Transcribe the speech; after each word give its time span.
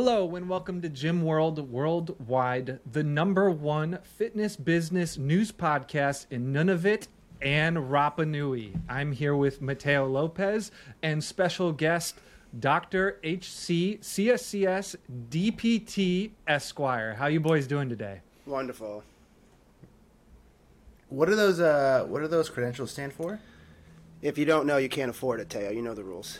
Hello 0.00 0.36
and 0.36 0.48
welcome 0.48 0.80
to 0.80 0.88
Gym 0.88 1.22
World 1.22 1.72
Worldwide, 1.72 2.78
the 2.88 3.02
number 3.02 3.50
one 3.50 3.98
fitness 4.04 4.54
business 4.54 5.18
news 5.18 5.50
podcast 5.50 6.26
in 6.30 6.52
Nunavut 6.52 7.08
and 7.42 7.76
Rapa 7.76 8.24
Nui. 8.24 8.74
I'm 8.88 9.10
here 9.10 9.34
with 9.34 9.60
Mateo 9.60 10.06
Lopez 10.06 10.70
and 11.02 11.24
special 11.24 11.72
guest 11.72 12.14
Dr. 12.60 13.18
HC 13.24 13.98
CSCS 14.00 14.94
DPT 15.30 16.30
Esquire. 16.46 17.14
How 17.14 17.26
you 17.26 17.40
boys 17.40 17.66
doing 17.66 17.88
today? 17.88 18.20
Wonderful. 18.46 19.02
What 21.08 21.28
are 21.28 21.34
those? 21.34 21.58
Uh, 21.58 22.06
what 22.06 22.22
are 22.22 22.28
those 22.28 22.48
credentials 22.48 22.92
stand 22.92 23.14
for? 23.14 23.40
If 24.22 24.38
you 24.38 24.44
don't 24.44 24.64
know, 24.64 24.76
you 24.76 24.88
can't 24.88 25.10
afford 25.10 25.40
it, 25.40 25.50
Teo. 25.50 25.70
You 25.70 25.82
know 25.82 25.94
the 25.94 26.04
rules. 26.04 26.38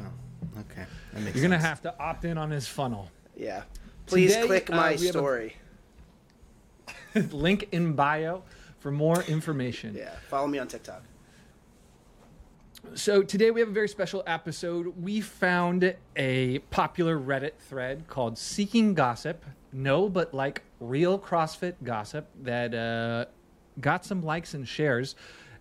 Oh, 0.00 0.60
okay. 0.60 0.86
You're 1.16 1.42
gonna 1.42 1.58
have 1.58 1.82
to 1.82 1.98
opt 1.98 2.24
in 2.24 2.38
on 2.38 2.50
his 2.50 2.66
funnel. 2.66 3.10
Yeah. 3.36 3.62
Please 4.06 4.34
Today, 4.34 4.46
click 4.46 4.70
uh, 4.72 4.76
my 4.76 4.90
a- 4.92 4.98
story. 4.98 5.56
Link 7.14 7.68
in 7.72 7.92
bio 7.94 8.42
for 8.78 8.90
more 8.90 9.22
information. 9.24 9.94
Yeah. 9.94 10.10
Follow 10.28 10.46
me 10.48 10.58
on 10.58 10.68
TikTok. 10.68 11.02
So 12.94 13.22
today 13.22 13.50
we 13.50 13.60
have 13.60 13.68
a 13.68 13.72
very 13.72 13.88
special 13.88 14.22
episode. 14.26 14.94
We 15.00 15.20
found 15.20 15.94
a 16.16 16.58
popular 16.70 17.16
Reddit 17.18 17.52
thread 17.58 18.08
called 18.08 18.38
"Seeking 18.38 18.94
Gossip." 18.94 19.44
No, 19.72 20.08
but 20.08 20.34
like 20.34 20.62
real 20.80 21.18
CrossFit 21.18 21.74
gossip 21.82 22.28
that 22.42 22.74
uh, 22.74 23.26
got 23.80 24.04
some 24.04 24.22
likes 24.22 24.52
and 24.54 24.66
shares. 24.66 25.14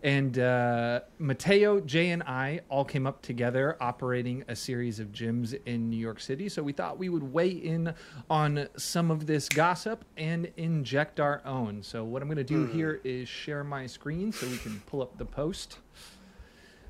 And 0.04 0.40
uh, 0.40 1.02
Mateo, 1.20 1.80
Jay, 1.80 2.10
and 2.10 2.24
I 2.24 2.62
all 2.70 2.84
came 2.84 3.06
up 3.06 3.22
together 3.22 3.78
operating 3.80 4.44
a 4.48 4.56
series 4.56 5.00
of 5.00 5.12
gyms 5.12 5.60
in 5.68 5.92
New 5.92 5.98
York 5.98 6.20
City. 6.20 6.50
So 6.50 6.64
we 6.64 6.74
thought 6.74 6.98
we 6.98 7.10
would 7.10 7.32
weigh 7.32 7.52
in 7.52 7.94
on 8.28 8.68
some 8.78 9.12
of 9.12 9.28
this 9.28 9.48
gossip 9.48 10.04
and 10.18 10.52
inject 10.58 11.20
our 11.20 11.42
own. 11.46 11.84
So 11.84 12.04
what 12.04 12.24
I'm 12.24 12.28
going 12.28 12.38
to 12.38 12.44
do 12.44 12.66
here 12.66 13.00
is 13.04 13.30
share 13.30 13.64
my 13.64 13.86
screen 13.86 14.32
so 14.32 14.48
we 14.48 14.58
can 14.58 14.82
pull 14.88 15.04
up 15.04 15.20
the 15.20 15.26
post. 15.26 15.78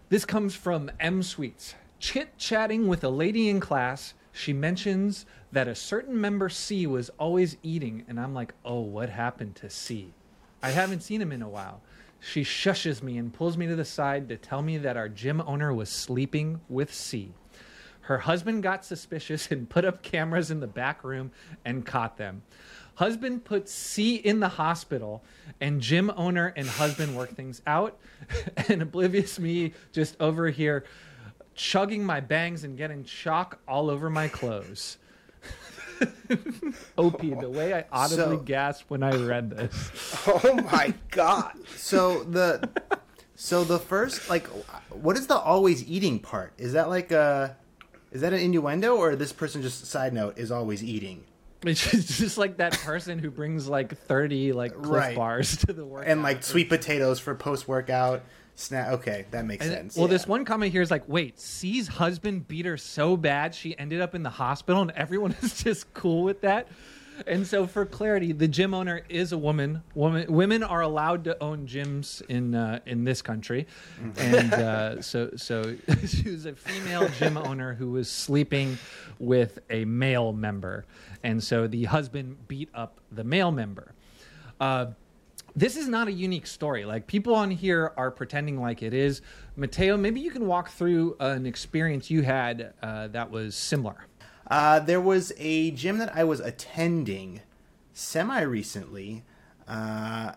This 0.08 0.24
comes 0.24 0.56
from 0.56 0.90
M 1.00 1.22
Sweets. 1.22 1.76
Chit 2.00 2.38
chatting 2.38 2.88
with 2.88 3.04
a 3.04 3.10
lady 3.10 3.50
in 3.50 3.60
class, 3.60 4.14
she 4.32 4.54
mentions 4.54 5.26
that 5.52 5.68
a 5.68 5.76
certain 5.76 6.20
member 6.20 6.48
C 6.50 6.88
was 6.88 7.10
always 7.20 7.58
eating, 7.62 8.06
and 8.08 8.20
I'm 8.20 8.34
like, 8.34 8.54
oh, 8.64 8.80
what 8.80 9.10
happened 9.10 9.56
to 9.58 9.70
C? 9.70 10.14
I 10.64 10.72
haven't 10.72 11.02
seen 11.02 11.22
him 11.22 11.32
in 11.32 11.42
a 11.42 11.50
while. 11.50 11.82
She 12.22 12.44
shushes 12.44 13.02
me 13.02 13.18
and 13.18 13.34
pulls 13.34 13.58
me 13.58 13.66
to 13.66 13.76
the 13.76 13.84
side 13.84 14.30
to 14.30 14.38
tell 14.38 14.62
me 14.62 14.78
that 14.78 14.96
our 14.96 15.10
gym 15.10 15.42
owner 15.42 15.74
was 15.74 15.90
sleeping 15.90 16.62
with 16.70 16.94
C. 16.94 17.34
Her 18.02 18.20
husband 18.20 18.62
got 18.62 18.86
suspicious 18.86 19.50
and 19.52 19.68
put 19.68 19.86
up 19.86 20.04
cameras 20.04 20.52
in 20.52 20.60
the 20.60 20.68
back 20.68 21.04
room 21.04 21.32
and 21.66 21.86
caught 21.86 22.18
them. 22.18 22.44
Husband 22.96 23.44
put 23.44 23.68
C 23.68 24.16
in 24.16 24.40
the 24.40 24.50
hospital, 24.50 25.24
and 25.60 25.82
gym 25.82 26.12
owner 26.16 26.54
and 26.56 26.68
husband 26.68 27.18
work 27.18 27.36
things 27.36 27.62
out. 27.66 27.98
and 28.70 28.84
oblivious 28.84 29.40
me 29.40 29.74
just 29.92 30.16
over 30.20 30.50
here 30.50 30.86
chugging 31.56 32.04
my 32.04 32.20
bangs 32.20 32.64
and 32.64 32.78
getting 32.78 33.04
chalk 33.04 33.60
all 33.68 33.90
over 33.90 34.10
my 34.10 34.28
clothes. 34.28 34.98
OP, 36.98 37.20
the 37.22 37.50
way 37.50 37.74
I 37.74 37.86
audibly 37.92 38.38
So- 38.38 38.44
gasped 38.44 38.90
when 38.90 39.04
I 39.04 39.16
read 39.16 39.50
this. 39.50 39.92
Oh 40.28 40.54
my 40.72 40.94
God. 41.12 41.54
So 41.76 42.24
the, 42.24 42.70
so 43.36 43.64
the 43.64 43.80
first 43.80 44.30
like, 44.30 44.48
what 44.90 45.18
is 45.18 45.28
the 45.28 45.38
always 45.38 45.84
eating 45.90 46.20
part? 46.20 46.54
Is 46.58 46.74
that 46.74 46.90
like 46.90 47.12
a, 47.12 47.56
is 48.12 48.22
that 48.22 48.34
an 48.34 48.40
innuendo 48.40 48.96
or 48.98 49.16
this 49.16 49.32
person 49.34 49.62
just 49.62 49.86
side 49.86 50.14
note 50.14 50.38
is 50.38 50.52
always 50.52 50.84
eating? 50.84 51.24
It's 51.64 51.92
just, 52.18 52.38
like 52.40 52.58
that 52.58 52.74
person 52.80 53.20
who 53.20 53.30
brings 53.30 53.68
like 53.68 53.96
30 53.96 54.54
like 54.54 54.74
Clif 54.74 54.90
Right. 54.90 55.16
bars 55.16 55.58
to 55.58 55.74
the 55.74 55.86
work. 55.86 56.06
And 56.08 56.24
like 56.24 56.44
sweet 56.44 56.70
potatoes 56.70 57.20
for 57.20 57.36
post 57.36 57.68
workout 57.68 58.24
snack. 58.56 58.90
Okay, 58.94 59.26
that 59.32 59.46
makes 59.46 59.66
And- 59.66 59.74
sense. 59.74 59.98
Well, 59.98 60.08
this 60.08 60.28
one 60.28 60.46
comment 60.46 60.72
here 60.72 60.82
is 60.82 60.92
like, 60.92 61.08
wait, 61.08 61.40
C's 61.40 61.88
husband 61.88 62.48
beat 62.48 62.66
her 62.66 62.78
so 62.78 63.18
bad 63.18 63.54
she 63.56 63.78
ended 63.78 64.02
up 64.02 64.16
in 64.16 64.24
the 64.24 64.30
hospital, 64.30 64.82
and 64.82 64.92
everyone 64.92 65.36
is 65.42 65.64
just 65.64 65.94
cool 65.94 66.24
with 66.24 66.42
that. 66.42 66.68
And 67.28 67.46
so, 67.46 67.68
for 67.68 67.86
clarity, 67.86 68.32
the 68.32 68.48
gym 68.48 68.74
owner 68.74 69.02
is 69.08 69.32
a 69.32 69.38
woman. 69.38 69.84
Woman, 69.94 70.32
women 70.34 70.64
are 70.64 70.82
allowed 70.82 71.26
to 71.26 71.44
own 71.44 71.68
gyms 71.68 72.24
in 72.28 72.56
uh, 72.56 72.80
in 72.88 73.04
this 73.04 73.22
country, 73.22 73.68
and 74.18 74.54
uh, 74.54 75.02
so 75.04 75.30
so 75.36 75.76
she 76.08 76.30
was 76.32 76.48
a 76.48 76.56
female 76.56 77.08
gym 77.20 77.38
owner 77.38 77.76
who 77.76 77.92
was 77.92 78.10
sleeping 78.10 78.80
with 79.20 79.60
a 79.70 79.86
male 79.86 80.34
member, 80.34 80.86
and 81.22 81.44
so 81.44 81.68
the 81.68 81.84
husband 81.84 82.48
beat 82.48 82.70
up 82.74 83.00
the 83.12 83.24
male 83.24 83.52
member. 83.52 83.94
Uh, 84.60 84.88
this 85.56 85.76
is 85.76 85.88
not 85.88 86.08
a 86.08 86.12
unique 86.12 86.48
story. 86.48 86.86
Like 86.86 87.08
people 87.08 87.36
on 87.36 87.52
here 87.52 87.94
are 87.98 88.12
pretending 88.12 88.60
like 88.62 88.82
it 88.82 88.94
is. 88.94 89.22
Mateo, 89.56 89.98
maybe 89.98 90.22
you 90.22 90.32
can 90.32 90.48
walk 90.48 90.70
through 90.70 91.16
an 91.20 91.46
experience 91.46 92.10
you 92.10 92.22
had 92.22 92.74
uh, 92.82 93.08
that 93.10 93.32
was 93.32 93.56
similar. 93.56 94.08
Uh, 94.50 94.80
there 94.80 95.02
was 95.02 95.32
a 95.38 95.72
gym 95.72 95.98
that 95.98 96.16
I 96.16 96.24
was 96.24 96.40
attending 96.40 97.42
semi 97.94 98.42
recently. 98.42 99.24
Uh, 99.68 100.34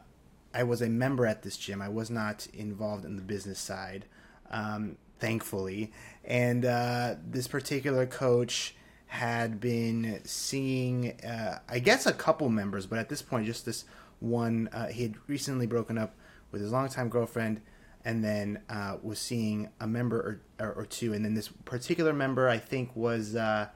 I 0.52 0.62
was 0.62 0.80
a 0.82 0.88
member 0.88 1.26
at 1.26 1.42
this 1.42 1.56
gym. 1.56 1.82
I 1.82 1.88
was 1.88 2.10
not 2.10 2.46
involved 2.52 3.04
in 3.04 3.16
the 3.16 3.22
business 3.22 3.58
side, 3.58 4.04
um, 4.50 4.96
thankfully. 5.18 5.92
And 6.24 6.64
uh, 6.64 7.16
this 7.28 7.48
particular 7.48 8.06
coach 8.06 8.76
had 9.06 9.60
been 9.60 10.20
seeing, 10.24 11.20
uh, 11.22 11.58
I 11.68 11.80
guess, 11.80 12.06
a 12.06 12.12
couple 12.12 12.48
members, 12.48 12.86
but 12.86 12.98
at 12.98 13.08
this 13.08 13.22
point, 13.22 13.46
just 13.46 13.66
this 13.66 13.84
one. 14.20 14.68
Uh, 14.72 14.88
he 14.88 15.02
had 15.02 15.14
recently 15.26 15.66
broken 15.66 15.98
up 15.98 16.14
with 16.50 16.60
his 16.62 16.72
longtime 16.72 17.08
girlfriend 17.08 17.60
and 18.04 18.22
then 18.22 18.60
uh, 18.68 18.96
was 19.02 19.18
seeing 19.18 19.70
a 19.80 19.86
member 19.86 20.40
or, 20.58 20.66
or, 20.66 20.72
or 20.72 20.86
two. 20.86 21.12
And 21.12 21.24
then 21.24 21.34
this 21.34 21.48
particular 21.48 22.12
member, 22.12 22.48
I 22.48 22.58
think, 22.58 22.94
was. 22.94 23.34
Uh, 23.34 23.68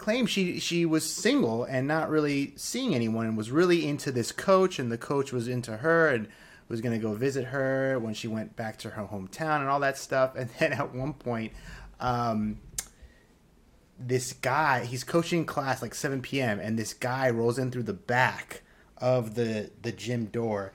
claimed 0.00 0.30
she 0.30 0.58
she 0.58 0.86
was 0.86 1.04
single 1.04 1.64
and 1.64 1.86
not 1.86 2.08
really 2.08 2.54
seeing 2.56 2.94
anyone 2.94 3.26
and 3.26 3.36
was 3.36 3.50
really 3.50 3.86
into 3.86 4.10
this 4.10 4.32
coach 4.32 4.78
and 4.78 4.90
the 4.90 4.96
coach 4.96 5.30
was 5.30 5.46
into 5.46 5.76
her 5.76 6.08
and 6.08 6.26
was 6.68 6.80
going 6.80 6.98
to 6.98 7.02
go 7.02 7.12
visit 7.12 7.44
her 7.46 7.98
when 7.98 8.14
she 8.14 8.26
went 8.26 8.56
back 8.56 8.78
to 8.78 8.88
her 8.90 9.02
hometown 9.02 9.60
and 9.60 9.68
all 9.68 9.80
that 9.80 9.98
stuff 9.98 10.34
and 10.36 10.48
then 10.58 10.72
at 10.72 10.94
one 10.94 11.12
point 11.12 11.52
um, 12.00 12.58
this 13.98 14.32
guy 14.32 14.86
he's 14.86 15.04
coaching 15.04 15.44
class 15.44 15.82
like 15.82 15.94
7 15.94 16.22
p.m 16.22 16.58
and 16.58 16.78
this 16.78 16.94
guy 16.94 17.28
rolls 17.28 17.58
in 17.58 17.70
through 17.70 17.82
the 17.82 17.92
back 17.92 18.62
of 19.00 19.34
the 19.34 19.70
the 19.82 19.92
gym 19.92 20.26
door 20.26 20.72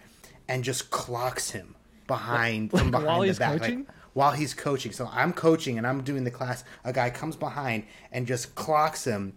and 0.47 0.63
just 0.63 0.89
clocks 0.91 1.51
him 1.51 1.75
behind 2.07 2.71
from 2.71 2.91
behind 2.91 3.05
while 3.07 3.21
the 3.21 3.27
he's 3.27 3.39
back 3.39 3.61
like, 3.61 3.79
while 4.13 4.31
he's 4.31 4.53
coaching. 4.53 4.91
So 4.91 5.09
I'm 5.11 5.33
coaching 5.33 5.77
and 5.77 5.85
I'm 5.85 6.01
doing 6.03 6.23
the 6.23 6.31
class. 6.31 6.63
A 6.83 6.93
guy 6.93 7.09
comes 7.09 7.35
behind 7.35 7.85
and 8.11 8.27
just 8.27 8.55
clocks 8.55 9.05
him 9.05 9.33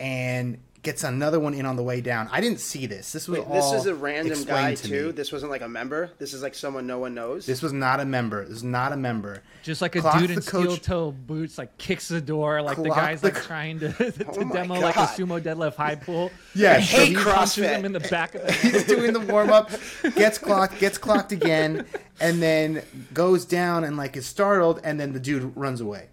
and 0.00 0.58
gets 0.82 1.04
another 1.04 1.38
one 1.38 1.54
in 1.54 1.64
on 1.64 1.76
the 1.76 1.82
way 1.82 2.00
down. 2.00 2.28
I 2.32 2.40
didn't 2.40 2.58
see 2.58 2.86
this. 2.86 3.12
This 3.12 3.28
was 3.28 3.38
Wait, 3.38 3.46
all 3.48 3.54
this 3.72 3.80
is 3.82 3.86
a 3.86 3.94
random 3.94 4.42
guy 4.42 4.74
to 4.74 4.82
too. 4.88 5.06
me. 5.06 5.12
This 5.12 5.30
wasn't 5.30 5.52
like 5.52 5.62
a 5.62 5.68
member. 5.68 6.10
This 6.18 6.34
is 6.34 6.42
like 6.42 6.56
someone 6.56 6.88
no 6.88 6.98
one 6.98 7.14
knows. 7.14 7.46
This 7.46 7.62
was 7.62 7.72
not 7.72 8.00
a 8.00 8.04
member. 8.04 8.44
This 8.44 8.56
is 8.56 8.64
not 8.64 8.92
a 8.92 8.96
member. 8.96 9.42
Just 9.62 9.80
like 9.80 9.94
a 9.94 10.00
Clocks 10.00 10.18
dude 10.20 10.30
in 10.32 10.40
coach- 10.40 10.64
steel 10.64 10.76
toe 10.78 11.12
boots, 11.12 11.56
like 11.56 11.78
kicks 11.78 12.08
the 12.08 12.20
door, 12.20 12.60
like 12.62 12.78
the 12.78 12.88
guy's 12.88 13.20
the 13.20 13.28
like 13.28 13.34
co- 13.36 13.42
trying 13.46 13.78
to, 13.78 13.92
to 13.92 14.26
Oh 14.28 14.44
my 14.44 14.52
demo 14.52 14.74
like 14.80 14.96
a 14.96 15.06
sumo 15.06 15.40
deadlift 15.40 15.76
high 15.76 15.94
pull. 15.94 16.32
Yeah, 16.54 16.74
And 16.78 16.84
so 16.84 16.98
he 17.00 17.06
hate 17.14 17.16
punches 17.18 17.64
CrossFit. 17.64 17.76
him 17.76 17.84
in 17.84 17.92
the 17.92 18.00
back 18.00 18.34
of 18.34 18.44
the 18.44 18.52
He's 18.62 18.84
doing 18.84 19.12
the 19.12 19.20
warm 19.20 19.50
up, 19.50 19.70
gets 20.16 20.36
clocked, 20.38 20.80
gets 20.80 20.98
clocked 20.98 21.30
again, 21.32 21.86
and 22.20 22.42
then 22.42 22.82
goes 23.14 23.44
down 23.44 23.84
and 23.84 23.96
like 23.96 24.16
is 24.16 24.26
startled, 24.26 24.80
and 24.82 24.98
then 24.98 25.12
the 25.12 25.20
dude 25.20 25.56
runs 25.56 25.80
away. 25.80 26.08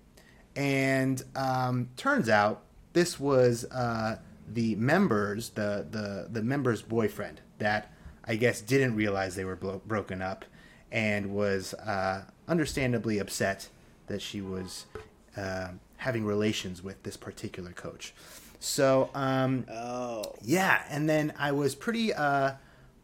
And 0.55 1.21
um, 1.35 1.89
turns 1.97 2.29
out 2.29 2.63
this 2.93 3.19
was 3.19 3.65
uh, 3.65 4.17
the 4.53 4.75
members, 4.75 5.49
the 5.51 5.85
the 5.89 6.27
the 6.29 6.41
member's 6.41 6.81
boyfriend 6.81 7.41
that 7.59 7.91
I 8.25 8.35
guess 8.35 8.61
didn't 8.61 8.95
realize 8.95 9.35
they 9.35 9.45
were 9.45 9.55
blo- 9.55 9.81
broken 9.85 10.21
up, 10.21 10.45
and 10.91 11.33
was 11.33 11.73
uh, 11.73 12.23
understandably 12.47 13.19
upset 13.19 13.69
that 14.07 14.21
she 14.21 14.41
was 14.41 14.85
uh, 15.37 15.69
having 15.97 16.25
relations 16.25 16.83
with 16.83 17.01
this 17.03 17.17
particular 17.17 17.71
coach. 17.71 18.13
So 18.59 19.09
um, 19.13 19.65
oh, 19.71 20.35
yeah, 20.41 20.83
and 20.89 21.09
then 21.09 21.33
I 21.37 21.51
was 21.51 21.75
pretty 21.75 22.13
uh, 22.13 22.53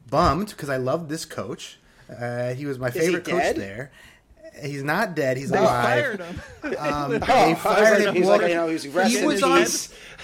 bummed 0.09 0.49
because 0.49 0.69
I 0.69 0.77
loved 0.77 1.09
this 1.09 1.25
coach. 1.25 1.79
Uh, 2.09 2.53
he 2.53 2.65
was 2.65 2.77
my 2.77 2.89
he 2.89 2.99
favorite 2.99 3.25
coach 3.25 3.55
there. 3.55 3.91
He's 4.63 4.83
not 4.83 5.15
dead. 5.15 5.37
He's 5.37 5.49
They 5.49 5.57
alive. 5.57 5.83
fired 5.85 6.19
him. 6.21 6.41
Um, 6.65 6.71
Oh, 6.81 7.45
they 7.45 7.53
was 7.53 7.61
fired 7.61 7.99
like, 7.99 8.07
him. 8.07 8.15
he's 8.15 8.25
Well, 8.25 8.37
like, 8.39 8.49
you 8.49 8.55
know, 8.55 8.67
he 8.67 8.73
was 8.73 8.83
he 8.83 8.89
resting 8.89 9.25
was 9.25 9.43
on. 9.43 9.65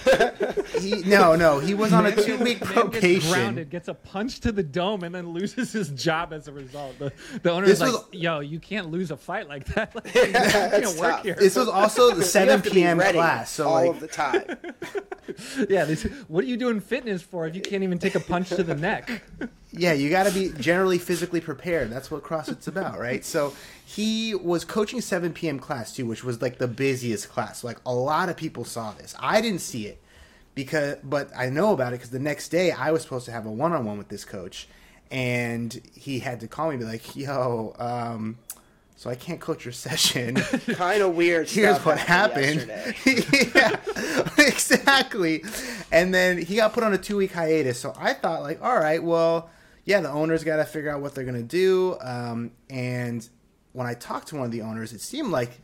He, 0.80 1.02
no, 1.02 1.36
no, 1.36 1.60
he 1.60 1.74
was 1.74 1.92
on 1.92 2.06
a 2.06 2.10
two-week 2.16 2.60
Man 2.74 2.90
gets 2.90 3.30
grounded, 3.30 3.70
gets 3.70 3.86
a 3.86 3.94
punch 3.94 4.40
to 4.40 4.50
the 4.50 4.62
dome, 4.64 5.04
and 5.04 5.14
then 5.14 5.28
loses 5.30 5.70
his 5.72 5.90
job 5.90 6.32
as 6.32 6.48
a 6.48 6.52
result. 6.52 6.98
The, 6.98 7.12
the 7.42 7.52
owner's 7.52 7.78
This 7.78 7.80
like, 7.80 8.02
"Yo, 8.10 8.40
you 8.40 8.58
can't 8.58 8.90
lose 8.90 9.12
a 9.12 9.16
fight 9.16 9.48
like 9.48 9.64
that. 9.74 9.94
Like, 9.94 10.12
you 10.12 10.22
can't 10.22 10.32
That's 10.32 10.98
work 10.98 11.10
tough. 11.12 11.22
here." 11.24 11.34
This 11.36 11.54
was 11.54 11.68
also 11.68 12.12
the 12.12 12.24
7 12.24 12.48
have 12.48 12.62
to 12.64 12.70
be 12.70 12.74
p.m. 12.80 12.98
class, 12.98 13.52
so 13.52 13.68
all 13.68 13.74
like 13.74 13.90
of 13.90 14.00
the 14.00 14.08
time. 14.08 14.42
yeah, 15.68 15.84
this, 15.84 16.02
what 16.26 16.42
are 16.42 16.48
you 16.48 16.56
doing 16.56 16.80
fitness 16.80 17.22
for 17.22 17.46
if 17.46 17.54
you 17.54 17.60
can't 17.62 17.84
even 17.84 17.98
take 18.00 18.16
a 18.16 18.20
punch 18.20 18.48
to 18.48 18.64
the 18.64 18.74
neck? 18.74 19.22
Yeah, 19.70 19.92
you 19.92 20.10
got 20.10 20.24
to 20.26 20.32
be 20.32 20.50
generally 20.60 20.98
physically 20.98 21.40
prepared. 21.40 21.90
That's 21.90 22.10
what 22.10 22.22
CrossFit's 22.22 22.66
about, 22.66 22.98
right? 22.98 23.24
So 23.24 23.54
he 23.94 24.34
was 24.34 24.64
coaching 24.64 25.02
7 25.02 25.34
p.m. 25.34 25.58
class 25.58 25.94
too, 25.94 26.06
which 26.06 26.24
was 26.24 26.40
like 26.40 26.56
the 26.56 26.66
busiest 26.68 27.28
class. 27.28 27.62
Like 27.62 27.78
a 27.84 27.92
lot 27.92 28.30
of 28.30 28.38
people 28.38 28.64
saw 28.64 28.92
this. 28.92 29.14
I 29.18 29.42
didn't 29.42 29.60
see 29.60 29.86
it 29.86 30.00
because, 30.54 30.96
but 31.04 31.30
I 31.36 31.50
know 31.50 31.74
about 31.74 31.92
it 31.92 31.96
because 31.96 32.08
the 32.08 32.18
next 32.18 32.48
day 32.48 32.70
I 32.72 32.90
was 32.90 33.02
supposed 33.02 33.26
to 33.26 33.32
have 33.32 33.44
a 33.44 33.50
one-on-one 33.50 33.98
with 33.98 34.08
this 34.08 34.24
coach, 34.24 34.66
and 35.10 35.78
he 35.94 36.20
had 36.20 36.40
to 36.40 36.48
call 36.48 36.68
me 36.68 36.76
and 36.76 36.80
be 36.80 36.86
like, 36.86 37.14
"Yo, 37.14 37.74
um, 37.78 38.38
so 38.96 39.10
I 39.10 39.14
can't 39.14 39.40
coach 39.40 39.66
your 39.66 39.72
session." 39.72 40.36
kind 40.72 41.02
of 41.02 41.14
weird. 41.14 41.50
here's 41.50 41.78
what 41.80 41.98
happened. 41.98 42.66
yeah, 43.04 43.78
exactly. 44.38 45.44
And 45.90 46.14
then 46.14 46.38
he 46.38 46.56
got 46.56 46.72
put 46.72 46.82
on 46.82 46.94
a 46.94 46.98
two 46.98 47.18
week 47.18 47.32
hiatus. 47.32 47.78
So 47.78 47.92
I 47.98 48.14
thought, 48.14 48.40
like, 48.40 48.62
all 48.62 48.78
right, 48.78 49.02
well, 49.02 49.50
yeah, 49.84 50.00
the 50.00 50.08
owners 50.08 50.44
got 50.44 50.56
to 50.56 50.64
figure 50.64 50.90
out 50.90 51.02
what 51.02 51.14
they're 51.14 51.24
going 51.24 51.36
to 51.36 51.42
do. 51.42 51.98
Um, 52.00 52.52
and 52.70 53.28
when 53.72 53.86
I 53.86 53.94
talked 53.94 54.28
to 54.28 54.36
one 54.36 54.46
of 54.46 54.52
the 54.52 54.62
owners, 54.62 54.92
it 54.92 55.00
seemed 55.00 55.30
like 55.30 55.60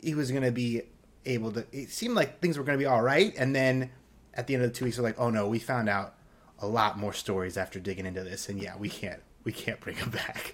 he 0.00 0.14
was 0.14 0.30
going 0.30 0.44
to 0.44 0.52
be 0.52 0.82
able 1.26 1.52
to, 1.52 1.66
it 1.72 1.90
seemed 1.90 2.14
like 2.14 2.40
things 2.40 2.56
were 2.58 2.64
going 2.64 2.78
to 2.78 2.82
be 2.82 2.86
all 2.86 3.02
right. 3.02 3.34
And 3.36 3.54
then 3.54 3.90
at 4.34 4.46
the 4.46 4.54
end 4.54 4.64
of 4.64 4.70
the 4.70 4.76
two 4.76 4.84
weeks, 4.84 4.98
we're 4.98 5.04
like, 5.04 5.18
oh 5.18 5.30
no, 5.30 5.48
we 5.48 5.58
found 5.58 5.88
out 5.88 6.14
a 6.60 6.66
lot 6.66 6.98
more 6.98 7.12
stories 7.12 7.56
after 7.56 7.78
digging 7.80 8.06
into 8.06 8.22
this. 8.24 8.48
And 8.48 8.60
yeah, 8.60 8.76
we 8.76 8.88
can't. 8.88 9.20
We 9.44 9.52
can't 9.52 9.80
bring 9.80 9.96
him 9.96 10.10
back. 10.10 10.52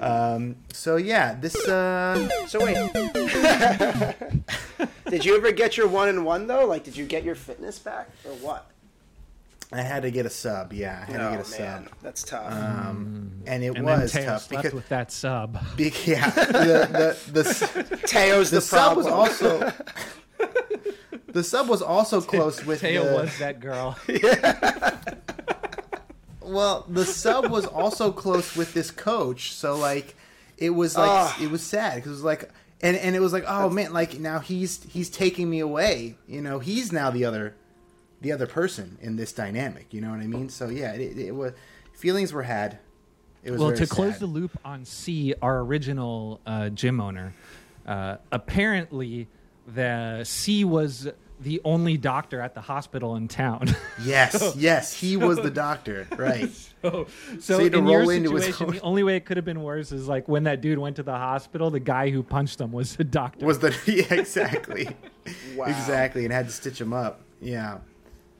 Um, 0.00 0.56
so 0.70 0.96
yeah, 0.96 1.34
this 1.40 1.56
uh, 1.68 2.28
So 2.48 2.62
wait, 2.62 2.74
did 5.08 5.24
you 5.24 5.36
ever 5.36 5.52
get 5.52 5.78
your 5.78 5.88
one 5.88 6.10
and 6.10 6.22
one 6.24 6.46
though? 6.46 6.66
Like, 6.66 6.84
did 6.84 6.96
you 6.98 7.06
get 7.06 7.24
your 7.24 7.34
fitness 7.34 7.78
back 7.78 8.10
or 8.26 8.32
what? 8.32 8.70
I 9.72 9.82
had 9.82 10.02
to 10.02 10.10
get 10.12 10.26
a 10.26 10.30
sub. 10.30 10.72
Yeah, 10.72 11.04
I 11.06 11.10
had 11.10 11.18
to 11.18 11.26
Oh 11.28 11.30
get 11.36 11.46
a 11.46 11.60
man, 11.60 11.84
sub. 11.86 11.92
that's 12.02 12.22
tough. 12.22 12.52
um, 12.52 13.32
and 13.46 13.64
it 13.64 13.76
And 13.76 13.86
then 13.88 14.00
was 14.00 14.12
Teo 14.12 14.24
tough 14.24 14.42
slept 14.44 14.62
because 14.62 14.74
with 14.74 14.88
that 14.90 15.10
sub. 15.10 15.58
be- 15.76 15.92
yeah, 16.04 16.30
the 16.30 17.16
the 17.32 17.32
the, 17.42 17.96
Teo's 18.06 18.50
the 18.50 18.56
the, 18.56 18.60
sub 18.60 18.96
was 18.96 19.06
also 19.06 19.72
the 21.32 21.42
sub 21.44 21.68
was 21.68 21.82
also 21.82 22.20
close 22.20 22.64
with 22.64 22.80
Teo 22.80 23.04
the, 23.04 23.12
was 23.14 23.38
that 23.40 23.58
girl. 23.60 23.98
well 26.42 26.84
the 26.88 27.04
sub 27.04 27.50
was 27.50 27.66
also 27.66 28.12
close 28.12 28.56
with 28.56 28.72
this 28.74 28.90
coach, 28.90 29.52
so 29.52 29.76
like 29.76 30.14
it 30.58 30.70
was 30.70 30.96
like 30.96 31.08
Ah. 31.10 31.36
it 31.42 31.50
was 31.50 31.62
sad 31.62 31.96
because 31.96 32.10
it 32.12 32.14
was 32.14 32.24
like 32.24 32.50
and 32.80 32.96
and 32.96 33.16
it 33.16 33.20
was 33.20 33.32
like 33.32 33.44
oh 33.46 33.68
man 33.68 33.92
like 33.92 34.18
now 34.20 34.38
he's 34.38 34.82
he's 34.84 35.10
taking 35.10 35.50
me 35.50 35.58
away 35.60 36.16
you 36.28 36.40
know 36.40 36.58
he's 36.58 36.92
now 36.92 37.10
the 37.10 37.24
other 37.24 37.54
the 38.20 38.32
other 38.32 38.46
person 38.46 38.98
in 39.00 39.16
this 39.16 39.32
dynamic 39.32 39.86
you 39.92 40.00
know 40.00 40.10
what 40.10 40.20
I 40.20 40.26
mean 40.26 40.48
so 40.48 40.68
yeah 40.68 40.92
it, 40.92 41.18
it, 41.18 41.34
was 41.34 41.52
feelings 41.92 42.32
were 42.32 42.42
had 42.42 42.78
it 43.44 43.52
was 43.52 43.60
well, 43.60 43.68
very 43.70 43.78
to 43.80 43.86
close 43.86 44.18
the 44.18 44.26
loop 44.26 44.58
on 44.64 44.84
C, 44.84 45.32
our 45.40 45.60
original 45.60 46.40
uh, 46.46 46.68
gym 46.70 47.00
owner, 47.00 47.32
uh, 47.86 48.16
apparently 48.32 49.28
the 49.68 50.24
C 50.24 50.64
was 50.64 51.08
the 51.38 51.60
only 51.64 51.96
doctor 51.96 52.40
at 52.40 52.54
the 52.54 52.60
hospital 52.60 53.14
in 53.14 53.28
town. 53.28 53.68
Yes, 54.04 54.54
yes, 54.56 54.92
he 54.92 55.16
was 55.16 55.38
the 55.38 55.50
doctor, 55.50 56.08
right? 56.16 56.50
so, 56.82 57.06
So 57.38 57.38
so 57.38 57.58
he 57.58 57.64
had 57.64 57.72
to 57.72 57.78
in 57.78 57.86
your 57.86 58.00
roll 58.00 58.10
into 58.10 58.34
his 58.34 58.46
situation, 58.46 58.66
own- 58.66 58.74
the 58.74 58.80
only 58.82 59.02
way 59.04 59.14
it 59.16 59.24
could 59.24 59.36
have 59.36 59.46
been 59.46 59.62
worse 59.62 59.92
is 59.92 60.08
like 60.08 60.26
when 60.28 60.42
that 60.44 60.60
dude 60.60 60.78
went 60.78 60.96
to 60.96 61.02
the 61.04 61.12
hospital, 61.12 61.70
the 61.70 61.78
guy 61.80 62.10
who 62.10 62.22
punched 62.24 62.60
him 62.60 62.72
was 62.72 62.96
the 62.96 63.04
doctor. 63.04 63.46
Was 63.46 63.60
the 63.60 63.74
yeah, 63.86 64.12
exactly, 64.18 64.88
Wow. 65.54 65.66
exactly, 65.66 66.24
and 66.24 66.32
had 66.32 66.46
to 66.46 66.52
stitch 66.52 66.80
him 66.80 66.92
up. 66.92 67.20
Yeah. 67.40 67.78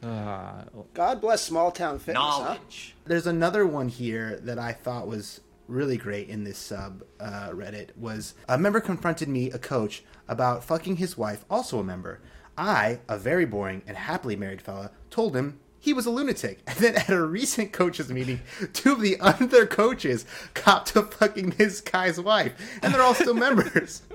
Uh, 0.02 0.64
God 0.94 1.20
bless 1.20 1.42
small 1.42 1.70
town 1.70 1.98
fitness. 1.98 2.22
Huh? 2.24 2.58
There's 3.04 3.26
another 3.26 3.66
one 3.66 3.88
here 3.88 4.38
that 4.42 4.58
I 4.58 4.72
thought 4.72 5.06
was 5.06 5.40
really 5.68 5.96
great 5.96 6.28
in 6.28 6.44
this 6.44 6.58
sub 6.58 7.02
uh, 7.18 7.50
Reddit 7.50 7.96
was 7.96 8.34
a 8.48 8.56
member 8.58 8.80
confronted 8.80 9.28
me, 9.28 9.50
a 9.50 9.58
coach, 9.58 10.04
about 10.28 10.64
fucking 10.64 10.96
his 10.96 11.16
wife, 11.16 11.44
also 11.50 11.80
a 11.80 11.84
member. 11.84 12.20
I, 12.56 13.00
a 13.08 13.18
very 13.18 13.44
boring 13.44 13.82
and 13.86 13.96
happily 13.96 14.36
married 14.36 14.62
fella, 14.62 14.90
told 15.10 15.36
him 15.36 15.60
he 15.78 15.92
was 15.92 16.06
a 16.06 16.10
lunatic. 16.10 16.60
And 16.66 16.78
then 16.78 16.96
at 16.96 17.10
a 17.10 17.24
recent 17.24 17.72
coaches 17.72 18.10
meeting, 18.10 18.40
two 18.72 18.92
of 18.92 19.00
the 19.00 19.18
other 19.20 19.66
coaches 19.66 20.26
copped 20.54 20.88
to 20.88 21.02
fucking 21.02 21.50
this 21.50 21.80
guy's 21.80 22.20
wife, 22.20 22.52
and 22.82 22.92
they're 22.92 23.02
all 23.02 23.14
still 23.14 23.34
members. 23.34 24.02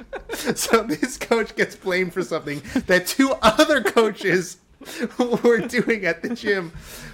So 0.55 0.83
this 0.83 1.17
coach 1.17 1.55
gets 1.55 1.75
blamed 1.75 2.13
for 2.13 2.23
something 2.23 2.61
that 2.87 3.05
two 3.05 3.33
other 3.41 3.81
coaches 3.83 4.57
were 5.43 5.59
doing 5.59 6.05
at 6.05 6.21
the 6.21 6.35
gym, 6.35 6.71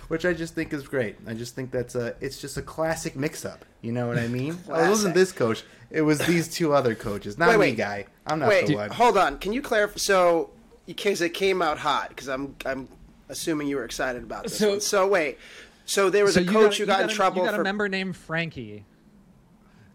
which 0.08 0.26
I 0.26 0.34
just 0.34 0.56
think 0.56 0.74
is 0.74 0.88
great. 0.88 1.16
I 1.28 1.34
just 1.34 1.56
think 1.56 1.72
that's 1.72 1.96
a 1.96 2.16
it's 2.22 2.40
just 2.40 2.58
a 2.58 2.62
classic 2.62 3.16
mix-up. 3.16 3.66
You 3.82 3.92
know 3.92 4.08
what 4.08 4.18
I 4.18 4.28
mean? 4.28 4.58
Oh, 4.70 4.84
it 4.86 4.90
wasn't 4.90 5.14
this 5.16 5.32
coach; 5.32 5.64
it 5.92 6.02
was 6.02 6.20
these 6.20 6.48
two 6.48 6.74
other 6.74 6.96
coaches. 6.96 7.38
Not 7.38 7.50
Wait, 7.50 7.54
me, 7.56 7.60
wait. 7.60 7.78
guy. 7.78 8.06
I'm 8.26 8.40
not 8.40 8.50
Wait, 8.50 8.68
the 8.68 8.76
one. 8.76 8.90
hold 8.90 9.18
on. 9.18 9.38
Can 9.40 9.54
you 9.54 9.62
clarify? 9.62 9.98
So, 9.98 10.50
because 10.86 11.22
it 11.22 11.34
came 11.34 11.62
out 11.62 11.78
hot, 11.78 12.10
because 12.10 12.28
I'm 12.28 12.56
I'm 12.66 12.88
assuming 13.30 13.68
you 13.68 13.76
were 13.78 13.86
excited 13.86 14.24
about 14.24 14.44
this. 14.44 14.58
So- 14.58 14.70
one. 14.70 14.82
so 14.82 15.08
wait. 15.08 15.38
So 15.86 16.10
there 16.10 16.26
was 16.26 16.34
so 16.34 16.42
a 16.42 16.44
you 16.44 16.52
coach 16.52 16.72
got- 16.72 16.78
who 16.80 16.86
got, 16.86 16.98
you 17.00 17.04
in 17.06 17.10
a- 17.10 17.14
trouble 17.14 17.38
You 17.44 17.46
got 17.48 17.56
for 17.56 17.62
a 17.62 17.64
member 17.64 17.88
named 17.88 18.18
Frankie. 18.18 18.84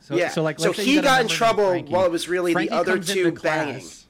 So, 0.00 0.16
yeah. 0.16 0.30
So 0.30 0.42
like, 0.42 0.58
so 0.58 0.68
let's 0.68 0.80
he 0.80 0.94
you 0.94 1.02
got 1.02 1.20
in 1.20 1.28
trouble 1.28 1.78
while 1.84 2.04
it 2.06 2.10
was 2.10 2.28
really 2.28 2.52
Frankie 2.54 2.70
the 2.70 2.76
other 2.76 2.94
comes 2.94 3.10
into 3.10 3.22
two 3.24 3.32
class. 3.32 4.06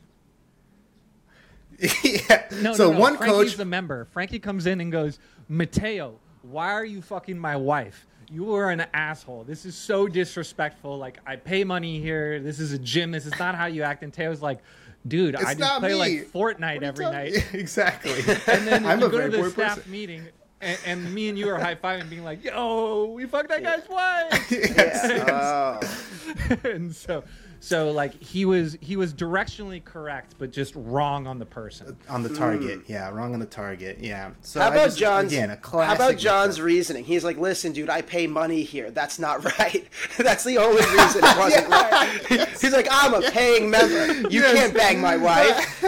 yeah. 2.05 2.45
No, 2.61 2.75
so 2.75 2.87
no, 2.87 2.93
no. 2.93 3.01
one 3.01 3.17
Frankie's 3.17 3.51
coach. 3.51 3.57
the 3.57 3.65
member. 3.65 4.07
Frankie 4.07 4.39
comes 4.39 4.67
in 4.67 4.81
and 4.81 4.93
goes, 4.93 5.19
Mateo, 5.49 6.19
why 6.43 6.73
are 6.73 6.85
you 6.85 7.03
fucking 7.03 7.39
my 7.39 7.57
wife? 7.57 8.07
You 8.31 8.55
are 8.55 8.71
an 8.71 8.87
asshole. 8.95 9.45
This 9.45 9.67
is 9.67 9.75
so 9.75 10.09
disrespectful. 10.09 10.97
Like, 10.97 11.19
I 11.27 11.37
pay 11.37 11.65
money 11.65 12.01
here. 12.01 12.41
This 12.41 12.61
is 12.61 12.73
a 12.73 12.79
gym. 12.79 13.11
This 13.11 13.27
is 13.27 13.39
not 13.39 13.55
how 13.55 13.67
you 13.67 13.83
act. 13.83 14.03
And 14.03 14.13
Teo's 14.13 14.41
like, 14.41 14.61
dude, 15.07 15.37
I 15.37 15.55
just 15.55 15.81
play 15.81 15.91
me. 15.91 15.95
like 15.95 16.33
Fortnite 16.33 16.83
every 16.83 17.05
night. 17.05 17.49
exactly. 17.53 18.21
And 18.47 18.67
then 18.67 18.87
I'm 18.87 19.01
you 19.01 19.07
a 19.07 19.11
go 19.11 19.31
to 19.31 19.37
the 19.37 19.51
staff 19.51 19.77
person. 19.77 19.91
meeting, 19.91 20.23
and, 20.61 20.79
and 20.87 21.15
me 21.15 21.29
and 21.29 21.39
you 21.39 21.49
are 21.51 21.59
high 21.59 21.75
fiving, 21.75 22.09
being 22.09 22.25
like, 22.25 22.45
"Yo, 22.45 23.13
we 23.15 23.27
fucked 23.27 23.49
that 23.49 23.63
guy's 23.63 23.89
wife." 23.89 24.51
Yeah. 24.51 25.81
Oh. 25.83 26.57
and 26.71 26.95
so, 26.95 27.25
oh. 27.27 27.31
So 27.65 27.93
like 27.93 28.21
he 28.21 28.45
was 28.45 28.77
he 28.81 28.97
was 28.97 29.15
directionally 29.15 29.83
correct, 29.85 30.35
but 30.39 30.51
just 30.53 30.73
wrong 30.75 31.27
on 31.29 31.39
the 31.39 31.47
person. 31.47 31.97
on 32.09 32.23
the 32.25 32.29
target. 32.29 32.81
Hmm. 32.81 32.93
Yeah, 32.93 33.09
wrong 33.11 33.35
on 33.35 33.41
the 33.41 33.47
target. 33.47 33.99
Yeah. 34.01 34.33
So 34.43 34.61
how 34.61 34.69
about 34.69 34.87
just- 34.87 34.99
John's? 34.99 35.33
Again, 35.33 35.51
a 35.51 35.59
how 35.85 35.95
about 35.95 36.17
John's 36.17 36.57
mix-up. 36.57 36.65
reasoning? 36.67 37.05
He's 37.05 37.23
like, 37.25 37.39
"Listen, 37.39 37.73
dude, 37.73 37.89
I 37.89 38.03
pay 38.03 38.27
money 38.27 38.63
here. 38.65 38.91
That's 38.91 39.19
not 39.21 39.45
right. 39.59 39.87
That's 40.19 40.43
the 40.45 40.59
only 40.59 40.83
reason 40.99 41.23
it 41.25 41.39
wasn't 41.39 41.69
right." 41.69 42.49
He's 42.61 42.73
like, 42.73 42.89
"I'm 42.91 43.15
a 43.15 43.23
paying 43.31 43.71
member. 43.71 44.29
You 44.29 44.41
Yes. 44.43 44.55
can't 44.57 44.75
bang 44.75 45.01
my 45.01 45.17
wife." 45.29 45.79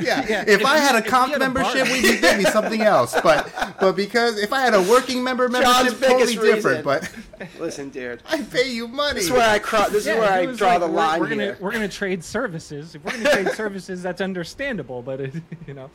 Yeah. 0.00 0.24
Yeah, 0.26 0.42
If, 0.42 0.60
if 0.62 0.64
I 0.66 0.78
had 0.78 0.94
a 0.94 0.98
if 0.98 1.06
comp 1.06 1.32
had 1.32 1.42
a 1.42 1.44
membership, 1.44 1.86
we'd 1.88 2.02
be 2.02 2.18
give 2.18 2.38
me 2.38 2.44
something 2.44 2.80
else. 2.80 3.14
But 3.22 3.52
but 3.78 3.92
because 3.92 4.38
if 4.38 4.52
I 4.52 4.60
had 4.62 4.72
a 4.72 4.80
working 4.82 5.22
member 5.22 5.48
membership, 5.48 6.00
totally 6.00 6.36
biggest 6.36 6.40
different. 6.40 6.86
reason. 6.86 7.10
But 7.38 7.50
Listen, 7.60 7.90
dude. 7.90 8.22
I 8.30 8.40
pay 8.42 8.72
you 8.72 8.88
money. 8.88 9.14
This 9.16 9.24
is 9.26 9.30
where 9.32 9.48
I 9.48 9.58
cross. 9.58 9.90
This 9.90 10.06
Yeah, 10.06 10.14
is 10.14 10.18
where 10.20 10.32
I 10.32 10.46
draw 10.46 10.68
like, 10.70 10.80
the 10.80 10.86
line 10.86 11.01
we're, 11.18 11.28
gonna 11.28 11.56
we're 11.60 11.72
gonna 11.72 11.88
trade 11.88 12.24
services. 12.24 12.94
If 12.94 13.04
we're 13.04 13.12
gonna 13.12 13.30
trade 13.30 13.48
services, 13.54 14.02
that's 14.02 14.20
understandable. 14.20 15.02
But 15.02 15.20
it, 15.20 15.34
you 15.66 15.74
know, 15.74 15.90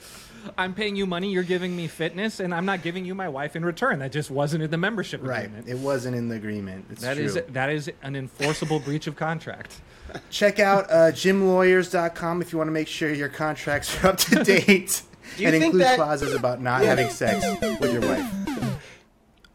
I'm 0.58 0.74
paying 0.74 0.96
you 0.96 1.06
money. 1.06 1.32
You're 1.32 1.44
giving 1.44 1.76
me 1.76 1.88
fitness, 1.88 2.40
and 2.40 2.54
I'm 2.54 2.66
not 2.66 2.82
giving 2.84 3.06
you 3.06 3.16
my 3.16 3.30
wife 3.30 3.56
in 3.56 3.66
return. 3.66 4.00
That 4.00 4.12
just 4.12 4.32
wasn't 4.32 4.64
in 4.64 4.72
the 4.72 4.78
membership 4.78 5.22
agreement. 5.22 5.40
right. 5.40 5.60
agreement. 5.60 5.70
It 5.70 5.84
wasn't 5.86 6.16
in 6.16 6.30
the 6.30 6.36
agreement. 6.36 6.86
It's 6.92 7.02
That 7.02 7.18
is 7.18 7.40
that 7.50 7.70
is 7.70 7.92
an 8.04 8.16
enforceable 8.16 8.80
breach 8.80 9.08
of 9.08 9.16
contract. 9.16 9.82
Check 10.30 10.60
out 10.60 10.86
uh, 10.90 11.12
gymlawyers.com 11.12 12.42
if 12.42 12.52
you 12.52 12.58
want 12.58 12.68
to 12.68 12.74
make 12.74 12.88
sure 12.88 13.12
your 13.14 13.30
contracts 13.30 14.04
are 14.04 14.08
up 14.08 14.18
to 14.18 14.44
date 14.44 15.02
and 15.42 15.56
include 15.56 15.82
that- 15.82 15.98
clauses 15.98 16.34
about 16.34 16.62
not 16.62 16.82
having 16.84 17.10
sex 17.10 17.46
with 17.62 17.92
your 17.92 18.02
wife. 18.02 18.34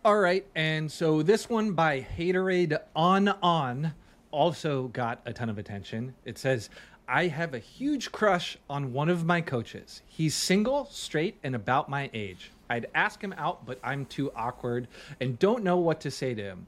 All 0.04 0.18
right, 0.18 0.44
and 0.56 0.90
so 0.90 1.22
this 1.22 1.48
one 1.48 1.72
by 1.72 2.04
Haterade 2.18 2.76
on 2.96 3.28
on 3.28 3.94
also 4.32 4.88
got 4.88 5.20
a 5.24 5.32
ton 5.32 5.48
of 5.48 5.58
attention. 5.58 6.14
It 6.24 6.36
says, 6.36 6.68
"I 7.06 7.28
have 7.28 7.54
a 7.54 7.60
huge 7.60 8.10
crush 8.10 8.58
on 8.68 8.92
one 8.92 9.08
of 9.08 9.24
my 9.24 9.40
coaches. 9.40 10.02
He's 10.08 10.34
single, 10.34 10.86
straight, 10.86 11.38
and 11.44 11.54
about 11.54 11.88
my 11.88 12.10
age. 12.12 12.50
I'd 12.68 12.88
ask 12.94 13.22
him 13.22 13.34
out, 13.34 13.64
but 13.64 13.78
I'm 13.84 14.06
too 14.06 14.32
awkward 14.34 14.88
and 15.20 15.38
don't 15.38 15.62
know 15.62 15.76
what 15.76 16.00
to 16.00 16.10
say 16.10 16.34
to 16.34 16.42
him. 16.42 16.66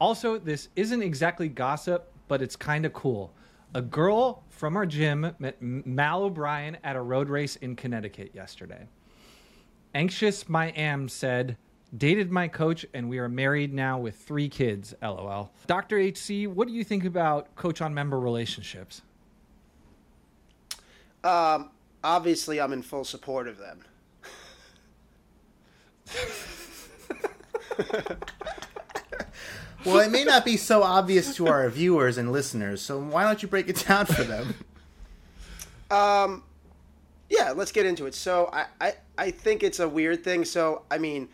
Also, 0.00 0.38
this 0.38 0.68
isn't 0.74 1.02
exactly 1.02 1.48
gossip, 1.48 2.10
but 2.26 2.42
it's 2.42 2.56
kind 2.56 2.84
of 2.84 2.92
cool. 2.92 3.32
A 3.74 3.82
girl 3.82 4.42
from 4.48 4.76
our 4.76 4.86
gym 4.86 5.34
met 5.38 5.60
Mal 5.60 6.24
O'Brien 6.24 6.76
at 6.82 6.96
a 6.96 7.00
road 7.00 7.28
race 7.28 7.56
in 7.56 7.76
Connecticut 7.76 8.34
yesterday." 8.34 8.88
Anxious 9.94 10.48
My 10.48 10.70
Am 10.70 11.08
said, 11.08 11.58
dated 11.96 12.30
my 12.30 12.48
coach, 12.48 12.86
and 12.94 13.08
we 13.08 13.18
are 13.18 13.28
married 13.28 13.72
now 13.72 13.98
with 13.98 14.16
three 14.16 14.48
kids. 14.48 14.94
LOL. 15.02 15.50
Dr. 15.66 15.98
HC, 15.98 16.46
what 16.46 16.68
do 16.68 16.74
you 16.74 16.84
think 16.84 17.04
about 17.04 17.54
coach 17.54 17.80
on 17.80 17.92
member 17.94 18.18
relationships? 18.18 19.02
Um, 21.24 21.70
obviously, 22.02 22.60
I'm 22.60 22.72
in 22.72 22.82
full 22.82 23.04
support 23.04 23.46
of 23.46 23.58
them. 23.58 23.84
well, 29.84 30.00
it 30.00 30.10
may 30.10 30.24
not 30.24 30.44
be 30.44 30.56
so 30.56 30.82
obvious 30.82 31.36
to 31.36 31.46
our 31.46 31.68
viewers 31.68 32.18
and 32.18 32.32
listeners, 32.32 32.82
so 32.82 32.98
why 32.98 33.22
don't 33.22 33.42
you 33.42 33.48
break 33.48 33.68
it 33.68 33.84
down 33.86 34.06
for 34.06 34.24
them? 34.24 34.54
Um, 35.90 36.42
yeah, 37.28 37.52
let's 37.52 37.70
get 37.72 37.86
into 37.86 38.06
it. 38.06 38.14
So 38.14 38.48
I, 38.52 38.66
I, 38.80 38.94
I 39.18 39.30
think 39.30 39.62
it's 39.62 39.78
a 39.78 39.88
weird 39.88 40.24
thing. 40.24 40.44
So, 40.44 40.82
I 40.90 40.98
mean, 40.98 41.28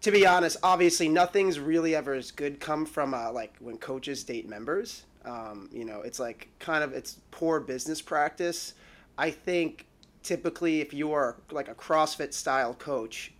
to 0.00 0.10
be 0.12 0.26
honest, 0.26 0.56
obviously 0.62 1.08
nothing's 1.08 1.58
really 1.58 1.94
ever 1.94 2.14
as 2.14 2.30
good 2.30 2.60
come 2.60 2.86
from 2.86 3.14
uh, 3.14 3.32
like 3.32 3.54
when 3.58 3.78
coaches 3.78 4.22
date 4.24 4.48
members. 4.48 5.04
Um, 5.24 5.68
you 5.72 5.84
know, 5.84 6.02
it's 6.02 6.20
like 6.20 6.48
kind 6.58 6.84
of 6.84 6.92
it's 6.92 7.18
poor 7.30 7.60
business 7.60 8.00
practice. 8.00 8.74
I 9.16 9.30
think 9.30 9.86
typically 10.22 10.80
if 10.80 10.94
you 10.94 11.12
are 11.12 11.36
like 11.50 11.68
a 11.68 11.74
CrossFit 11.74 12.32
style 12.32 12.74
coach, 12.74 13.32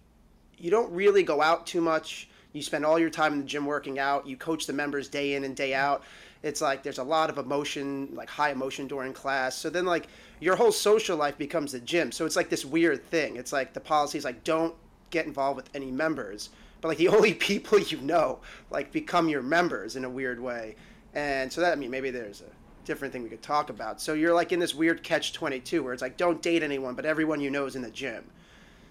you 0.56 0.70
don't 0.70 0.90
really 0.92 1.22
go 1.22 1.40
out 1.40 1.66
too 1.66 1.80
much. 1.80 2.28
You 2.52 2.62
spend 2.62 2.84
all 2.84 2.98
your 2.98 3.10
time 3.10 3.34
in 3.34 3.38
the 3.38 3.44
gym 3.44 3.64
working 3.64 3.98
out. 3.98 4.26
You 4.26 4.36
coach 4.36 4.66
the 4.66 4.72
members 4.72 5.08
day 5.08 5.34
in 5.34 5.44
and 5.44 5.54
day 5.54 5.74
out. 5.74 6.02
It's 6.42 6.60
like 6.60 6.82
there's 6.82 6.98
a 6.98 7.04
lot 7.04 7.30
of 7.30 7.38
emotion, 7.38 8.08
like 8.12 8.28
high 8.28 8.50
emotion 8.50 8.88
during 8.88 9.12
class. 9.12 9.56
So 9.56 9.70
then 9.70 9.86
like 9.86 10.08
your 10.40 10.56
whole 10.56 10.72
social 10.72 11.16
life 11.16 11.38
becomes 11.38 11.72
the 11.72 11.80
gym. 11.80 12.10
So 12.10 12.26
it's 12.26 12.36
like 12.36 12.48
this 12.48 12.64
weird 12.64 13.04
thing. 13.04 13.36
It's 13.36 13.52
like 13.52 13.74
the 13.74 13.80
policy 13.80 14.18
is 14.18 14.24
like 14.24 14.42
don't 14.42 14.74
get 15.10 15.26
involved 15.26 15.56
with 15.56 15.70
any 15.74 15.90
members. 15.90 16.50
But 16.80 16.88
like 16.88 16.98
the 16.98 17.08
only 17.16 17.34
people 17.34 17.78
you 17.78 18.00
know 18.00 18.40
like 18.70 18.92
become 18.92 19.28
your 19.28 19.42
members 19.42 19.96
in 19.96 20.04
a 20.04 20.10
weird 20.10 20.40
way. 20.40 20.76
And 21.14 21.52
so 21.52 21.60
that 21.60 21.72
I 21.72 21.76
mean 21.76 21.90
maybe 21.90 22.10
there's 22.10 22.42
a 22.42 22.84
different 22.84 23.12
thing 23.12 23.22
we 23.22 23.28
could 23.28 23.42
talk 23.42 23.70
about. 23.70 24.00
So 24.00 24.14
you're 24.14 24.34
like 24.34 24.52
in 24.52 24.60
this 24.60 24.74
weird 24.74 25.02
catch 25.02 25.32
22 25.32 25.82
where 25.82 25.92
it's 25.92 26.02
like 26.02 26.16
don't 26.16 26.40
date 26.40 26.62
anyone 26.62 26.94
but 26.94 27.04
everyone 27.04 27.40
you 27.40 27.50
know 27.50 27.66
is 27.66 27.76
in 27.76 27.82
the 27.82 27.90
gym. 27.90 28.24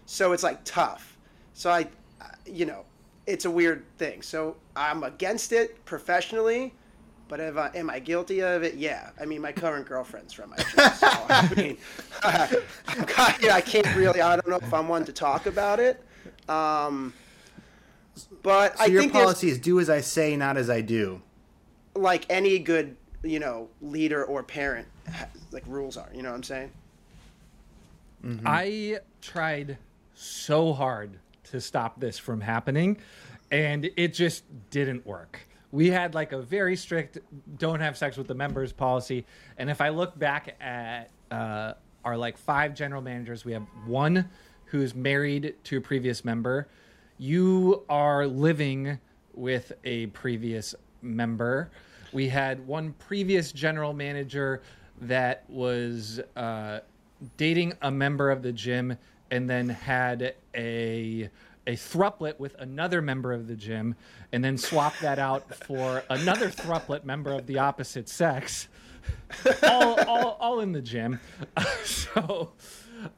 So 0.05 0.31
it's 0.33 0.43
like 0.43 0.63
tough. 0.63 1.17
So 1.53 1.71
I 1.71 1.88
you 2.45 2.65
know, 2.65 2.86
it's 3.25 3.45
a 3.45 3.51
weird 3.51 3.83
thing. 3.97 4.21
So 4.21 4.55
I'm 4.75 5.03
against 5.03 5.51
it 5.51 5.83
professionally, 5.86 6.74
but 7.27 7.39
if 7.39 7.57
I, 7.57 7.69
am 7.75 7.89
I 7.89 8.00
guilty 8.00 8.41
of 8.41 8.63
it? 8.63 8.75
Yeah. 8.75 9.09
I 9.19 9.25
mean, 9.25 9.41
my 9.41 9.51
current 9.51 9.86
girlfriend's 9.86 10.33
from 10.33 10.51
my 10.51 10.55
gym, 10.57 10.93
so 10.93 11.07
I 11.29 11.53
mean, 11.55 11.77
uh, 12.24 12.47
I 13.51 13.62
can't 13.62 13.93
really. 13.95 14.21
I 14.21 14.36
don't 14.36 14.47
know 14.47 14.57
if 14.57 14.74
I'm 14.74 14.88
one 14.88 15.03
to 15.05 15.13
talk 15.13 15.45
about 15.45 15.79
it. 15.79 16.03
Um, 16.50 17.13
but 18.44 18.77
so 18.77 18.84
I 18.84 18.88
your 18.88 19.01
think 19.01 19.13
policy 19.13 19.50
is 19.50 19.60
do 19.60 19.80
as 19.80 19.89
I 19.89 20.01
say, 20.01 20.36
not 20.36 20.58
as 20.58 20.70
I 20.70 20.82
do. 20.82 21.22
Like 21.96 22.25
any 22.30 22.60
good, 22.60 22.96
you 23.24 23.39
know, 23.39 23.70
leader 23.82 24.24
or 24.24 24.44
parent, 24.44 24.88
like 25.51 25.63
rules 25.68 25.98
are. 25.98 26.10
You 26.13 26.24
know 26.24 26.30
what 26.30 26.36
I'm 26.36 26.44
saying? 26.44 26.72
Mm-hmm. 28.25 28.48
I 28.48 29.00
tried 29.22 29.77
so 30.13 30.74
hard 30.74 31.20
to 31.46 31.62
stop 31.62 32.00
this 32.00 32.18
from 32.18 32.42
happening, 32.42 32.98
and 33.51 33.89
it 33.96 34.13
just 34.13 34.44
didn't 34.70 35.06
work. 35.06 35.39
We 35.72 35.89
had 35.89 36.16
like 36.16 36.32
a 36.32 36.42
very 36.42 36.75
strict 36.75 37.20
don't 37.58 37.80
have 37.80 37.98
sex 37.98 38.18
with 38.18 38.27
the 38.27 38.36
members 38.36 38.72
policy, 38.72 39.25
and 39.58 39.70
if 39.70 39.82
I 39.82 39.89
look 39.89 40.18
back 40.18 40.56
at 40.62 41.10
uh, 41.30 41.74
our 42.04 42.18
like 42.18 42.38
five 42.38 42.74
general 42.74 43.01
managers, 43.01 43.46
we 43.46 43.54
have 43.54 43.66
one 43.86 44.30
who's 44.67 44.93
married 44.95 45.55
to 45.65 45.77
a 45.77 45.81
previous 45.81 46.24
member. 46.24 46.67
You 47.17 47.83
are 47.89 48.27
living 48.27 49.00
with 49.33 49.71
a 49.83 50.07
previous 50.07 50.75
member. 51.01 51.71
We 52.12 52.29
had 52.29 52.65
one 52.65 52.93
previous 52.93 53.51
general 53.51 53.93
manager 53.93 54.62
that 55.01 55.43
was 55.47 56.19
uh, 56.36 56.79
dating 57.38 57.74
a 57.81 57.91
member 57.91 58.31
of 58.31 58.41
the 58.41 58.51
gym 58.51 58.97
and 59.31 59.50
then 59.50 59.69
had 59.69 60.36
a 60.55 61.29
a 61.65 61.71
thrupplet 61.71 62.39
with 62.39 62.55
another 62.59 63.01
member 63.01 63.33
of 63.33 63.47
the 63.47 63.55
gym 63.55 63.93
and 64.31 64.41
then 64.41 64.57
swapped 64.57 65.01
that 65.01 65.19
out 65.19 65.53
for 65.65 66.01
another 66.09 66.50
thrupplet 66.50 67.03
member 67.03 67.33
of 67.33 67.45
the 67.45 67.59
opposite 67.59 68.07
sex 68.07 68.69
all, 69.63 70.00
all, 70.05 70.38
all 70.39 70.59
in 70.62 70.71
the 70.71 70.81
gym 70.81 71.19
so 71.83 72.53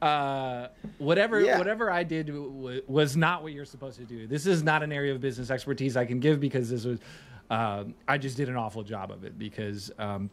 uh, 0.02 0.68
whatever 0.98 1.40
yeah. 1.40 1.58
whatever 1.58 1.90
I 1.90 2.02
did 2.02 2.26
w- 2.26 2.82
was 2.86 3.16
not 3.16 3.42
what 3.42 3.52
you're 3.52 3.64
supposed 3.64 3.98
to 3.98 4.04
do. 4.04 4.26
This 4.26 4.46
is 4.46 4.62
not 4.62 4.82
an 4.82 4.92
area 4.92 5.14
of 5.14 5.20
business 5.20 5.50
expertise 5.50 5.96
I 5.96 6.04
can 6.04 6.20
give 6.20 6.40
because 6.40 6.70
this 6.70 6.84
was 6.84 6.98
uh, 7.50 7.84
I 8.06 8.18
just 8.18 8.36
did 8.36 8.48
an 8.48 8.56
awful 8.56 8.82
job 8.82 9.10
of 9.10 9.24
it 9.24 9.38
because 9.38 9.90
um, 9.98 10.30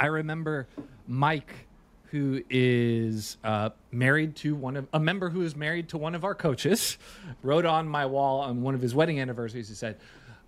I 0.00 0.06
remember 0.06 0.66
Mike 1.06 1.66
who 2.14 2.40
is 2.48 3.38
uh, 3.42 3.70
married 3.90 4.36
to 4.36 4.54
one 4.54 4.76
of 4.76 4.86
a 4.92 5.00
member 5.00 5.28
who 5.30 5.42
is 5.42 5.56
married 5.56 5.88
to 5.88 5.98
one 5.98 6.14
of 6.14 6.22
our 6.22 6.34
coaches, 6.34 6.96
wrote 7.42 7.66
on 7.66 7.88
my 7.88 8.06
wall 8.06 8.38
on 8.38 8.62
one 8.62 8.72
of 8.72 8.80
his 8.80 8.94
wedding 8.94 9.18
anniversaries. 9.18 9.68
He 9.68 9.74
said, 9.74 9.98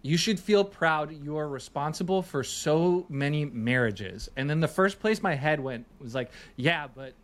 "You 0.01 0.17
should 0.17 0.39
feel 0.39 0.63
proud. 0.63 1.11
You 1.11 1.37
are 1.39 1.49
responsible 1.49 2.23
for 2.23 2.45
so 2.45 3.05
many 3.09 3.47
marriages." 3.47 4.29
And 4.37 4.49
then 4.49 4.61
the 4.61 4.69
first 4.69 5.01
place 5.01 5.21
my 5.25 5.35
head 5.35 5.59
went 5.59 5.87
was 5.99 6.15
like, 6.15 6.31
"Yeah, 6.55 6.87
but." 6.95 7.15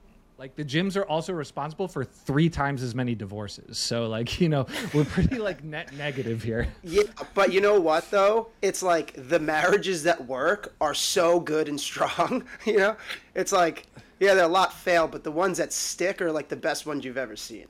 Like 0.43 0.57
the 0.57 0.65
gyms 0.65 0.97
are 0.97 1.05
also 1.05 1.33
responsible 1.33 1.87
for 1.87 2.03
three 2.03 2.51
times 2.51 2.83
as 2.83 2.97
many 2.97 3.15
divorces. 3.15 3.79
So 3.79 4.09
like, 4.09 4.41
you 4.41 4.49
know, 4.49 4.67
we're 4.93 5.05
pretty 5.05 5.39
like 5.39 5.63
net 5.63 5.95
negative 5.95 6.43
here. 6.43 6.67
Yeah, 6.83 7.05
but 7.33 7.53
you 7.53 7.61
know 7.61 7.81
what 7.81 8.11
though? 8.11 8.49
It's 8.61 8.83
like 8.83 9.15
the 9.29 9.39
marriages 9.39 10.03
that 10.03 10.27
work 10.27 10.75
are 10.81 10.95
so 10.95 11.39
good 11.39 11.69
and 11.69 11.81
strong, 11.81 12.45
you 12.67 12.77
know? 12.79 12.97
It's 13.37 13.53
like 13.53 13.87
yeah, 14.19 14.35
they're 14.35 14.47
a 14.47 14.49
lot 14.49 14.73
fail, 14.73 15.07
but 15.07 15.23
the 15.23 15.31
ones 15.31 15.59
that 15.59 15.73
stick 15.73 16.21
are 16.21 16.33
like 16.33 16.49
the 16.49 16.57
best 16.57 16.87
ones 16.87 17.05
you've 17.05 17.17
ever 17.17 17.37
seen. 17.37 17.67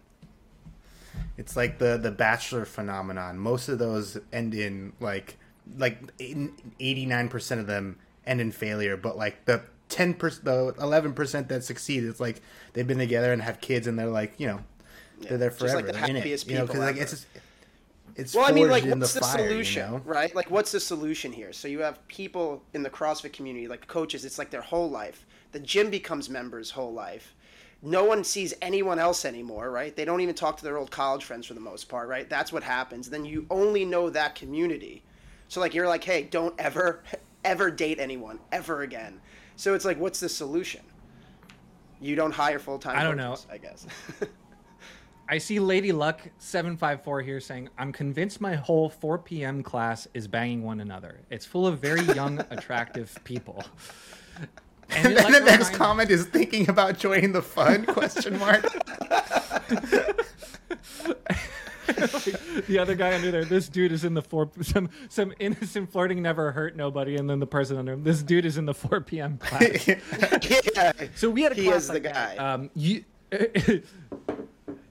It's 1.36 1.54
like 1.56 1.78
the 1.78 1.98
the 1.98 2.10
Bachelor 2.10 2.64
phenomenon. 2.64 3.36
Most 3.36 3.68
of 3.68 3.78
those 3.78 4.18
end 4.32 4.54
in 4.54 4.94
like 4.98 5.36
like 5.76 5.98
eighty 6.18 7.04
nine 7.04 7.28
percent 7.28 7.60
of 7.60 7.66
them 7.66 7.98
end 8.26 8.40
in 8.40 8.50
failure, 8.50 8.96
but 8.96 9.18
like 9.18 9.44
the 9.44 9.60
ten 9.92 10.14
percent, 10.14 10.44
the 10.44 10.74
eleven 10.80 11.12
percent 11.12 11.48
that 11.48 11.64
succeed, 11.64 12.04
it's 12.04 12.20
like 12.20 12.40
they've 12.72 12.86
been 12.86 12.98
together 12.98 13.32
and 13.32 13.42
have 13.42 13.60
kids, 13.60 13.86
and 13.86 13.98
they're 13.98 14.06
like 14.06 14.34
you 14.38 14.46
know 14.46 14.60
yeah, 15.20 15.28
they're 15.30 15.38
there 15.38 15.50
forever. 15.50 15.80
Just 15.80 15.86
like 15.86 15.92
the 15.92 15.98
happiest 15.98 16.46
it, 16.46 16.52
you 16.52 16.58
know, 16.58 16.64
like 16.64 16.96
it's. 16.96 17.12
Just, 17.12 17.26
it's 18.14 18.34
well, 18.34 18.46
I 18.46 18.52
mean, 18.52 18.68
like, 18.68 18.84
what's 18.84 19.14
the, 19.14 19.20
the 19.20 19.26
fire, 19.26 19.48
solution, 19.48 19.86
you 19.86 19.96
know? 19.96 20.02
right? 20.04 20.34
Like, 20.36 20.50
what's 20.50 20.70
the 20.70 20.80
solution 20.80 21.32
here? 21.32 21.50
So 21.54 21.66
you 21.66 21.80
have 21.80 22.06
people 22.08 22.62
in 22.74 22.82
the 22.82 22.90
CrossFit 22.90 23.32
community, 23.32 23.68
like 23.68 23.86
coaches. 23.86 24.26
It's 24.26 24.38
like 24.38 24.50
their 24.50 24.60
whole 24.60 24.90
life 24.90 25.24
the 25.52 25.60
gym 25.60 25.90
becomes 25.90 26.28
members' 26.28 26.70
whole 26.70 26.92
life. 26.92 27.34
No 27.82 28.04
one 28.04 28.24
sees 28.24 28.54
anyone 28.62 28.98
else 28.98 29.24
anymore, 29.24 29.70
right? 29.70 29.94
They 29.94 30.04
don't 30.04 30.20
even 30.20 30.34
talk 30.34 30.56
to 30.58 30.64
their 30.64 30.78
old 30.78 30.90
college 30.90 31.24
friends 31.24 31.46
for 31.46 31.54
the 31.54 31.60
most 31.60 31.88
part, 31.88 32.08
right? 32.08 32.28
That's 32.28 32.52
what 32.52 32.62
happens. 32.62 33.10
Then 33.10 33.24
you 33.24 33.46
only 33.50 33.84
know 33.84 34.08
that 34.10 34.34
community. 34.34 35.02
So 35.48 35.60
like 35.60 35.74
you're 35.74 35.88
like, 35.88 36.04
hey, 36.04 36.22
don't 36.24 36.54
ever, 36.58 37.02
ever 37.44 37.70
date 37.70 37.98
anyone 38.00 38.40
ever 38.50 38.82
again. 38.82 39.20
So 39.62 39.74
it's 39.74 39.84
like, 39.84 39.96
what's 40.00 40.18
the 40.18 40.28
solution? 40.28 40.80
You 42.00 42.16
don't 42.16 42.32
hire 42.32 42.58
full 42.58 42.80
time. 42.80 42.98
I 42.98 43.04
don't 43.04 43.16
know. 43.16 43.36
I 43.48 43.58
guess. 43.58 43.86
I 45.28 45.38
see 45.38 45.60
Lady 45.60 45.92
Luck 45.92 46.20
seven 46.38 46.76
five 46.76 47.04
four 47.04 47.22
here 47.22 47.38
saying, 47.38 47.68
"I'm 47.78 47.92
convinced 47.92 48.40
my 48.40 48.56
whole 48.56 48.90
4 48.90 49.18
p.m. 49.18 49.62
class 49.62 50.08
is 50.14 50.26
banging 50.26 50.64
one 50.64 50.80
another. 50.80 51.20
It's 51.30 51.46
full 51.46 51.64
of 51.64 51.78
very 51.78 52.02
young, 52.06 52.40
attractive 52.50 53.16
people." 53.22 53.64
And, 54.94 55.06
and 55.06 55.32
then 55.32 55.44
the 55.44 55.50
next 55.50 55.72
comment 55.72 56.10
is 56.10 56.26
thinking 56.26 56.68
about 56.68 56.98
joining 56.98 57.32
the 57.32 57.40
fun? 57.40 57.86
question 57.86 58.38
mark. 58.38 58.62
the 62.68 62.78
other 62.78 62.94
guy 62.94 63.14
under 63.14 63.30
there, 63.30 63.44
this 63.44 63.68
dude 63.68 63.92
is 63.92 64.04
in 64.04 64.14
the 64.14 64.22
four 64.22 64.50
some 64.62 64.88
some 65.08 65.32
innocent 65.38 65.90
flirting 65.92 66.22
never 66.22 66.52
hurt 66.52 66.76
nobody, 66.76 67.16
and 67.16 67.28
then 67.28 67.40
the 67.40 67.46
person 67.46 67.76
under 67.76 67.92
him, 67.92 68.04
this 68.04 68.22
dude 68.22 68.44
is 68.44 68.58
in 68.58 68.66
the 68.66 68.74
four 68.74 69.00
p.m. 69.00 69.38
class. 69.38 69.88
yeah. 70.74 70.92
So 71.14 71.30
we 71.30 71.42
had 71.42 71.52
a 71.52 71.54
he 71.54 71.64
class 71.64 71.84
is 71.84 71.88
like 71.88 72.02
the 72.02 72.08
guy. 72.08 72.36
That. 72.36 72.38
Um, 72.38 72.70
you 72.74 73.04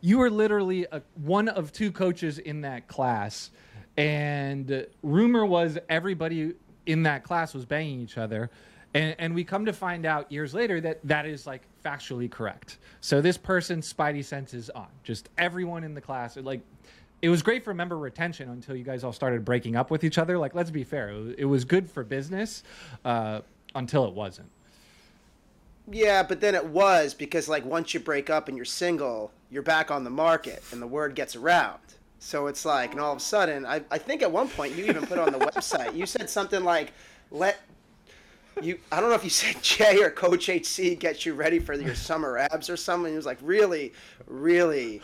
you 0.02 0.18
were 0.18 0.30
literally 0.30 0.86
a, 0.92 1.02
one 1.16 1.48
of 1.48 1.72
two 1.72 1.92
coaches 1.92 2.40
in 2.40 2.62
that 2.62 2.88
class, 2.88 3.52
and 3.98 4.88
rumor 5.04 5.46
was 5.46 5.78
everybody 5.90 6.54
in 6.86 7.04
that 7.04 7.24
class 7.24 7.54
was 7.54 7.66
banging 7.66 8.00
each 8.02 8.18
other. 8.18 8.50
And, 8.94 9.16
and 9.20 9.36
we 9.36 9.44
come 9.44 9.66
to 9.66 9.74
find 9.74 10.06
out 10.06 10.32
years 10.32 10.54
later 10.54 10.82
that 10.82 11.00
that 11.06 11.26
is 11.26 11.48
like 11.48 11.62
factually 11.84 12.30
correct. 12.30 12.78
So 13.00 13.22
this 13.22 13.38
person's 13.38 13.92
spidey 13.92 14.24
sense 14.24 14.54
is 14.54 14.70
on. 14.72 14.88
Just 15.04 15.30
everyone 15.38 15.84
in 15.84 15.94
the 15.94 16.02
class, 16.02 16.36
like, 16.38 16.62
it 17.22 17.30
was 17.30 17.42
great 17.42 17.64
for 17.64 17.74
member 17.74 17.98
retention 17.98 18.50
until 18.50 18.76
you 18.76 18.84
guys 18.84 19.04
all 19.04 19.14
started 19.14 19.46
breaking 19.46 19.76
up 19.76 19.92
with 19.92 20.04
each 20.04 20.18
other. 20.18 20.38
Like, 20.38 20.56
let's 20.56 20.72
be 20.72 20.84
fair, 20.84 21.10
it 21.38 21.46
was 21.46 21.66
good 21.66 21.90
for 21.90 22.04
business 22.04 22.64
uh, 23.06 23.42
until 23.76 24.06
it 24.06 24.14
wasn't. 24.14 24.50
Yeah, 25.90 26.24
but 26.24 26.42
then 26.42 26.56
it 26.56 26.66
was 26.66 27.14
because 27.14 27.50
like 27.50 27.66
once 27.66 27.94
you 27.94 28.00
break 28.00 28.30
up 28.30 28.48
and 28.48 28.56
you're 28.56 28.66
single, 28.66 29.32
you're 29.50 29.64
back 29.64 29.92
on 29.92 30.04
the 30.04 30.10
market 30.10 30.64
and 30.72 30.82
the 30.82 30.88
word 30.88 31.16
gets 31.16 31.36
around. 31.36 31.80
So 32.20 32.48
it's 32.48 32.66
like, 32.66 32.92
and 32.92 33.00
all 33.02 33.12
of 33.12 33.18
a 33.18 33.22
sudden, 33.22 33.66
I, 33.66 33.82
I 33.90 33.98
think 33.98 34.22
at 34.22 34.32
one 34.32 34.48
point 34.48 34.76
you 34.76 34.86
even 34.86 35.06
put 35.06 35.18
on 35.18 35.32
the 35.32 35.40
website, 35.52 35.96
you 35.96 36.06
said 36.06 36.30
something 36.30 36.64
like, 36.64 36.94
let 37.32 37.60
you 38.62 38.78
I 38.92 39.00
don't 39.00 39.10
know 39.10 39.16
if 39.16 39.24
you 39.24 39.30
said 39.30 39.56
Jay 39.64 40.02
or 40.02 40.12
Coach 40.12 40.50
HC 40.50 41.00
gets 41.00 41.26
you 41.26 41.34
ready 41.34 41.60
for 41.60 41.74
your 41.74 41.96
summer 41.96 42.38
abs 42.38 42.70
or 42.70 42.78
something. 42.78 43.12
He 43.12 43.16
was 43.16 43.26
like, 43.26 43.40
really, 43.42 43.94
really. 44.28 45.02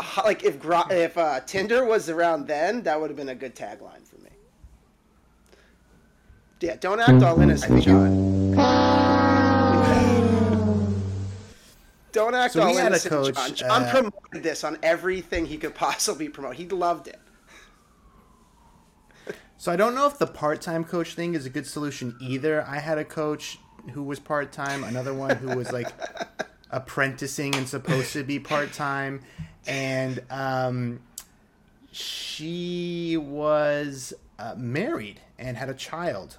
A 0.00 0.22
like 0.22 0.44
if 0.44 0.58
Gro- 0.58 0.88
if 0.90 1.16
uh, 1.16 1.40
Tinder 1.40 1.84
was 1.84 2.08
around 2.08 2.46
then, 2.46 2.82
that 2.82 3.00
would 3.00 3.10
have 3.10 3.16
been 3.16 3.28
a 3.28 3.34
good 3.34 3.54
tagline 3.54 4.06
for 4.06 4.20
me. 4.20 4.30
Yeah, 6.60 6.76
don't 6.76 7.00
act 7.00 7.22
all 7.22 7.40
innocent, 7.40 7.82
John. 7.82 8.54
Don't 12.12 12.34
act 12.34 12.54
So 12.54 12.62
all 12.62 12.68
had 12.68 12.84
a 12.84 12.86
innocent, 12.86 13.10
coach, 13.10 13.34
John. 13.34 13.54
John 13.54 13.82
uh, 13.82 13.90
promoted 13.90 14.42
this 14.42 14.62
on 14.62 14.78
everything 14.82 15.46
he 15.46 15.58
could 15.58 15.74
possibly 15.74 16.28
promote. 16.28 16.54
He 16.54 16.68
loved 16.68 17.08
it. 17.08 17.20
So 19.56 19.72
I 19.72 19.76
don't 19.76 19.94
know 19.96 20.06
if 20.06 20.18
the 20.18 20.26
part-time 20.26 20.84
coach 20.84 21.14
thing 21.14 21.34
is 21.34 21.44
a 21.44 21.50
good 21.50 21.66
solution 21.66 22.16
either. 22.20 22.64
I 22.68 22.78
had 22.78 22.98
a 22.98 23.04
coach 23.04 23.58
who 23.92 24.02
was 24.02 24.20
part-time, 24.20 24.84
another 24.84 25.12
one 25.12 25.36
who 25.36 25.56
was 25.56 25.72
like 25.72 25.92
apprenticing 26.70 27.54
and 27.56 27.68
supposed 27.68 28.12
to 28.12 28.22
be 28.22 28.38
part-time, 28.38 29.22
and 29.66 30.22
um, 30.30 31.00
she 31.92 33.16
was 33.16 34.12
uh, 34.38 34.54
married 34.56 35.20
and 35.38 35.56
had 35.56 35.68
a 35.68 35.74
child, 35.74 36.38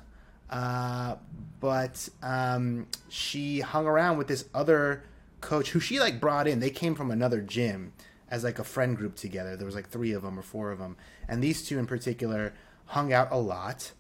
uh, 0.50 1.15
but 1.60 2.10
um, 2.22 2.88
she 3.10 3.62
hung 3.62 3.88
around 3.88 4.17
with 4.17 4.27
this 4.27 4.46
other 4.53 5.03
coach 5.41 5.72
who 5.72 5.79
she 5.79 6.00
like 6.00 6.20
brought 6.20 6.48
in. 6.48 6.60
They 6.60 6.70
came 6.70 6.96
from 6.96 7.12
another 7.12 7.41
gym 7.41 7.94
as 8.29 8.44
like 8.44 8.60
a 8.60 8.63
friend 8.63 8.98
group 8.98 9.15
together. 9.15 9.55
There 9.55 9.65
was 9.65 9.75
like 9.75 9.89
three 9.89 10.12
of 10.13 10.24
them 10.24 10.38
or 10.38 10.44
four 10.44 10.72
of 10.72 10.79
them, 10.79 10.98
and 11.27 11.41
these 11.41 11.65
two 11.67 11.79
in 11.79 11.88
particular 11.88 12.53
hung 12.88 13.13
out 13.13 13.32
a 13.32 13.38
lot. 13.38 13.91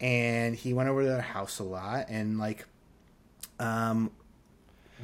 And 0.00 0.54
he 0.54 0.72
went 0.72 0.88
over 0.88 1.02
to 1.02 1.08
their 1.08 1.20
house 1.20 1.58
a 1.58 1.64
lot, 1.64 2.06
and 2.08 2.38
like, 2.38 2.66
um, 3.58 4.12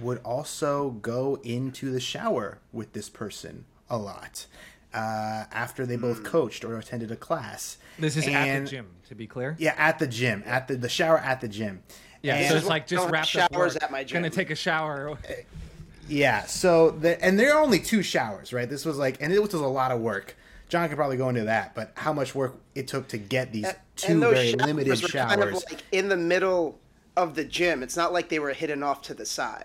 would 0.00 0.18
also 0.24 0.90
go 0.90 1.38
into 1.42 1.90
the 1.90 2.00
shower 2.00 2.58
with 2.72 2.92
this 2.92 3.08
person 3.08 3.64
a 3.88 3.96
lot 3.98 4.46
uh, 4.92 5.44
after 5.52 5.86
they 5.86 5.96
both 5.96 6.22
coached 6.24 6.64
or 6.64 6.78
attended 6.78 7.10
a 7.10 7.16
class. 7.16 7.78
This 7.98 8.16
is 8.16 8.26
at 8.28 8.60
the 8.64 8.66
gym, 8.70 8.86
to 9.08 9.14
be 9.14 9.26
clear. 9.26 9.56
Yeah, 9.58 9.74
at 9.76 9.98
the 9.98 10.06
gym, 10.06 10.42
at 10.46 10.68
the 10.68 10.76
the 10.76 10.88
shower 10.88 11.18
at 11.18 11.40
the 11.40 11.48
gym. 11.48 11.82
Yeah, 12.22 12.36
And- 12.36 12.48
so 12.50 12.56
it's 12.56 12.66
like 12.66 12.86
just 12.86 12.98
don't 13.00 13.06
have 13.06 13.12
wrapped 13.12 13.28
showers 13.28 13.74
work, 13.74 13.82
at 13.82 13.90
my 13.90 14.02
gym. 14.04 14.22
Gonna 14.22 14.30
take 14.30 14.50
a 14.50 14.56
shower. 14.56 15.16
Yeah, 16.06 16.44
so 16.44 16.90
the, 16.90 17.22
and 17.24 17.38
there 17.38 17.54
are 17.56 17.62
only 17.62 17.78
two 17.78 18.02
showers, 18.02 18.52
right? 18.52 18.68
This 18.68 18.84
was 18.84 18.98
like, 18.98 19.16
and 19.22 19.32
it 19.32 19.40
was 19.40 19.54
a 19.54 19.58
lot 19.66 19.90
of 19.90 20.00
work. 20.00 20.36
John 20.68 20.86
could 20.88 20.96
probably 20.98 21.16
go 21.16 21.30
into 21.30 21.44
that, 21.44 21.74
but 21.74 21.92
how 21.94 22.12
much 22.12 22.34
work 22.34 22.56
it 22.74 22.88
took 22.88 23.08
to 23.08 23.16
get 23.16 23.52
these 23.52 23.66
two 23.96 24.12
and 24.12 24.22
those 24.22 24.34
very 24.34 24.50
showers 24.50 24.66
limited 24.66 24.90
were 25.02 25.08
showers. 25.08 25.30
kind 25.34 25.42
of 25.42 25.52
like 25.70 25.82
in 25.92 26.08
the 26.10 26.16
middle 26.18 26.78
of 27.16 27.34
the 27.34 27.44
gym. 27.44 27.82
It's 27.82 27.96
not 27.96 28.12
like 28.12 28.28
they 28.28 28.38
were 28.38 28.52
hidden 28.52 28.82
off 28.82 29.00
to 29.02 29.14
the 29.14 29.24
side. 29.24 29.64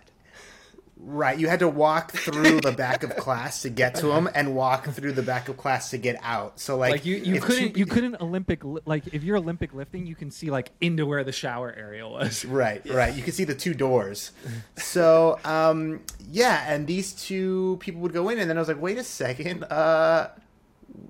Right, 1.01 1.39
you 1.39 1.47
had 1.47 1.59
to 1.59 1.69
walk 1.69 2.11
through 2.11 2.59
the 2.59 2.73
back 2.73 3.03
of 3.03 3.15
class 3.15 3.61
to 3.61 3.69
get 3.69 3.95
to 3.95 4.07
them, 4.07 4.29
and 4.35 4.53
walk 4.53 4.85
through 4.89 5.13
the 5.13 5.23
back 5.23 5.47
of 5.47 5.55
class 5.55 5.91
to 5.91 5.97
get 5.97 6.17
out. 6.21 6.59
So 6.59 6.75
like, 6.75 6.91
Like 6.91 7.05
you, 7.05 7.15
you 7.15 7.39
couldn't 7.39 7.73
two- 7.73 7.79
you 7.79 7.85
couldn't 7.85 8.19
Olympic 8.19 8.65
li- 8.65 8.81
like 8.85 9.07
if 9.13 9.23
you're 9.23 9.37
Olympic 9.37 9.73
lifting, 9.73 10.05
you 10.05 10.13
can 10.15 10.29
see 10.29 10.51
like 10.51 10.71
into 10.81 11.05
where 11.05 11.23
the 11.23 11.31
shower 11.31 11.73
area 11.77 12.05
was. 12.05 12.43
Right, 12.49 12.81
right. 12.89 13.15
You 13.15 13.23
can 13.23 13.31
see 13.31 13.45
the 13.45 13.55
two 13.55 13.73
doors. 13.73 14.33
So, 14.75 15.39
um, 15.45 16.01
yeah, 16.29 16.65
and 16.71 16.85
these 16.85 17.13
two 17.13 17.77
people 17.79 18.01
would 18.01 18.11
go 18.13 18.27
in, 18.27 18.37
and 18.37 18.49
then 18.49 18.57
I 18.57 18.59
was 18.59 18.67
like, 18.67 18.81
wait 18.81 18.97
a 18.97 19.03
second, 19.05 19.63
uh, 19.63 20.31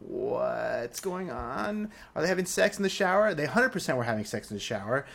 what's 0.01 1.00
going 1.00 1.31
on? 1.31 1.89
Are 2.15 2.22
they 2.22 2.27
having 2.27 2.46
sex 2.46 2.77
in 2.77 2.84
the 2.84 2.89
shower? 2.89 3.34
They 3.34 3.46
100% 3.48 3.96
were 3.98 4.03
having 4.03 4.25
sex 4.25 4.51
in 4.51 4.58
the 4.58 4.62
shower. 4.62 5.05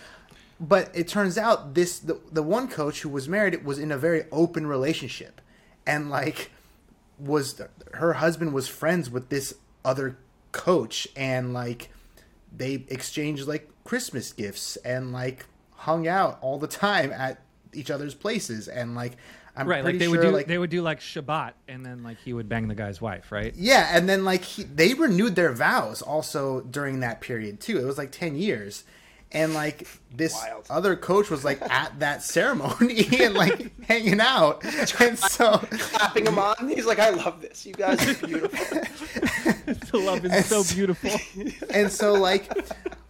But 0.61 0.91
it 0.95 1.09
turns 1.09 1.37
out 1.37 1.75
this 1.75 1.99
the, 1.99 2.21
the 2.31 2.43
one 2.43 2.69
coach 2.69 3.01
who 3.03 3.09
was 3.09 3.29
married 3.29 3.65
was 3.65 3.79
in 3.79 3.91
a 3.91 3.99
very 3.99 4.25
open 4.31 4.67
relationship, 4.67 5.41
and 5.87 6.11
like 6.11 6.51
was 7.19 7.61
her 7.95 8.15
husband 8.15 8.53
was 8.53 8.69
friends 8.69 9.11
with 9.11 9.29
this 9.29 9.55
other 9.85 10.17
coach, 10.53 11.09
and 11.17 11.53
like 11.53 11.91
they 12.57 12.85
exchanged 12.89 13.47
like 13.49 13.69
Christmas 13.85 14.33
gifts 14.33 14.77
and 14.77 15.13
like 15.13 15.47
hung 15.73 16.07
out 16.07 16.39
all 16.41 16.59
the 16.59 16.69
time 16.69 17.13
at 17.13 17.41
each 17.73 17.91
other's 17.91 18.15
places, 18.15 18.69
and 18.69 18.95
like 18.95 19.17
I'm 19.57 19.69
Right, 19.69 19.85
like 19.85 19.85
pretty 19.85 19.99
they 19.99 20.05
sure 20.07 20.13
would 20.13 20.23
do 20.23 20.31
like 20.31 20.47
they 20.47 20.59
would 20.59 20.71
do 20.71 20.83
like 20.83 21.01
Shabbat, 21.01 21.53
and 21.69 21.85
then 21.85 22.03
like 22.03 22.19
he 22.25 22.33
would 22.33 22.49
bang 22.49 22.69
the 22.69 22.75
guy's 22.75 23.01
wife, 23.01 23.31
right? 23.31 23.55
yeah, 23.57 23.91
and 23.93 24.09
then 24.09 24.25
like 24.25 24.43
he, 24.43 24.65
they 24.65 24.95
renewed 24.95 25.37
their 25.37 25.53
vows 25.53 26.03
also 26.03 26.61
during 26.63 27.01
that 27.01 27.21
period 27.21 27.61
too. 27.61 27.79
It 27.79 27.85
was 27.85 27.99
like 27.99 28.11
ten 28.11 28.37
years, 28.37 28.85
and 29.35 29.53
like 29.53 29.87
this 30.15 30.33
Wild. 30.33 30.67
other 30.71 30.97
coach 30.97 31.29
was 31.29 31.45
like 31.45 31.61
at 31.63 31.99
that 32.01 32.23
ceremony 32.23 33.07
and 33.21 33.35
like 33.35 33.79
hanging 33.85 34.21
out, 34.21 34.65
and 35.01 35.19
so 35.19 35.59
Clapping 35.59 36.27
him 36.27 36.39
on. 36.39 36.69
He's 36.69 36.87
like, 36.87 37.01
I 37.01 37.11
love 37.11 37.43
this. 37.43 37.67
You 37.67 37.75
guys 37.75 38.01
are 38.09 38.27
beautiful. 38.27 38.79
the 39.91 39.99
love 39.99 40.25
is 40.25 40.47
so 40.47 40.63
beautiful. 40.75 41.11
and 41.71 41.91
so 41.91 42.13
like 42.15 42.51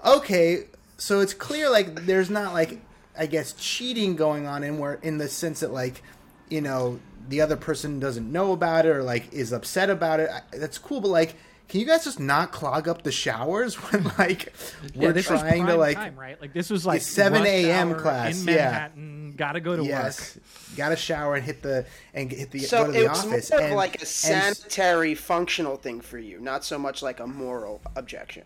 okay 0.05 0.65
so 0.97 1.21
it's 1.21 1.35
clear 1.35 1.69
like 1.71 2.07
there's 2.07 2.31
not 2.31 2.53
like 2.53 2.79
i 3.19 3.27
guess 3.27 3.53
cheating 3.55 4.15
going 4.17 4.47
on 4.47 4.63
in 4.63 4.79
where 4.79 4.95
in 4.95 5.19
the 5.19 5.29
sense 5.29 5.61
that 5.61 5.73
like 5.73 6.03
you 6.51 6.61
know 6.61 7.01
the 7.29 7.41
other 7.41 7.57
person 7.57 7.99
doesn't 7.99 8.31
know 8.31 8.53
about 8.53 8.85
it 8.87 8.91
or 8.91 9.03
like 9.03 9.33
is 9.33 9.53
upset 9.53 9.89
about 9.91 10.21
it 10.21 10.31
I- 10.31 10.57
that's 10.59 10.79
cool 10.79 11.01
but 11.01 11.09
like 11.09 11.35
can 11.69 11.81
you 11.81 11.87
guys 11.87 12.05
just 12.05 12.21
not 12.21 12.53
clog 12.53 12.89
up 12.89 13.03
the 13.03 13.13
showers 13.13 13.75
when 13.93 14.05
like 14.19 14.53
we're 14.95 15.13
this 15.13 15.29
was 15.31 15.41
trying 15.41 15.67
to 15.67 15.77
like 15.77 15.97
time, 15.97 16.17
right? 16.17 16.41
Like 16.41 16.53
this 16.53 16.71
was 16.71 16.85
like 16.87 17.01
7 17.03 17.45
a.m. 17.47 17.95
class, 17.95 18.41
in 18.43 18.55
yeah. 18.55 18.89
Gotta 19.37 19.61
go 19.61 19.75
to 19.77 19.85
yes 19.85 20.39
got 20.77 20.91
to 20.91 20.97
shower 20.97 21.35
and 21.37 21.45
hit 21.45 21.63
the 21.63 21.87
and 22.13 22.31
hit 22.31 22.51
the 22.53 22.61
So 22.61 22.79
go 22.81 22.87
to 22.87 22.93
the 22.93 23.05
it 23.05 23.09
was 23.09 23.25
office 23.27 23.51
more 23.51 23.61
of 23.61 23.67
and, 23.67 23.75
like 23.75 23.97
a 23.97 24.01
and- 24.01 24.09
sanitary, 24.09 25.15
functional 25.17 25.77
thing 25.77 26.01
for 26.01 26.19
you, 26.19 26.41
not 26.41 26.65
so 26.65 26.79
much 26.79 27.03
like 27.03 27.19
a 27.21 27.27
moral 27.27 27.81
objection. 27.97 28.45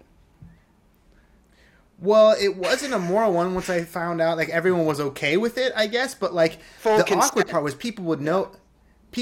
Well, 2.01 2.37
it 2.41 2.57
wasn't 2.57 2.95
a 2.95 2.99
moral 2.99 3.33
one 3.33 3.55
once 3.55 3.69
I 3.69 3.83
found 3.83 4.21
out 4.21 4.37
like 4.37 4.51
everyone 4.51 4.87
was 4.87 5.01
okay 5.01 5.37
with 5.37 5.59
it, 5.59 5.73
I 5.75 5.89
guess, 5.89 6.15
but 6.15 6.33
like 6.33 6.59
Full 6.79 6.97
the 6.99 7.03
consent. 7.05 7.25
awkward 7.33 7.49
part 7.49 7.65
was 7.65 7.75
people 7.75 8.05
would 8.07 8.21
know 8.21 8.53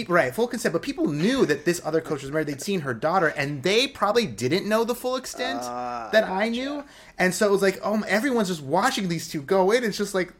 right, 0.08 0.34
full 0.34 0.46
consent, 0.46 0.72
but 0.72 0.82
people 0.82 1.06
knew 1.08 1.46
that 1.46 1.64
this 1.64 1.80
other 1.84 2.00
coach 2.00 2.22
was 2.22 2.30
married. 2.30 2.48
They'd 2.48 2.60
seen 2.60 2.80
her 2.80 2.92
daughter 2.94 3.28
and 3.28 3.62
they 3.62 3.86
probably 3.86 4.26
didn't 4.26 4.68
know 4.68 4.84
the 4.84 4.94
full 4.94 5.16
extent 5.16 5.60
Ah, 5.62 6.10
that 6.12 6.24
I 6.24 6.48
knew. 6.48 6.84
And 7.18 7.34
so 7.34 7.46
it 7.46 7.50
was 7.50 7.62
like, 7.62 7.80
"Oh, 7.82 8.02
everyone's 8.06 8.48
just 8.48 8.62
watching 8.62 9.08
these 9.08 9.28
two 9.28 9.42
go 9.42 9.70
in." 9.70 9.84
It's 9.84 9.96
just 9.96 10.14
like 10.14 10.32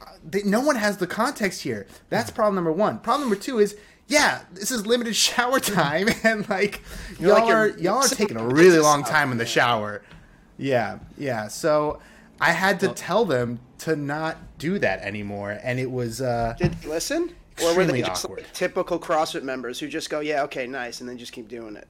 uh, 0.00 0.06
they, 0.24 0.42
no 0.44 0.60
one 0.60 0.76
has 0.76 0.96
the 0.98 1.06
context 1.06 1.62
here. 1.62 1.86
That's 2.08 2.30
problem 2.30 2.54
number 2.54 2.72
1. 2.72 3.00
Problem 3.00 3.28
number 3.28 3.42
2 3.42 3.58
is 3.58 3.76
yeah, 4.08 4.42
this 4.52 4.70
is 4.70 4.86
limited 4.86 5.14
shower 5.28 5.60
time, 5.60 6.08
and 6.24 6.48
like 6.48 6.82
y'all 7.18 7.34
like 7.34 7.44
are 7.44 7.68
y'all 7.78 8.02
are 8.02 8.08
taking 8.08 8.36
a 8.36 8.46
really 8.46 8.78
long 8.78 9.04
time 9.04 9.32
in 9.32 9.38
the 9.38 9.46
shower. 9.46 10.02
Yeah, 10.58 10.98
yeah. 11.18 11.48
So 11.48 12.00
I 12.40 12.52
had 12.52 12.80
to 12.80 12.88
tell 12.88 13.24
them 13.24 13.60
to 13.78 13.96
not 13.96 14.36
do 14.58 14.78
that 14.78 15.00
anymore, 15.00 15.58
and 15.62 15.78
it 15.80 15.90
was 15.90 16.20
uh, 16.20 16.54
Did 16.58 16.74
they 16.82 16.88
listen? 17.56 17.72
Or 17.72 17.76
were 17.76 17.84
they 17.84 18.00
just 18.02 18.24
awkward. 18.24 18.40
like 18.42 18.52
typical 18.52 18.98
CrossFit 18.98 19.42
members 19.42 19.78
who 19.78 19.88
just 19.88 20.10
go, 20.10 20.20
yeah, 20.20 20.42
okay, 20.44 20.66
nice, 20.66 21.00
and 21.00 21.08
then 21.08 21.18
just 21.18 21.32
keep 21.32 21.48
doing 21.48 21.76
it? 21.76 21.88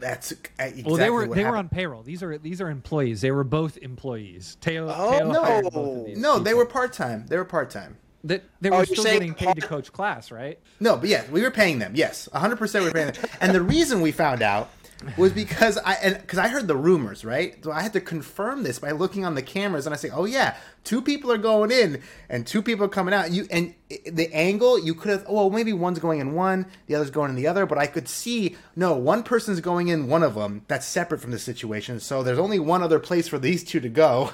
that's 0.00 0.32
uh, 0.32 0.34
exactly 0.58 0.82
Well, 0.84 0.96
they 0.96 1.08
were 1.10 1.26
what 1.26 1.36
they 1.36 1.44
were 1.44 1.56
on 1.56 1.68
payroll. 1.68 2.02
These 2.02 2.22
are 2.22 2.36
these 2.36 2.60
are 2.60 2.68
employees. 2.68 3.20
They 3.20 3.30
were 3.30 3.44
both 3.44 3.78
employees. 3.78 4.56
Teo, 4.60 4.88
Oh, 4.94 5.18
Teo 5.18 5.32
no. 5.32 5.42
hired 5.44 5.64
both 5.72 5.98
of 6.00 6.06
these 6.06 6.18
No, 6.18 6.38
they 6.38 6.52
were 6.52 6.66
part 6.66 6.92
time. 6.92 7.26
They 7.28 7.36
were 7.36 7.44
part 7.44 7.70
time. 7.70 7.96
They, 8.22 8.40
they 8.60 8.70
Oh, 8.70 8.72
were 8.72 8.76
you're 8.84 8.96
still 8.96 9.04
getting 9.04 9.34
paid 9.34 9.54
to 9.56 9.66
coach 9.66 9.92
class, 9.92 10.30
right? 10.30 10.58
No, 10.80 10.96
but 10.96 11.08
yeah, 11.08 11.24
we 11.30 11.42
were 11.42 11.50
paying 11.50 11.78
them. 11.78 11.92
Yes, 11.94 12.28
100% 12.34 12.80
we 12.80 12.86
were 12.86 12.90
paying 12.92 13.12
them. 13.12 13.24
And 13.40 13.54
the 13.54 13.62
reason 13.62 14.00
we 14.00 14.12
found 14.12 14.42
out 14.42 14.70
was 15.16 15.32
because 15.32 15.78
I 15.78 15.94
and 15.94 16.20
because 16.20 16.38
I 16.38 16.48
heard 16.48 16.66
the 16.68 16.76
rumors, 16.76 17.24
right? 17.24 17.62
So 17.64 17.70
I 17.72 17.80
had 17.82 17.92
to 17.94 18.00
confirm 18.00 18.62
this 18.62 18.78
by 18.78 18.90
looking 18.92 19.24
on 19.24 19.34
the 19.34 19.42
cameras 19.42 19.86
and 19.86 19.94
I 19.94 19.98
say, 19.98 20.10
"Oh 20.10 20.24
yeah, 20.24 20.56
two 20.84 21.00
people 21.02 21.30
are 21.32 21.38
going 21.38 21.70
in 21.70 22.00
and 22.28 22.46
two 22.46 22.62
people 22.62 22.84
are 22.86 22.88
coming 22.88 23.14
out." 23.14 23.30
You 23.30 23.46
and 23.50 23.74
the 24.06 24.32
angle, 24.34 24.78
you 24.78 24.94
could 24.94 25.10
have, 25.12 25.24
oh, 25.28 25.34
well, 25.34 25.50
maybe 25.50 25.72
one's 25.72 25.98
going 26.00 26.18
in 26.18 26.32
one, 26.32 26.66
the 26.86 26.94
other's 26.96 27.10
going 27.10 27.30
in 27.30 27.36
the 27.36 27.46
other, 27.46 27.64
but 27.64 27.78
I 27.78 27.86
could 27.86 28.08
see 28.08 28.56
no, 28.74 28.94
one 28.96 29.22
person's 29.22 29.60
going 29.60 29.88
in 29.88 30.08
one 30.08 30.22
of 30.24 30.34
them. 30.34 30.62
That's 30.66 30.86
separate 30.86 31.20
from 31.20 31.30
the 31.30 31.38
situation. 31.38 32.00
So 32.00 32.22
there's 32.22 32.38
only 32.38 32.58
one 32.58 32.82
other 32.82 32.98
place 32.98 33.28
for 33.28 33.38
these 33.38 33.62
two 33.62 33.80
to 33.80 33.88
go. 33.88 34.30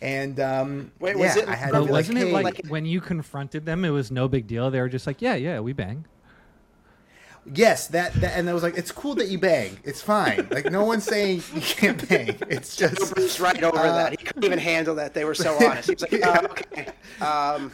And 0.00 0.40
um 0.40 0.90
Wait, 1.00 1.16
yeah, 1.16 1.22
was 1.22 1.36
it- 1.36 1.48
I 1.48 1.54
had 1.54 1.72
But 1.72 1.88
wasn't 1.88 2.18
like, 2.18 2.26
it 2.26 2.28
hey, 2.28 2.32
like 2.42 2.66
when 2.68 2.86
you 2.86 3.00
confronted 3.00 3.66
them, 3.66 3.84
it 3.84 3.90
was 3.90 4.10
no 4.10 4.26
big 4.28 4.46
deal. 4.46 4.70
They 4.70 4.80
were 4.80 4.88
just 4.88 5.06
like, 5.06 5.22
yeah, 5.22 5.34
yeah, 5.34 5.60
we 5.60 5.72
bang 5.72 6.04
yes, 7.52 7.88
that, 7.88 8.14
that 8.14 8.38
and 8.38 8.48
I 8.48 8.54
was 8.54 8.62
like, 8.62 8.76
it's 8.76 8.92
cool 8.92 9.14
that 9.16 9.28
you 9.28 9.38
bang. 9.38 9.78
It's 9.84 10.00
fine. 10.00 10.48
Like 10.50 10.70
no 10.70 10.84
one's 10.84 11.04
saying 11.04 11.42
you 11.54 11.60
can't 11.60 12.08
bang. 12.08 12.36
It's 12.48 12.76
just 12.76 13.40
right 13.40 13.62
over 13.62 13.78
uh, 13.78 13.94
that. 13.94 14.10
He 14.12 14.16
couldn't 14.16 14.44
even 14.44 14.58
uh, 14.58 14.62
handle 14.62 14.94
that. 14.96 15.14
They 15.14 15.24
were 15.24 15.34
so 15.34 15.56
honest. 15.64 15.88
He 15.88 15.94
was 15.94 16.02
like, 16.02 16.12
yeah. 16.12 16.40
Oh, 16.40 16.46
okay. 16.46 16.88
Um, 17.20 17.72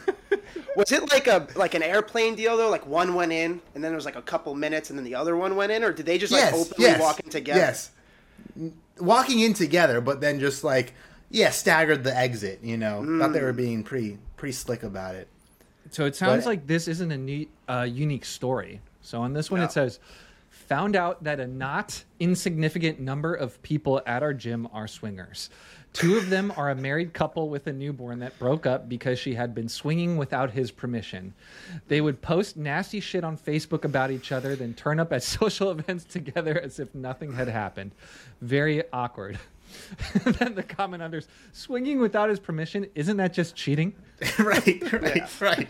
was 0.75 0.91
it 0.91 1.09
like 1.11 1.27
a 1.27 1.47
like 1.55 1.73
an 1.73 1.83
airplane 1.83 2.35
deal 2.35 2.57
though? 2.57 2.69
Like 2.69 2.85
one 2.85 3.13
went 3.13 3.31
in, 3.31 3.61
and 3.73 3.83
then 3.83 3.91
there 3.91 3.95
was 3.95 4.05
like 4.05 4.15
a 4.15 4.21
couple 4.21 4.53
minutes, 4.55 4.89
and 4.89 4.99
then 4.99 5.05
the 5.05 5.15
other 5.15 5.35
one 5.35 5.55
went 5.55 5.71
in, 5.71 5.83
or 5.83 5.91
did 5.91 6.05
they 6.05 6.17
just 6.17 6.33
like 6.33 6.41
yes, 6.41 6.53
openly 6.53 6.89
yes, 6.89 6.99
walk 6.99 7.19
in 7.19 7.29
together? 7.29 7.59
Yes, 7.59 7.91
walking 8.99 9.39
in 9.39 9.53
together, 9.53 10.01
but 10.01 10.21
then 10.21 10.39
just 10.39 10.63
like 10.63 10.93
yeah, 11.29 11.49
staggered 11.49 12.03
the 12.03 12.15
exit. 12.15 12.59
You 12.61 12.77
know, 12.77 13.01
mm. 13.05 13.19
thought 13.19 13.33
they 13.33 13.41
were 13.41 13.51
hmm. 13.51 13.57
being 13.57 13.83
pretty 13.83 14.17
pretty 14.37 14.53
slick 14.53 14.83
about 14.83 15.15
it. 15.15 15.27
So 15.91 16.05
it 16.05 16.15
sounds 16.15 16.45
but, 16.45 16.51
like 16.51 16.67
this 16.67 16.87
isn't 16.87 17.11
a 17.11 17.17
neat, 17.17 17.49
uh, 17.67 17.85
unique 17.89 18.23
story 18.23 18.79
so 19.01 19.21
on 19.21 19.33
this 19.33 19.49
one, 19.51 19.59
No. 19.61 19.65
it 19.65 19.71
says 19.71 19.99
found 20.49 20.95
out 20.95 21.23
that 21.23 21.39
a 21.39 21.47
not 21.47 22.03
insignificant 22.19 22.99
number 22.99 23.33
of 23.33 23.61
people 23.61 24.01
at 24.05 24.21
our 24.23 24.33
gym 24.33 24.67
are 24.73 24.87
swingers. 24.87 25.49
Two 25.93 26.17
of 26.17 26.29
them 26.29 26.53
are 26.55 26.69
a 26.69 26.75
married 26.75 27.13
couple 27.13 27.49
with 27.49 27.67
a 27.67 27.73
newborn 27.73 28.19
that 28.19 28.37
broke 28.39 28.65
up 28.65 28.87
because 28.87 29.19
she 29.19 29.33
had 29.35 29.53
been 29.53 29.67
swinging 29.67 30.15
without 30.15 30.51
his 30.51 30.71
permission. 30.71 31.33
They 31.89 31.99
would 31.99 32.21
post 32.21 32.55
nasty 32.55 33.01
shit 33.01 33.25
on 33.25 33.37
Facebook 33.37 33.83
about 33.83 34.11
each 34.11 34.31
other, 34.31 34.55
then 34.55 34.73
turn 34.73 34.99
up 35.01 35.11
at 35.11 35.23
social 35.39 35.71
events 35.71 36.05
together 36.05 36.57
as 36.59 36.79
if 36.79 36.93
nothing 36.95 37.33
had 37.33 37.49
happened. 37.49 37.91
Very 38.41 38.83
awkward. 38.93 39.37
then 40.23 40.55
the 40.55 40.63
comment 40.63 41.01
others 41.03 41.27
swinging 41.51 41.99
without 41.99 42.29
his 42.29 42.39
permission 42.39 42.87
isn't 42.95 43.17
that 43.17 43.33
just 43.33 43.55
cheating 43.55 43.93
right, 44.39 44.91
right, 45.01 45.41
right. 45.41 45.69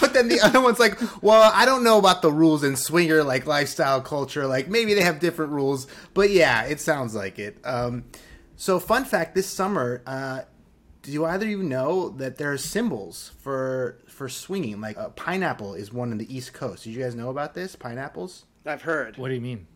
But 0.00 0.14
then 0.14 0.26
the 0.28 0.40
other 0.40 0.60
one's 0.60 0.80
like, 0.80 0.98
well, 1.22 1.52
I 1.54 1.64
don't 1.64 1.84
know 1.84 1.98
about 1.98 2.22
the 2.22 2.32
rules 2.32 2.64
in 2.64 2.74
swinger 2.74 3.22
like 3.22 3.46
lifestyle 3.46 4.00
culture. 4.00 4.46
Like 4.46 4.68
maybe 4.68 4.94
they 4.94 5.02
have 5.02 5.20
different 5.20 5.52
rules, 5.52 5.86
but 6.12 6.30
yeah, 6.30 6.64
it 6.64 6.80
sounds 6.80 7.14
like 7.14 7.38
it. 7.38 7.56
Um, 7.64 8.04
so, 8.56 8.80
fun 8.80 9.04
fact: 9.04 9.36
this 9.36 9.46
summer, 9.46 10.02
uh, 10.06 10.42
do 11.02 11.24
either 11.24 11.46
of 11.46 11.50
you 11.50 11.62
know 11.62 12.08
that 12.10 12.36
there 12.36 12.52
are 12.52 12.58
symbols 12.58 13.30
for 13.40 13.98
for 14.08 14.28
swinging? 14.28 14.80
Like 14.80 14.98
uh, 14.98 15.10
pineapple 15.10 15.74
is 15.74 15.92
one 15.92 16.10
in 16.10 16.18
the 16.18 16.36
East 16.36 16.52
Coast. 16.52 16.82
Did 16.84 16.94
you 16.94 17.02
guys 17.02 17.14
know 17.14 17.30
about 17.30 17.54
this? 17.54 17.76
Pineapples. 17.76 18.44
I've 18.66 18.82
heard. 18.82 19.18
what 19.18 19.28
do 19.28 19.34
you 19.34 19.40
mean 19.40 19.68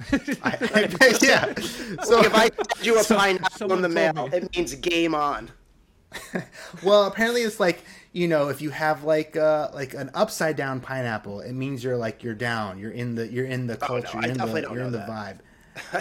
I, 0.12 0.88
I, 1.00 1.14
yeah. 1.22 1.54
So 2.02 2.20
if 2.24 2.34
I 2.34 2.50
send 2.50 2.84
you 2.86 2.98
a 2.98 3.04
So- 3.04 3.16
pineapple 3.16 3.56
someone 3.56 3.78
in 3.78 3.82
the 3.82 3.88
mail, 3.88 4.12
me. 4.28 4.36
it 4.36 4.56
means 4.56 4.74
game 4.74 5.14
on. 5.14 5.50
well, 6.82 7.06
apparently 7.06 7.42
it's 7.42 7.58
like 7.58 7.82
you 8.12 8.28
know 8.28 8.48
if 8.48 8.62
you 8.62 8.70
have 8.70 9.02
like 9.04 9.36
uh 9.36 9.68
like 9.74 9.94
an 9.94 10.10
upside 10.14 10.56
down 10.56 10.80
pineapple, 10.80 11.40
it 11.40 11.52
means 11.52 11.82
you're 11.82 11.96
like 11.96 12.22
you're 12.22 12.34
down. 12.34 12.78
You're 12.78 12.92
in 12.92 13.14
the 13.14 13.26
you're 13.26 13.46
in 13.46 13.66
the 13.66 13.74
Oh, 13.74 13.78
no, 13.80 13.86
culture. 14.02 14.18
I 14.18 14.20
you're 14.22 14.30
in 14.32 14.38
the 14.38 14.60
you're 14.72 14.82
in 14.84 14.92
the 14.92 14.98
vibe. 14.98 15.38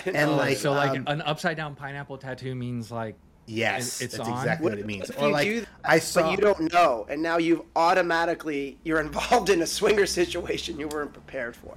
And 0.05 0.31
know 0.31 0.35
like 0.37 0.49
that. 0.55 0.57
so 0.59 0.71
like 0.73 0.91
um, 0.91 1.03
an 1.07 1.21
upside 1.23 1.57
down 1.57 1.73
pineapple 1.75 2.17
tattoo 2.17 2.53
means 2.55 2.91
like 2.91 3.15
Yes, 3.45 4.01
It's 4.01 4.15
that's 4.15 4.29
on? 4.29 4.37
exactly 4.37 4.69
what 4.69 4.79
it 4.79 4.85
means. 4.85 5.09
Or 5.11 5.27
like 5.29 5.49
that, 5.49 5.67
I 5.83 5.99
saw 5.99 6.21
but 6.21 6.31
you 6.31 6.37
don't 6.37 6.71
know, 6.71 7.05
and 7.09 7.21
now 7.21 7.37
you've 7.37 7.61
automatically 7.75 8.77
you're 8.83 9.01
involved 9.01 9.49
in 9.49 9.61
a 9.63 9.67
swinger 9.67 10.05
situation 10.05 10.79
you 10.79 10.87
weren't 10.87 11.11
prepared 11.11 11.55
for. 11.55 11.75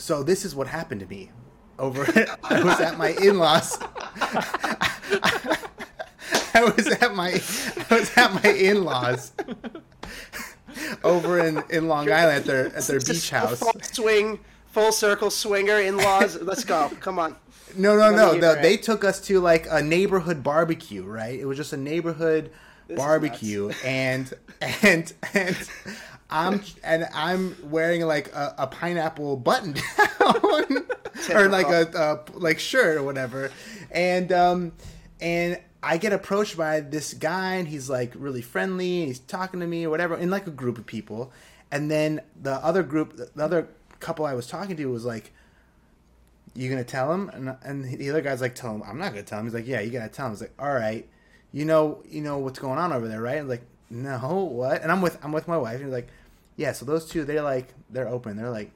So 0.00 0.22
this 0.22 0.44
is 0.44 0.54
what 0.54 0.66
happened 0.66 1.00
to 1.00 1.06
me 1.06 1.30
over 1.78 2.02
I 2.44 2.62
was 2.62 2.80
at 2.80 2.98
my 2.98 3.10
in-laws 3.10 3.78
I 6.52 6.64
was 6.64 6.86
at 6.86 7.14
my 7.14 7.30
I 7.90 7.94
was 7.94 8.16
at 8.16 8.32
my 8.42 8.50
in-laws 8.50 9.32
over 11.04 11.46
in, 11.46 11.62
in 11.70 11.88
Long 11.88 12.10
Island 12.10 12.38
at 12.38 12.44
their 12.44 12.66
at 12.66 12.84
their 12.84 13.00
beach 13.00 13.30
house. 13.30 13.58
Full 13.58 13.72
swing, 13.82 14.40
full 14.66 14.92
circle 14.92 15.30
swinger 15.30 15.78
in 15.78 15.96
laws. 15.96 16.40
Let's 16.40 16.64
go. 16.64 16.90
Come 17.00 17.18
on. 17.18 17.36
No, 17.76 17.96
no, 17.96 18.10
no. 18.10 18.32
no 18.32 18.60
they 18.60 18.76
took 18.76 19.04
us 19.04 19.20
to 19.22 19.40
like 19.40 19.66
a 19.70 19.82
neighborhood 19.82 20.42
barbecue, 20.42 21.04
right? 21.04 21.38
It 21.38 21.44
was 21.44 21.56
just 21.56 21.72
a 21.72 21.76
neighborhood 21.76 22.50
is 22.88 22.96
barbecue, 22.96 23.70
and 23.84 24.32
and 24.60 25.12
and 25.34 25.56
I'm 26.30 26.62
and 26.84 27.06
I'm 27.14 27.56
wearing 27.70 28.02
like 28.02 28.28
a, 28.32 28.54
a 28.58 28.66
pineapple 28.66 29.36
button 29.36 29.72
down 29.72 30.36
or 31.34 31.48
like 31.48 31.68
a, 31.68 31.90
a 31.94 32.38
like 32.38 32.58
shirt 32.58 32.96
or 32.96 33.02
whatever, 33.02 33.50
and 33.90 34.32
um 34.32 34.72
and 35.20 35.60
I 35.82 35.96
get 35.96 36.12
approached 36.12 36.56
by 36.56 36.80
this 36.80 37.14
guy, 37.14 37.54
and 37.56 37.68
he's 37.68 37.90
like 37.90 38.12
really 38.14 38.42
friendly, 38.42 39.00
and 39.00 39.08
he's 39.08 39.18
talking 39.18 39.60
to 39.60 39.66
me 39.66 39.84
or 39.84 39.90
whatever, 39.90 40.16
in 40.16 40.30
like 40.30 40.46
a 40.46 40.52
group 40.52 40.78
of 40.78 40.86
people, 40.86 41.32
and 41.70 41.90
then 41.90 42.20
the 42.40 42.54
other 42.54 42.82
group, 42.82 43.16
the 43.16 43.42
other 43.42 43.68
couple 43.98 44.24
I 44.24 44.34
was 44.34 44.46
talking 44.46 44.76
to 44.76 44.86
was 44.86 45.04
like 45.04 45.32
you 46.54 46.68
gonna 46.68 46.84
tell 46.84 47.12
him? 47.12 47.28
And, 47.30 47.56
and 47.62 47.84
the 47.84 48.10
other 48.10 48.20
guy's 48.20 48.40
like, 48.40 48.54
tell 48.54 48.74
him. 48.74 48.82
I'm 48.84 48.98
not 48.98 49.10
gonna 49.10 49.22
tell 49.22 49.38
him. 49.38 49.46
He's 49.46 49.54
like, 49.54 49.66
yeah, 49.66 49.80
you 49.80 49.90
gotta 49.90 50.08
tell 50.08 50.26
him. 50.26 50.32
He's 50.32 50.40
like, 50.40 50.54
all 50.58 50.72
right, 50.72 51.08
you 51.52 51.64
know, 51.64 52.02
you 52.08 52.20
know 52.22 52.38
what's 52.38 52.58
going 52.58 52.78
on 52.78 52.92
over 52.92 53.08
there, 53.08 53.20
right? 53.20 53.38
I'm 53.38 53.48
like, 53.48 53.62
no, 53.88 54.18
what? 54.18 54.82
And 54.82 54.90
I'm 54.90 55.00
with 55.00 55.18
I'm 55.24 55.32
with 55.32 55.48
my 55.48 55.56
wife. 55.56 55.76
And 55.76 55.84
he's 55.84 55.92
like, 55.92 56.08
yeah. 56.60 56.72
So 56.72 56.84
those 56.84 57.06
two, 57.06 57.24
they're 57.24 57.42
like, 57.42 57.72
they're 57.88 58.08
open. 58.08 58.36
They're 58.36 58.50
like, 58.50 58.70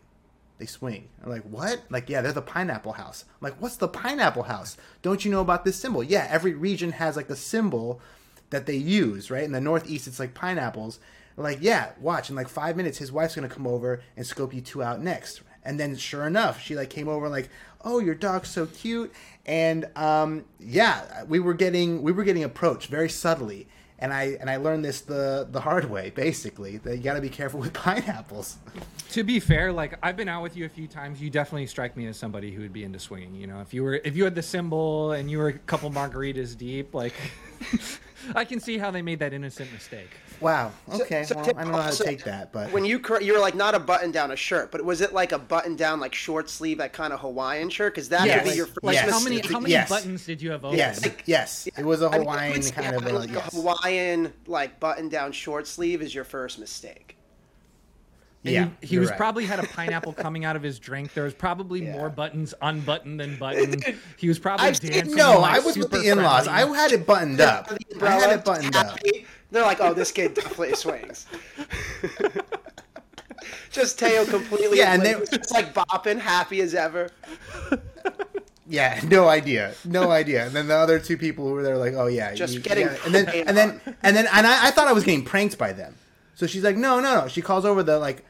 they 0.58 0.64
swing. 0.64 1.08
I'm 1.22 1.30
like, 1.30 1.42
what? 1.42 1.82
Like, 1.90 2.08
yeah, 2.08 2.22
they're 2.22 2.32
the 2.32 2.40
pineapple 2.40 2.92
house. 2.92 3.26
I'm 3.28 3.44
like, 3.44 3.60
what's 3.60 3.76
the 3.76 3.88
pineapple 3.88 4.44
house? 4.44 4.78
Don't 5.02 5.22
you 5.22 5.30
know 5.30 5.42
about 5.42 5.66
this 5.66 5.76
symbol? 5.76 6.02
Yeah, 6.02 6.26
every 6.30 6.54
region 6.54 6.92
has 6.92 7.14
like 7.14 7.28
a 7.28 7.36
symbol 7.36 8.00
that 8.48 8.64
they 8.64 8.76
use, 8.76 9.30
right? 9.30 9.44
In 9.44 9.52
the 9.52 9.60
Northeast, 9.60 10.06
it's 10.06 10.18
like 10.18 10.32
pineapples. 10.32 10.98
Like, 11.36 11.58
yeah, 11.60 11.90
watch. 12.00 12.30
In 12.30 12.36
like 12.36 12.48
five 12.48 12.74
minutes, 12.74 12.96
his 12.96 13.12
wife's 13.12 13.34
gonna 13.34 13.48
come 13.50 13.66
over 13.66 14.02
and 14.16 14.26
scope 14.26 14.54
you 14.54 14.62
two 14.62 14.82
out 14.82 15.02
next. 15.02 15.42
And 15.62 15.78
then, 15.78 15.94
sure 15.96 16.26
enough, 16.26 16.62
she 16.62 16.74
like 16.74 16.88
came 16.88 17.08
over 17.08 17.26
and 17.26 17.34
like, 17.34 17.50
oh, 17.84 17.98
your 17.98 18.14
dog's 18.14 18.48
so 18.48 18.64
cute. 18.64 19.12
And 19.44 19.86
um, 19.94 20.46
yeah, 20.58 21.24
we 21.24 21.38
were 21.38 21.54
getting 21.54 22.02
we 22.02 22.12
were 22.12 22.24
getting 22.24 22.44
approached 22.44 22.88
very 22.88 23.10
subtly. 23.10 23.66
And 23.98 24.12
I 24.12 24.36
and 24.40 24.50
I 24.50 24.56
learned 24.56 24.84
this 24.84 25.02
the 25.02 25.46
the 25.50 25.60
hard 25.60 25.88
way, 25.88 26.10
basically. 26.10 26.78
That 26.78 26.96
you 26.96 27.02
got 27.02 27.14
to 27.14 27.20
be 27.20 27.28
careful 27.28 27.60
with 27.60 27.72
pineapples. 27.84 28.56
to 29.10 29.22
be 29.22 29.38
fair, 29.40 29.72
like 29.72 29.96
I've 30.02 30.16
been 30.16 30.28
out 30.28 30.42
with 30.42 30.56
you 30.56 30.64
a 30.64 30.68
few 30.68 30.88
times, 30.88 31.20
you 31.22 31.30
definitely 31.30 31.66
strike 31.66 31.96
me 31.96 32.06
as 32.06 32.16
somebody 32.16 32.50
who 32.52 32.62
would 32.62 32.72
be 32.72 32.84
into 32.84 32.98
swinging. 32.98 33.34
You 33.34 33.46
know, 33.46 33.60
if 33.60 33.72
you 33.72 33.82
were 33.84 33.94
if 34.04 34.16
you 34.16 34.24
had 34.24 34.34
the 34.34 34.42
symbol 34.42 35.12
and 35.12 35.30
you 35.30 35.38
were 35.38 35.48
a 35.48 35.52
couple 35.52 35.90
margaritas 35.90 36.56
deep, 36.58 36.92
like 36.92 37.14
I 38.34 38.44
can 38.44 38.60
see 38.60 38.78
how 38.78 38.90
they 38.90 39.02
made 39.02 39.18
that 39.20 39.32
innocent 39.32 39.72
mistake. 39.72 40.10
Wow. 40.40 40.72
Okay. 40.92 41.24
so 41.24 41.36
well, 41.36 41.44
Tim, 41.44 41.58
I 41.58 41.62
don't 41.62 41.72
know 41.72 41.78
how 41.78 41.84
to 41.84 41.88
also, 41.90 42.04
take 42.04 42.24
that, 42.24 42.52
but 42.52 42.72
When 42.72 42.84
you 42.84 42.98
cor- 42.98 43.20
you 43.22 43.32
were 43.32 43.38
like 43.38 43.54
not 43.54 43.74
a 43.74 43.78
button 43.78 44.10
down 44.10 44.30
a 44.32 44.36
shirt, 44.36 44.70
but 44.72 44.84
was 44.84 45.00
it 45.00 45.12
like 45.12 45.32
a 45.32 45.38
button 45.38 45.76
down 45.76 46.00
like 46.00 46.14
short 46.14 46.50
sleeve 46.50 46.78
that 46.78 46.92
kind 46.92 47.12
of 47.12 47.20
Hawaiian 47.20 47.70
shirt? 47.70 47.94
Because 47.94 48.08
that 48.10 48.26
Yes. 48.26 48.44
would 48.44 48.50
be 48.50 48.56
your 48.56 48.66
first 48.66 48.82
Like 48.84 48.94
Yes. 48.94 49.10
how 49.10 49.20
many 49.20 49.36
mistake. 49.36 49.52
how 49.52 49.60
many 49.60 49.72
Yes. 49.72 49.88
buttons 49.88 50.26
did 50.26 50.42
you 50.42 50.50
have 50.50 50.64
open? 50.64 50.76
yes, 50.78 51.02
Like- 51.02 51.22
yes, 51.26 51.68
it 51.76 51.84
was 51.84 52.02
a 52.02 52.10
mean, 52.10 52.14
I 52.14 52.18
Hawaiian 52.18 52.52
would 52.54 52.64
say 52.64 52.70
kind 52.72 52.96
of 52.96 53.06
a, 53.06 53.12
like 53.12 53.30
yes. 53.30 53.52
a 53.52 53.56
Hawaiian 53.56 54.32
like 54.46 54.80
button 54.80 55.08
down 55.08 55.32
short 55.32 55.66
sleeve 55.68 56.02
is 56.02 56.14
your 56.14 56.24
first 56.24 56.58
mistake. 56.58 57.13
And 58.44 58.52
Yeah, 58.52 58.68
he, 58.80 58.86
he 58.88 58.98
was 58.98 59.08
right. 59.10 59.16
probably 59.16 59.46
had 59.46 59.58
a 59.58 59.62
pineapple 59.74 60.12
coming 60.12 60.44
out 60.44 60.54
of 60.56 60.62
his 60.62 60.78
drink. 60.78 61.14
There 61.14 61.24
was 61.24 61.32
probably 61.34 61.84
Yeah. 61.86 61.92
more 61.92 62.10
buttons 62.10 62.52
unbuttoned 62.60 63.18
than 63.20 63.36
buttoned. 63.36 63.82
He 64.18 64.28
was 64.28 64.38
probably 64.38 64.66
I've 64.66 64.78
dancing. 64.80 65.14
No, 65.16 65.40
like, 65.40 65.56
I 65.56 65.58
was 65.64 65.76
with 65.78 65.90
the 65.90 66.02
in-laws. 66.02 66.44
friendly. 66.44 66.74
I 66.76 66.76
had 66.82 66.92
it 66.92 67.06
buttoned 67.06 67.40
up. 67.40 67.72
I 68.02 68.10
had 68.10 68.30
it 68.38 68.44
buttoned 68.44 68.76
up. 68.76 68.98
They're 69.50 69.62
like, 69.62 69.80
oh, 69.80 69.94
this 69.94 70.10
kid 70.12 70.34
definitely 70.34 70.74
swings. 70.74 71.26
Just 73.70 73.98
Teo 73.98 74.24
completely. 74.24 74.78
Yeah, 74.78 74.92
and 74.94 75.02
oblivious, 75.02 75.30
they- 75.30 75.36
just 75.38 75.52
like 75.52 75.74
bopping, 75.74 76.18
happy 76.20 76.60
as 76.60 76.74
ever. 76.74 77.10
Yeah, 78.66 79.00
no 79.08 79.28
idea, 79.28 79.74
no 79.84 80.10
idea. 80.10 80.46
And 80.46 80.54
then 80.54 80.68
the 80.68 80.74
other 80.76 80.98
two 80.98 81.18
people 81.18 81.46
who 81.48 81.54
were 81.54 81.62
there, 81.62 81.76
like, 81.76 81.94
oh 81.94 82.06
yeah, 82.06 82.32
Just 82.34 82.54
you- 82.54 82.60
getting 82.60 82.86
yeah. 82.86 82.96
and 83.04 83.14
then 83.14 83.28
and 83.28 83.56
then 83.56 83.80
and 84.02 84.16
then 84.16 84.26
and 84.32 84.46
I, 84.46 84.68
I 84.68 84.70
thought 84.70 84.86
I 84.88 84.92
was 84.92 85.04
getting 85.04 85.24
pranked 85.24 85.58
by 85.58 85.72
them. 85.72 85.96
So 86.34 86.46
she's 86.46 86.62
like, 86.64 86.76
no, 86.76 87.00
no, 87.00 87.22
no. 87.22 87.28
She 87.28 87.42
calls 87.42 87.64
over 87.64 87.82
the 87.82 87.98
like 87.98 88.24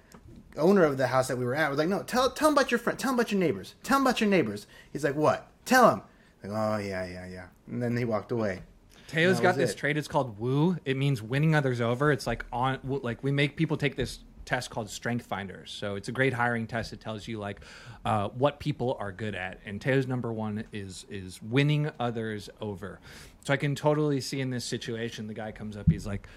owner 0.57 0.85
of 0.85 0.97
the 0.97 1.07
house 1.07 1.29
that 1.29 1.39
we 1.39 1.45
were 1.45 1.55
at. 1.55 1.69
Was 1.71 1.79
like, 1.79 1.89
no, 1.89 2.03
tell 2.03 2.31
tell 2.31 2.49
him 2.49 2.55
about 2.55 2.71
your 2.71 2.79
friend, 2.79 2.99
tell 2.99 3.11
him 3.11 3.19
about 3.19 3.33
your 3.33 3.41
neighbors, 3.41 3.75
tell 3.83 3.99
him 3.99 4.07
about 4.07 4.21
your 4.21 4.31
neighbors. 4.31 4.67
He's 4.93 5.05
like, 5.05 5.17
what? 5.17 5.51
Tell 5.65 5.91
him. 5.91 6.03
Like, 6.43 6.53
oh 6.53 6.77
yeah, 6.79 7.07
yeah, 7.07 7.27
yeah. 7.27 7.47
And 7.67 7.83
then 7.83 7.97
he 7.97 8.05
walked 8.05 8.33
away. 8.33 8.63
Teo's 9.09 9.41
got 9.41 9.57
this 9.57 9.73
it. 9.73 9.77
trait. 9.77 9.97
It's 9.97 10.09
called 10.09 10.39
woo. 10.39 10.77
It 10.85 10.97
means 10.97 11.23
winning 11.23 11.55
others 11.55 11.81
over. 11.81 12.11
It's 12.11 12.27
like 12.27 12.45
on 12.53 12.79
like 12.83 13.23
we 13.23 13.31
make 13.31 13.57
people 13.57 13.77
take 13.77 13.97
this 13.97 14.21
test 14.45 14.71
called 14.71 14.91
Strength 14.91 15.27
Finders. 15.27 15.71
So 15.71 15.95
it's 15.95 16.09
a 16.09 16.13
great 16.13 16.33
hiring 16.33 16.67
test. 16.67 16.93
It 16.93 17.01
tells 17.01 17.27
you 17.27 17.39
like 17.39 17.61
uh, 18.05 18.29
what 18.29 18.61
people 18.61 18.97
are 18.99 19.13
good 19.13 19.35
at. 19.35 19.61
And 19.65 19.81
Teo's 19.81 20.07
number 20.07 20.33
one 20.33 20.65
is 20.73 21.07
is 21.09 21.43
winning 21.43 21.91
others 21.99 22.51
over. 22.61 23.01
So 23.45 23.53
I 23.53 23.57
can 23.57 23.75
totally 23.75 24.21
see 24.21 24.41
in 24.41 24.51
this 24.51 24.65
situation, 24.65 25.27
the 25.27 25.35
guy 25.35 25.53
comes 25.53 25.77
up, 25.77 25.91
he's 25.91 26.07
like. 26.07 26.29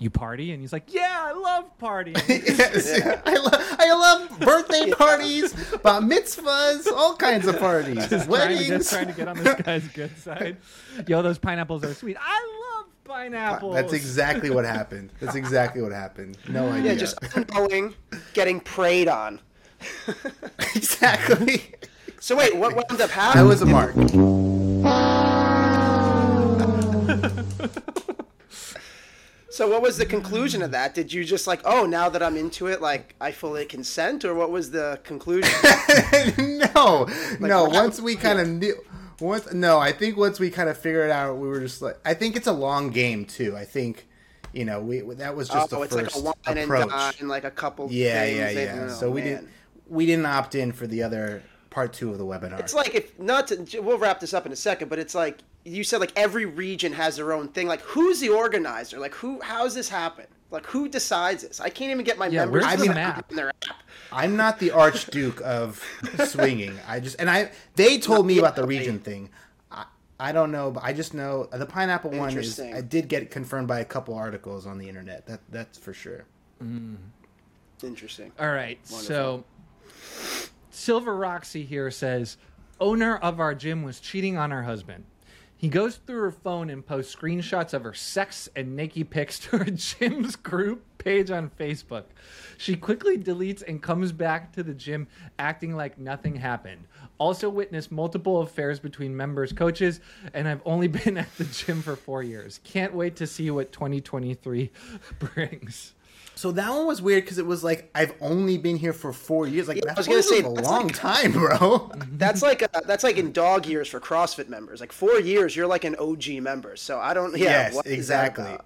You 0.00 0.10
party, 0.10 0.52
and 0.52 0.60
he's 0.60 0.72
like, 0.72 0.94
"Yeah, 0.94 1.08
I 1.10 1.32
love 1.32 1.64
partying." 1.80 2.14
yes, 2.28 3.00
I, 3.26 3.34
lo- 3.34 3.76
I 3.80 3.92
love 3.92 4.38
birthday 4.40 4.90
parties, 4.96 5.52
bat 5.82 6.02
mitzvahs, 6.02 6.86
all 6.92 7.16
kinds 7.16 7.48
of 7.48 7.58
parties, 7.58 7.96
just 8.08 8.10
trying 8.10 8.20
to, 8.26 8.30
weddings. 8.30 8.68
just 8.68 8.90
trying 8.92 9.06
to 9.08 9.12
get 9.12 9.26
on 9.26 9.36
this 9.42 9.60
guy's 9.60 9.88
good 9.88 10.16
side. 10.18 10.56
Yo, 11.08 11.20
those 11.22 11.38
pineapples 11.38 11.82
are 11.82 11.94
sweet. 11.94 12.16
I 12.20 12.76
love 12.76 12.86
pineapples. 13.04 13.74
That's 13.74 13.92
exactly 13.92 14.50
what 14.50 14.64
happened. 14.64 15.10
That's 15.18 15.34
exactly 15.34 15.82
what 15.82 15.90
happened. 15.90 16.38
No 16.48 16.68
idea. 16.70 16.92
Yeah, 16.92 16.98
just 16.98 17.18
unknowing, 17.34 17.94
getting 18.34 18.60
preyed 18.60 19.08
on. 19.08 19.40
exactly. 20.76 21.74
So 22.20 22.36
wait, 22.36 22.56
what 22.56 22.74
wound 22.76 23.00
up 23.00 23.10
I 23.10 23.20
happening? 23.20 23.48
was 23.48 23.62
a 23.62 23.66
mark. 23.66 23.94
So 29.58 29.66
what 29.66 29.82
was 29.82 29.98
the 29.98 30.06
conclusion 30.06 30.62
of 30.62 30.70
that? 30.70 30.94
Did 30.94 31.12
you 31.12 31.24
just 31.24 31.48
like, 31.48 31.60
oh, 31.64 31.84
now 31.84 32.08
that 32.10 32.22
I'm 32.22 32.36
into 32.36 32.68
it, 32.68 32.80
like 32.80 33.16
I 33.20 33.32
fully 33.32 33.66
consent, 33.66 34.24
or 34.24 34.32
what 34.32 34.52
was 34.52 34.70
the 34.70 35.00
conclusion? 35.02 35.50
no, 36.76 37.08
no. 37.40 37.64
what 37.64 37.72
Once 37.72 38.00
we 38.00 38.14
kind 38.14 38.38
of 38.38 38.46
knew, 38.46 38.76
once 39.18 39.52
no, 39.52 39.80
I 39.80 39.90
think 39.90 40.16
once 40.16 40.38
we 40.38 40.48
kind 40.48 40.68
of 40.68 40.78
figured 40.78 41.06
it 41.06 41.10
out, 41.10 41.38
we 41.38 41.48
were 41.48 41.58
just 41.58 41.82
like, 41.82 41.98
I 42.04 42.14
think 42.14 42.36
it's 42.36 42.46
a 42.46 42.52
long 42.52 42.90
game 42.90 43.24
too. 43.24 43.56
I 43.56 43.64
think, 43.64 44.06
you 44.52 44.64
know, 44.64 44.80
we 44.80 45.00
that 45.00 45.34
was 45.34 45.48
just 45.48 45.72
oh, 45.72 45.78
the 45.78 45.82
it's 45.82 45.92
like 45.92 46.04
first 46.04 46.24
a 46.46 46.62
approach. 46.62 47.18
and 47.18 47.28
like 47.28 47.42
a 47.42 47.50
couple. 47.50 47.88
yeah, 47.90 48.24
yeah, 48.26 48.50
yeah. 48.50 48.86
oh, 48.88 48.92
so 48.92 49.10
we 49.10 49.22
man. 49.22 49.28
didn't. 49.28 49.48
we 49.88 50.06
didn't 50.06 50.26
opt 50.26 50.54
in 50.54 50.70
for 50.70 50.86
the 50.86 51.02
other 51.02 51.42
part 51.70 51.92
two 51.92 52.12
of 52.12 52.18
the 52.18 52.24
webinar. 52.24 52.60
It's 52.60 52.74
like 52.74 52.94
if 52.94 53.18
not 53.18 53.48
to, 53.48 53.80
we'll 53.80 53.98
wrap 53.98 54.20
this 54.20 54.32
up 54.32 54.46
in 54.46 54.52
a 54.52 54.56
second, 54.56 54.88
but 54.88 55.00
it's 55.00 55.16
like 55.16 55.40
you 55.68 55.84
said, 55.84 56.00
like 56.00 56.12
every 56.16 56.44
region 56.46 56.92
has 56.92 57.16
their 57.16 57.32
own 57.32 57.48
thing. 57.48 57.66
Like 57.66 57.80
who's 57.82 58.20
the 58.20 58.28
organizer? 58.30 58.98
Like 58.98 59.14
who? 59.14 59.40
How's 59.42 59.74
this 59.74 59.88
happen? 59.88 60.26
Like 60.50 60.66
who 60.66 60.88
decides 60.88 61.42
this? 61.42 61.60
I 61.60 61.68
can't 61.68 61.90
even 61.90 62.04
get 62.04 62.18
my 62.18 62.26
Yeah, 62.26 62.44
members. 62.46 62.62
where's 62.64 62.72
to 62.74 62.78
the 62.80 62.86
sign 62.86 62.94
map? 62.94 63.30
in 63.30 63.36
their 63.36 63.48
app. 63.48 63.76
I'm 64.10 64.36
not 64.36 64.58
the 64.58 64.70
Archduke 64.70 65.40
of 65.42 65.84
swinging. 66.26 66.74
I 66.86 67.00
just 67.00 67.16
and 67.20 67.28
I 67.28 67.50
they 67.76 67.98
told 67.98 68.26
me 68.26 68.38
about 68.38 68.56
the 68.56 68.66
region 68.66 68.98
thing. 68.98 69.28
I, 69.70 69.84
I 70.18 70.32
don't 70.32 70.50
know, 70.50 70.70
but 70.70 70.82
I 70.84 70.92
just 70.94 71.12
know 71.12 71.48
the 71.52 71.66
pineapple 71.66 72.10
one 72.12 72.36
is. 72.36 72.58
I 72.58 72.80
did 72.80 73.08
get 73.08 73.30
confirmed 73.30 73.68
by 73.68 73.80
a 73.80 73.84
couple 73.84 74.14
articles 74.14 74.66
on 74.66 74.78
the 74.78 74.88
internet. 74.88 75.26
That 75.26 75.40
that's 75.50 75.76
for 75.78 75.92
sure. 75.92 76.24
Mm. 76.62 76.96
Interesting. 77.82 78.32
All 78.40 78.50
right. 78.50 78.78
So 78.86 79.44
Silver 80.70 81.14
Roxy 81.16 81.64
here 81.64 81.90
says 81.90 82.36
owner 82.80 83.16
of 83.16 83.40
our 83.40 83.54
gym 83.54 83.82
was 83.82 84.00
cheating 84.00 84.36
on 84.38 84.50
her 84.50 84.62
husband. 84.62 85.04
He 85.58 85.68
goes 85.68 85.96
through 85.96 86.22
her 86.22 86.30
phone 86.30 86.70
and 86.70 86.86
posts 86.86 87.14
screenshots 87.14 87.74
of 87.74 87.82
her 87.82 87.92
sex 87.92 88.48
and 88.54 88.76
naked 88.76 89.10
pics 89.10 89.40
to 89.40 89.58
her 89.58 89.64
gym's 89.70 90.36
group 90.36 90.84
page 90.98 91.32
on 91.32 91.50
Facebook. 91.50 92.04
She 92.56 92.76
quickly 92.76 93.18
deletes 93.18 93.64
and 93.66 93.82
comes 93.82 94.12
back 94.12 94.52
to 94.52 94.62
the 94.62 94.72
gym 94.72 95.08
acting 95.36 95.74
like 95.74 95.98
nothing 95.98 96.36
happened. 96.36 96.84
Also 97.18 97.48
witnessed 97.50 97.90
multiple 97.90 98.40
affairs 98.40 98.78
between 98.78 99.16
members, 99.16 99.52
coaches, 99.52 99.98
and 100.32 100.46
I've 100.46 100.62
only 100.64 100.86
been 100.88 101.18
at 101.18 101.36
the 101.36 101.44
gym 101.44 101.82
for 101.82 101.96
4 101.96 102.22
years. 102.22 102.60
Can't 102.62 102.94
wait 102.94 103.16
to 103.16 103.26
see 103.26 103.50
what 103.50 103.72
2023 103.72 104.70
brings. 105.18 105.94
So 106.38 106.52
that 106.52 106.70
one 106.70 106.86
was 106.86 107.02
weird 107.02 107.24
because 107.24 107.38
it 107.38 107.46
was 107.46 107.64
like 107.64 107.90
I've 107.96 108.14
only 108.20 108.58
been 108.58 108.76
here 108.76 108.92
for 108.92 109.12
four 109.12 109.48
years. 109.48 109.66
Like 109.66 109.78
Yeah, 109.78 109.90
I 109.90 109.94
that's 109.94 110.06
was 110.06 110.06
gonna 110.06 110.22
say, 110.22 110.38
a 110.38 110.42
that's 110.54 110.68
long 110.68 110.86
like- 110.86 110.94
time, 110.94 111.32
bro. 111.32 111.90
That's 112.12 112.42
like 112.42 112.62
uh 112.62 112.68
that's 112.86 113.02
like 113.02 113.16
in 113.16 113.32
dog 113.32 113.66
years 113.66 113.88
for 113.88 113.98
CrossFit 113.98 114.48
members. 114.48 114.78
Like 114.78 114.92
four 114.92 115.18
years, 115.18 115.56
you're 115.56 115.66
like 115.66 115.82
an 115.82 115.96
OG 115.96 116.28
member. 116.40 116.76
So 116.76 117.00
I 117.00 117.12
don't. 117.12 117.36
Yeah, 117.36 117.44
yes, 117.44 117.74
what 117.74 117.86
is 117.86 117.92
exactly. 117.92 118.56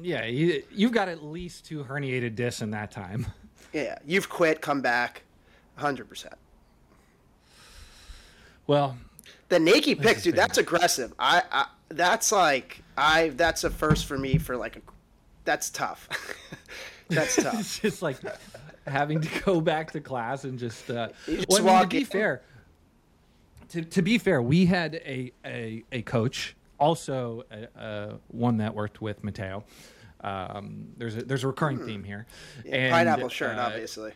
Yeah, 0.00 0.24
you, 0.24 0.62
you've 0.70 0.92
got 0.92 1.08
at 1.08 1.22
least 1.22 1.66
two 1.66 1.84
herniated 1.84 2.36
discs 2.36 2.62
in 2.62 2.70
that 2.70 2.90
time. 2.90 3.26
Yeah, 3.74 3.98
you've 4.06 4.28
quit, 4.30 4.60
come 4.62 4.80
back, 4.80 5.24
hundred 5.76 6.08
percent. 6.08 6.36
Well, 8.66 8.96
The 9.50 9.58
Nike 9.58 9.94
pics, 9.94 10.18
is 10.18 10.24
dude, 10.24 10.34
big. 10.34 10.40
that's 10.40 10.56
aggressive. 10.58 11.12
I, 11.18 11.42
I 11.52 11.66
that's 11.88 12.32
like 12.32 12.82
I 12.96 13.28
that's 13.30 13.64
a 13.64 13.68
first 13.70 14.06
for 14.06 14.16
me 14.16 14.38
for 14.38 14.56
like 14.56 14.76
a 14.76 14.80
that's 15.44 15.68
tough. 15.70 16.08
that's 17.14 17.36
tough. 17.42 17.60
it's 17.60 17.78
just 17.78 18.02
like 18.02 18.16
having 18.86 19.20
to 19.20 19.40
go 19.44 19.60
back 19.60 19.92
to 19.92 20.00
class 20.00 20.44
and 20.44 20.58
just. 20.58 20.90
Uh, 20.90 21.08
just 21.26 21.48
well, 21.48 21.68
I 21.68 21.80
mean, 21.80 21.88
to 21.88 21.96
be 21.98 22.04
fair, 22.04 22.42
to, 23.70 23.82
to 23.82 24.02
be 24.02 24.18
fair, 24.18 24.42
we 24.42 24.66
had 24.66 24.94
a 24.96 25.32
a, 25.44 25.84
a 25.92 26.02
coach, 26.02 26.56
also 26.78 27.44
uh 27.50 27.78
uh 27.78 28.14
one 28.28 28.58
that 28.58 28.74
worked 28.74 29.00
with 29.00 29.22
Mateo. 29.24 29.64
Um, 30.20 30.88
there's 30.96 31.16
a 31.16 31.22
there's 31.22 31.44
a 31.44 31.48
recurring 31.48 31.84
theme 31.84 32.02
here. 32.04 32.26
And, 32.70 32.92
Pineapple 32.92 33.28
shirt, 33.28 33.58
uh, 33.58 33.62
obviously. 33.62 34.12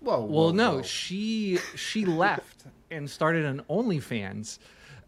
Whoa. 0.00 0.24
Well, 0.24 0.52
no, 0.52 0.76
whoa. 0.76 0.82
she 0.82 1.58
she 1.74 2.04
left 2.04 2.64
and 2.90 3.08
started 3.08 3.44
an 3.44 3.62
OnlyFans, 3.70 4.58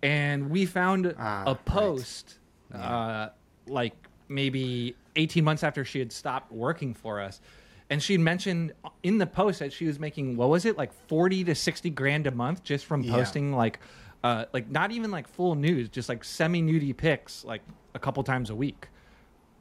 and 0.02 0.50
we 0.50 0.66
found 0.66 1.14
Ah, 1.18 1.42
a 1.46 1.52
right. 1.52 1.64
post, 1.64 2.38
uh, 2.74 3.28
like 3.66 3.94
maybe 4.28 4.96
eighteen 5.16 5.44
months 5.44 5.62
after 5.62 5.84
she 5.84 5.98
had 5.98 6.12
stopped 6.12 6.52
working 6.52 6.94
for 6.94 7.20
us, 7.20 7.40
and 7.88 8.02
she 8.02 8.16
mentioned 8.18 8.72
in 9.02 9.18
the 9.18 9.26
post 9.26 9.58
that 9.60 9.72
she 9.72 9.86
was 9.86 9.98
making 9.98 10.36
what 10.36 10.48
was 10.48 10.64
it 10.64 10.76
like 10.78 10.92
forty 11.08 11.44
to 11.44 11.54
sixty 11.54 11.90
grand 11.90 12.26
a 12.26 12.30
month 12.30 12.62
just 12.64 12.84
from 12.86 13.02
Yeah. 13.02 13.12
posting 13.12 13.52
like, 13.54 13.78
uh, 14.24 14.44
like 14.52 14.70
not 14.70 14.90
even 14.92 15.10
like 15.10 15.26
full 15.28 15.54
news, 15.54 15.88
just 15.88 16.08
like 16.08 16.22
semi 16.24 16.62
nudie 16.62 16.96
pics 16.96 17.44
like 17.44 17.62
a 17.94 17.98
couple 17.98 18.22
times 18.22 18.50
a 18.50 18.54
week. 18.54 18.88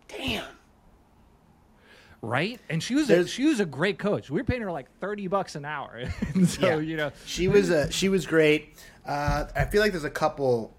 Damn. 0.08 0.44
Right, 2.22 2.60
and 2.70 2.84
she 2.84 2.96
was 2.96 3.06
a, 3.10 3.14
There's- 3.14 3.30
she 3.30 3.46
was 3.46 3.62
a 3.62 3.66
great 3.66 3.98
coach. 3.98 4.30
We 4.30 4.42
were 4.42 4.44
paying 4.44 4.62
her 4.62 4.72
like 4.72 4.88
thirty 5.00 5.28
bucks 5.28 5.56
an 5.56 5.64
hour, 5.64 6.04
and 6.34 6.50
so 6.50 6.68
Yeah. 6.68 6.78
you 6.80 6.98
know, 6.98 7.12
She 7.26 7.48
was 7.48 7.72
uh, 7.72 7.90
she 7.92 8.10
was 8.10 8.26
great. 8.26 8.76
Uh, 9.06 9.46
I 9.56 9.64
feel 9.66 9.82
like 9.82 9.92
there's 9.94 10.04
a 10.04 10.10
couple 10.10 10.76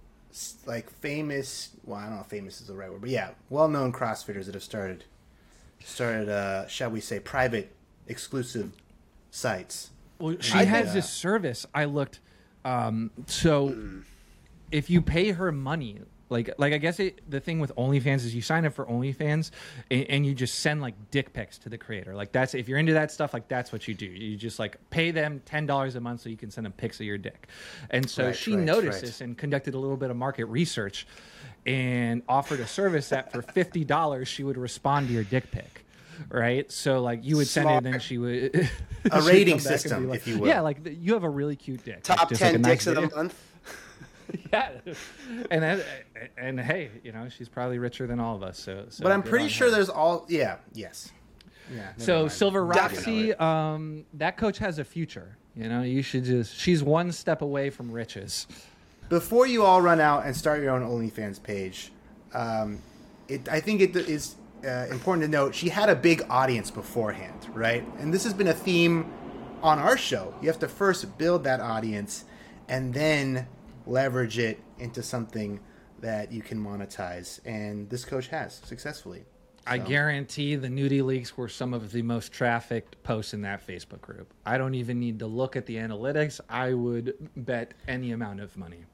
like 0.66 0.90
famous. 0.90 1.71
Well, 1.85 1.99
I 1.99 2.05
don't 2.07 2.14
know 2.16 2.21
if 2.21 2.27
famous 2.27 2.61
is 2.61 2.66
the 2.66 2.75
right 2.75 2.90
word, 2.90 3.01
but 3.01 3.11
yeah, 3.11 3.31
well-known 3.49 3.93
CrossFitters 3.93 4.47
that 4.47 4.55
have 4.55 4.62
started 4.62 5.05
started. 5.85 6.29
Uh, 6.29 6.66
shall 6.69 6.90
we 6.90 7.01
say 7.01 7.19
private, 7.21 7.73
exclusive 8.07 8.73
sites. 9.31 9.90
Well, 10.19 10.37
she 10.40 10.59
I 10.59 10.64
has 10.64 10.85
think- 10.87 10.95
this 10.95 11.11
service. 11.11 11.66
I 11.75 11.85
looked. 11.87 12.21
Um, 12.64 13.11
so 13.27 13.75
if 14.71 14.90
you 14.90 15.01
pay 15.01 15.31
her 15.33 15.51
money, 15.51 16.01
like 16.31 16.49
like 16.59 16.73
I 16.73 16.79
guess 16.79 16.99
it, 17.01 17.21
the 17.29 17.40
thing 17.40 17.61
with 17.61 17.75
OnlyFans 17.77 18.25
is 18.25 18.35
you 18.35 18.40
sign 18.40 18.64
up 18.64 18.73
for 18.73 18.87
OnlyFans 18.87 19.51
and, 19.90 20.05
and 20.09 20.27
you 20.27 20.35
just 20.35 20.61
send 20.61 20.81
like 20.81 20.95
dick 21.11 21.33
pics 21.33 21.59
to 21.59 21.69
the 21.69 21.77
creator. 21.77 22.14
Like 22.14 22.33
that's 22.33 22.55
if 22.55 22.69
you're 22.69 22.79
into 22.79 22.95
that 22.95 23.11
stuff, 23.12 23.35
like 23.35 23.49
that's 23.49 23.73
what 23.73 23.87
you 23.88 23.95
do. 23.95 24.07
You 24.07 24.37
just 24.37 24.59
like 24.59 24.79
pay 24.90 25.11
them 25.11 25.43
ten 25.45 25.66
dollars 25.66 25.97
a 25.97 26.01
month 26.01 26.21
so 26.23 26.29
you 26.31 26.37
can 26.37 26.51
send 26.51 26.64
them 26.64 26.73
pics 26.73 27.01
of 27.01 27.07
your 27.07 27.19
dick. 27.19 27.49
And 27.90 28.09
so 28.09 28.27
Right, 28.27 28.37
she 28.37 28.55
right, 28.55 28.64
noticed 28.64 28.95
right. 29.03 29.07
this 29.07 29.21
and 29.21 29.37
conducted 29.37 29.75
a 29.75 29.79
little 29.79 29.97
bit 29.97 30.11
of 30.11 30.16
market 30.16 30.47
research 30.47 31.07
and 31.66 32.23
offered 32.29 32.61
a 32.61 32.66
service 32.66 33.09
that 33.11 33.33
for 33.33 33.43
fifty 33.43 33.85
dollars 33.85 34.29
she 34.29 34.45
would 34.45 34.57
respond 34.57 35.09
to 35.09 35.12
your 35.12 35.25
dick 35.25 35.51
pic. 35.51 35.85
Right, 36.29 36.71
so 36.71 37.01
like 37.01 37.25
you 37.25 37.38
would 37.38 37.47
send 37.47 37.71
it, 37.71 37.73
and 37.77 37.87
then 37.87 37.99
she 37.99 38.19
would 38.19 38.69
A 39.11 39.23
rating 39.23 39.57
come 39.57 39.64
back 39.64 39.71
and 39.71 39.75
be 39.75 39.79
system, 39.79 40.09
like- 40.11 40.16
if 40.21 40.27
you 40.29 40.38
will. 40.38 40.49
Yeah, 40.49 40.61
like 40.61 40.79
you 40.85 41.14
have 41.14 41.25
a 41.25 41.29
really 41.31 41.57
cute 41.57 41.83
dick. 41.83 42.03
Top 42.03 42.29
just 42.29 42.43
like 42.43 42.53
ten 42.53 42.61
nice 42.61 42.85
dicks 42.85 42.87
of 42.88 42.95
the 43.11 43.16
month. 43.16 43.35
Yeah, 44.53 44.71
and 45.51 45.62
that, 45.62 45.85
and 46.37 46.59
hey, 46.61 46.90
you 47.05 47.12
know 47.12 47.29
she's 47.29 47.49
probably 47.49 47.79
richer 47.79 48.07
than 48.07 48.19
all 48.21 48.35
of 48.37 48.43
us. 48.43 48.59
So, 48.59 48.87
so 48.88 49.03
But 49.03 49.12
I'm 49.12 49.23
pretty 49.23 49.49
sure 49.49 49.69
her. 49.69 49.75
there's 49.75 49.88
all. 49.88 50.27
Yeah. 50.29 50.57
Yes. 50.73 51.12
Yeah. 51.73 51.93
So 51.99 52.21
mind. 52.21 52.33
Silver 52.33 52.64
Roxy, 52.66 53.33
um, 53.35 54.05
that 54.14 54.37
coach 54.37 54.59
has 54.59 54.79
a 54.79 54.85
future. 54.85 55.37
You 55.55 55.69
know, 55.69 55.83
you 55.83 56.03
should 56.03 56.25
just. 56.25 56.57
She's 56.57 56.83
one 56.83 57.12
step 57.12 57.43
away 57.43 57.71
from 57.71 57.90
riches. 57.93 58.47
before 59.09 59.47
you 59.47 59.62
all 59.64 59.81
run 59.83 60.01
out 60.01 60.25
and 60.27 60.37
start 60.37 60.61
your 60.62 60.71
own 60.71 60.83
OnlyFans 60.83 61.43
page, 61.43 61.93
um, 62.35 62.79
it, 63.29 63.49
I 63.49 63.61
think 63.61 63.81
it 63.81 63.95
is 63.97 64.35
uh, 64.64 64.87
important 64.90 65.25
to 65.25 65.29
note 65.29 65.55
she 65.55 65.69
had 65.69 65.88
a 65.88 65.95
big 65.97 66.23
audience 66.29 66.71
beforehand, 66.71 67.47
right? 67.55 67.85
And 67.99 68.12
this 68.12 68.25
has 68.25 68.35
been 68.35 68.49
a 68.49 68.55
theme 68.55 69.11
on 69.62 69.79
our 69.79 69.97
show. 69.97 70.35
You 70.40 70.49
have 70.49 70.59
to 70.61 70.69
first 70.69 71.19
build 71.19 71.45
that 71.45 71.61
audience 71.61 72.25
and 72.69 72.95
then 72.95 73.47
leverage 73.87 74.38
it 74.38 74.61
into 74.79 75.03
something 75.03 75.61
that 76.01 76.33
you 76.33 76.43
can 76.43 76.62
monetize. 76.62 77.40
And 77.45 77.88
this 77.90 78.05
coach 78.05 78.29
has 78.29 78.55
successfully. 78.64 79.25
I 79.66 79.79
guarantee 79.79 80.57
the 80.57 80.69
nudie 80.69 81.05
leaks 81.05 81.37
were 81.37 81.49
some 81.49 81.75
of 81.75 81.93
the 81.93 82.03
most 82.03 82.33
trafficked 82.33 83.01
posts 83.03 83.35
in 83.35 83.43
that 83.43 83.64
Facebook 83.66 84.01
group. 84.01 84.33
I 84.45 84.59
don't 84.59 84.75
even 84.75 84.99
need 84.99 85.19
to 85.21 85.27
look 85.27 85.55
at 85.55 85.66
the 85.66 85.77
analytics. 85.77 86.40
I 86.49 86.73
would 86.73 87.14
bet 87.37 87.75
any 87.87 88.11
amount 88.12 88.40
of 88.40 88.57
money. 88.57 88.85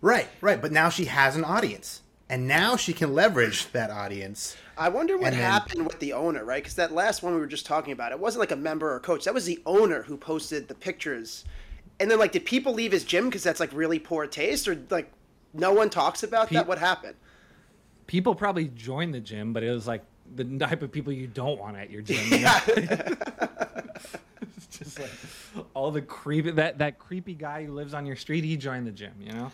Right, 0.00 0.28
right. 0.40 0.60
But 0.60 0.72
now 0.72 0.88
she 0.88 1.04
has 1.06 1.36
an 1.36 1.44
audience. 1.44 2.02
And 2.28 2.46
now 2.46 2.76
she 2.76 2.92
can 2.92 3.12
leverage 3.12 3.72
that 3.72 3.90
audience. 3.90 4.56
I 4.78 4.88
wonder 4.88 5.16
what 5.16 5.32
then- 5.32 5.40
happened 5.40 5.86
with 5.86 5.98
the 5.98 6.12
owner, 6.12 6.44
right? 6.44 6.62
Because 6.62 6.76
that 6.76 6.92
last 6.92 7.22
one 7.22 7.34
we 7.34 7.40
were 7.40 7.46
just 7.46 7.66
talking 7.66 7.92
about, 7.92 8.12
it 8.12 8.20
wasn't 8.20 8.40
like 8.40 8.52
a 8.52 8.56
member 8.56 8.92
or 8.94 9.00
coach. 9.00 9.24
That 9.24 9.34
was 9.34 9.46
the 9.46 9.60
owner 9.66 10.02
who 10.02 10.16
posted 10.16 10.68
the 10.68 10.74
pictures. 10.74 11.44
And 12.00 12.10
then, 12.10 12.18
like, 12.18 12.32
did 12.32 12.46
people 12.46 12.72
leave 12.72 12.92
his 12.92 13.04
gym 13.04 13.26
because 13.26 13.44
that's 13.44 13.60
like 13.60 13.70
really 13.72 13.98
poor 13.98 14.26
taste, 14.26 14.66
or 14.66 14.76
like 14.88 15.12
no 15.52 15.72
one 15.72 15.90
talks 15.90 16.22
about 16.22 16.48
Pe- 16.48 16.56
that? 16.56 16.66
What 16.66 16.78
happened? 16.78 17.14
People 18.06 18.34
probably 18.34 18.68
joined 18.68 19.14
the 19.14 19.20
gym, 19.20 19.52
but 19.52 19.62
it 19.62 19.70
was 19.70 19.86
like 19.86 20.02
the 20.34 20.44
type 20.44 20.82
of 20.82 20.90
people 20.90 21.12
you 21.12 21.26
don't 21.26 21.60
want 21.60 21.76
at 21.76 21.90
your 21.90 22.02
gym. 22.02 22.24
you 22.30 22.38
know? 22.40 22.58
it's 24.56 24.78
just 24.78 24.98
like 24.98 25.10
all 25.74 25.90
the 25.90 26.02
creepy 26.02 26.52
that 26.52 26.78
that 26.78 26.98
creepy 26.98 27.34
guy 27.34 27.64
who 27.64 27.74
lives 27.74 27.94
on 27.94 28.06
your 28.06 28.16
street. 28.16 28.44
He 28.44 28.56
joined 28.56 28.86
the 28.86 28.92
gym. 28.92 29.12
You 29.20 29.32
know. 29.32 29.52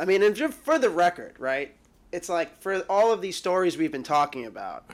I 0.00 0.04
mean, 0.06 0.22
and 0.22 0.34
just 0.34 0.54
for 0.54 0.78
the 0.78 0.90
record, 0.90 1.34
right? 1.38 1.74
It's 2.12 2.28
like 2.28 2.60
for 2.60 2.80
all 2.88 3.12
of 3.12 3.20
these 3.20 3.36
stories 3.36 3.76
we've 3.76 3.92
been 3.92 4.02
talking 4.02 4.46
about, 4.46 4.84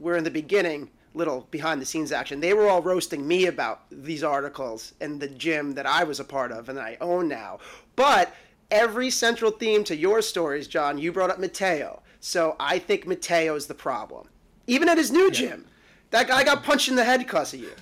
we're 0.00 0.16
in 0.16 0.24
the 0.24 0.30
beginning, 0.30 0.90
little 1.14 1.46
behind 1.50 1.80
the 1.80 1.86
scenes 1.86 2.12
action. 2.12 2.40
They 2.40 2.54
were 2.54 2.68
all 2.68 2.82
roasting 2.82 3.26
me 3.26 3.46
about 3.46 3.82
these 3.90 4.22
articles 4.22 4.92
and 5.00 5.20
the 5.20 5.28
gym 5.28 5.72
that 5.74 5.86
I 5.86 6.04
was 6.04 6.20
a 6.20 6.24
part 6.24 6.52
of 6.52 6.68
and 6.68 6.76
that 6.76 6.84
I 6.84 6.96
own 7.00 7.28
now. 7.28 7.60
But 7.96 8.34
every 8.70 9.10
central 9.10 9.50
theme 9.50 9.84
to 9.84 9.96
your 9.96 10.20
stories, 10.20 10.66
John, 10.66 10.98
you 10.98 11.12
brought 11.12 11.30
up 11.30 11.38
Mateo. 11.38 12.02
So 12.20 12.56
I 12.58 12.78
think 12.78 13.06
Mateo 13.06 13.54
is 13.54 13.66
the 13.66 13.74
problem. 13.74 14.28
Even 14.66 14.88
at 14.88 14.98
his 14.98 15.10
new 15.10 15.30
gym, 15.30 15.66
that 16.10 16.26
guy 16.26 16.42
got 16.42 16.64
punched 16.64 16.88
in 16.88 16.96
the 16.96 17.04
head 17.04 17.20
because 17.20 17.54
of 17.54 17.60
you. 17.60 17.72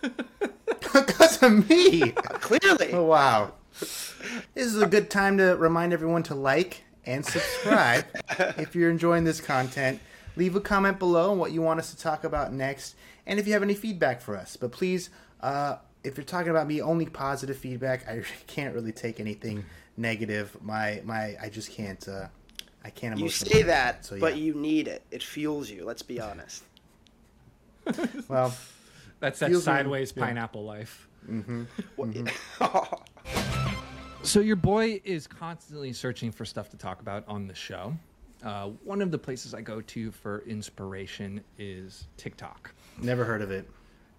because 0.92 1.42
of 1.42 1.68
me. 1.68 2.10
Clearly. 2.12 2.92
Oh 2.92 3.04
wow. 3.04 3.52
This 3.78 4.14
is 4.54 4.80
a 4.80 4.86
good 4.86 5.10
time 5.10 5.38
to 5.38 5.56
remind 5.56 5.92
everyone 5.92 6.22
to 6.24 6.34
like 6.34 6.84
and 7.04 7.24
subscribe 7.24 8.04
if 8.58 8.74
you're 8.74 8.90
enjoying 8.90 9.24
this 9.24 9.40
content. 9.40 10.00
Leave 10.36 10.56
a 10.56 10.60
comment 10.60 10.98
below 10.98 11.32
on 11.32 11.38
what 11.38 11.52
you 11.52 11.62
want 11.62 11.80
us 11.80 11.90
to 11.90 11.98
talk 11.98 12.24
about 12.24 12.52
next, 12.52 12.94
and 13.26 13.38
if 13.38 13.46
you 13.46 13.52
have 13.52 13.62
any 13.62 13.74
feedback 13.74 14.20
for 14.20 14.36
us. 14.36 14.56
But 14.56 14.72
please, 14.72 15.10
uh, 15.40 15.76
if 16.04 16.16
you're 16.16 16.24
talking 16.24 16.50
about 16.50 16.66
me, 16.66 16.80
only 16.80 17.06
positive 17.06 17.56
feedback. 17.56 18.08
I 18.08 18.22
can't 18.46 18.74
really 18.74 18.92
take 18.92 19.20
anything 19.20 19.64
negative. 19.96 20.56
My 20.62 21.02
my, 21.04 21.36
I 21.40 21.48
just 21.48 21.70
can't. 21.70 22.06
Uh, 22.08 22.28
I 22.84 22.90
can't. 22.90 23.18
You 23.18 23.28
say 23.28 23.62
that, 23.62 23.96
it, 23.96 24.04
so, 24.06 24.20
but 24.20 24.36
you 24.36 24.54
need 24.54 24.88
it. 24.88 25.02
It 25.10 25.22
fuels 25.22 25.68
you. 25.68 25.84
Let's 25.84 26.02
be 26.02 26.20
honest. 26.20 26.62
well, 28.28 28.54
That's 29.20 29.38
that 29.40 29.50
Feels 29.50 29.66
like- 29.66 29.78
sideways 29.78 30.12
yeah. 30.16 30.24
pineapple 30.24 30.64
life. 30.64 31.08
Mm-hmm. 31.28 31.64
So 34.22 34.40
your 34.40 34.56
boy 34.56 35.00
is 35.02 35.26
constantly 35.26 35.94
searching 35.94 36.30
for 36.30 36.44
stuff 36.44 36.68
to 36.70 36.76
talk 36.76 37.00
about 37.00 37.24
on 37.26 37.46
the 37.46 37.54
show. 37.54 37.96
Uh, 38.42 38.70
one 38.84 39.02
of 39.02 39.10
the 39.10 39.18
places 39.18 39.54
I 39.54 39.60
go 39.60 39.80
to 39.80 40.10
for 40.10 40.42
inspiration 40.46 41.42
is 41.58 42.06
TikTok. 42.16 42.72
never 43.00 43.24
heard 43.24 43.42
of 43.42 43.50
it. 43.50 43.68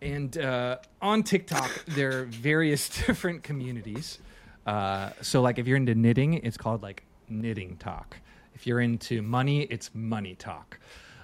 And 0.02 0.38
uh, 0.38 0.78
on 1.02 1.24
TikTok, 1.24 1.86
there 1.88 2.22
are 2.22 2.26
various 2.26 2.90
different 3.06 3.44
communities. 3.44 4.20
Uh, 4.66 5.12
so, 5.22 5.42
like, 5.42 5.60
if 5.60 5.68
you're 5.68 5.78
into 5.78 5.96
knitting, 5.96 6.36
it's 6.36 6.58
called 6.58 6.84
like 6.84 7.04
knitting 7.30 7.78
talk. 7.78 8.18
If 8.54 8.68
you're 8.68 8.82
into 8.82 9.22
money, 9.22 9.62
it's 9.64 9.90
money 9.94 10.36
talk. 10.36 10.80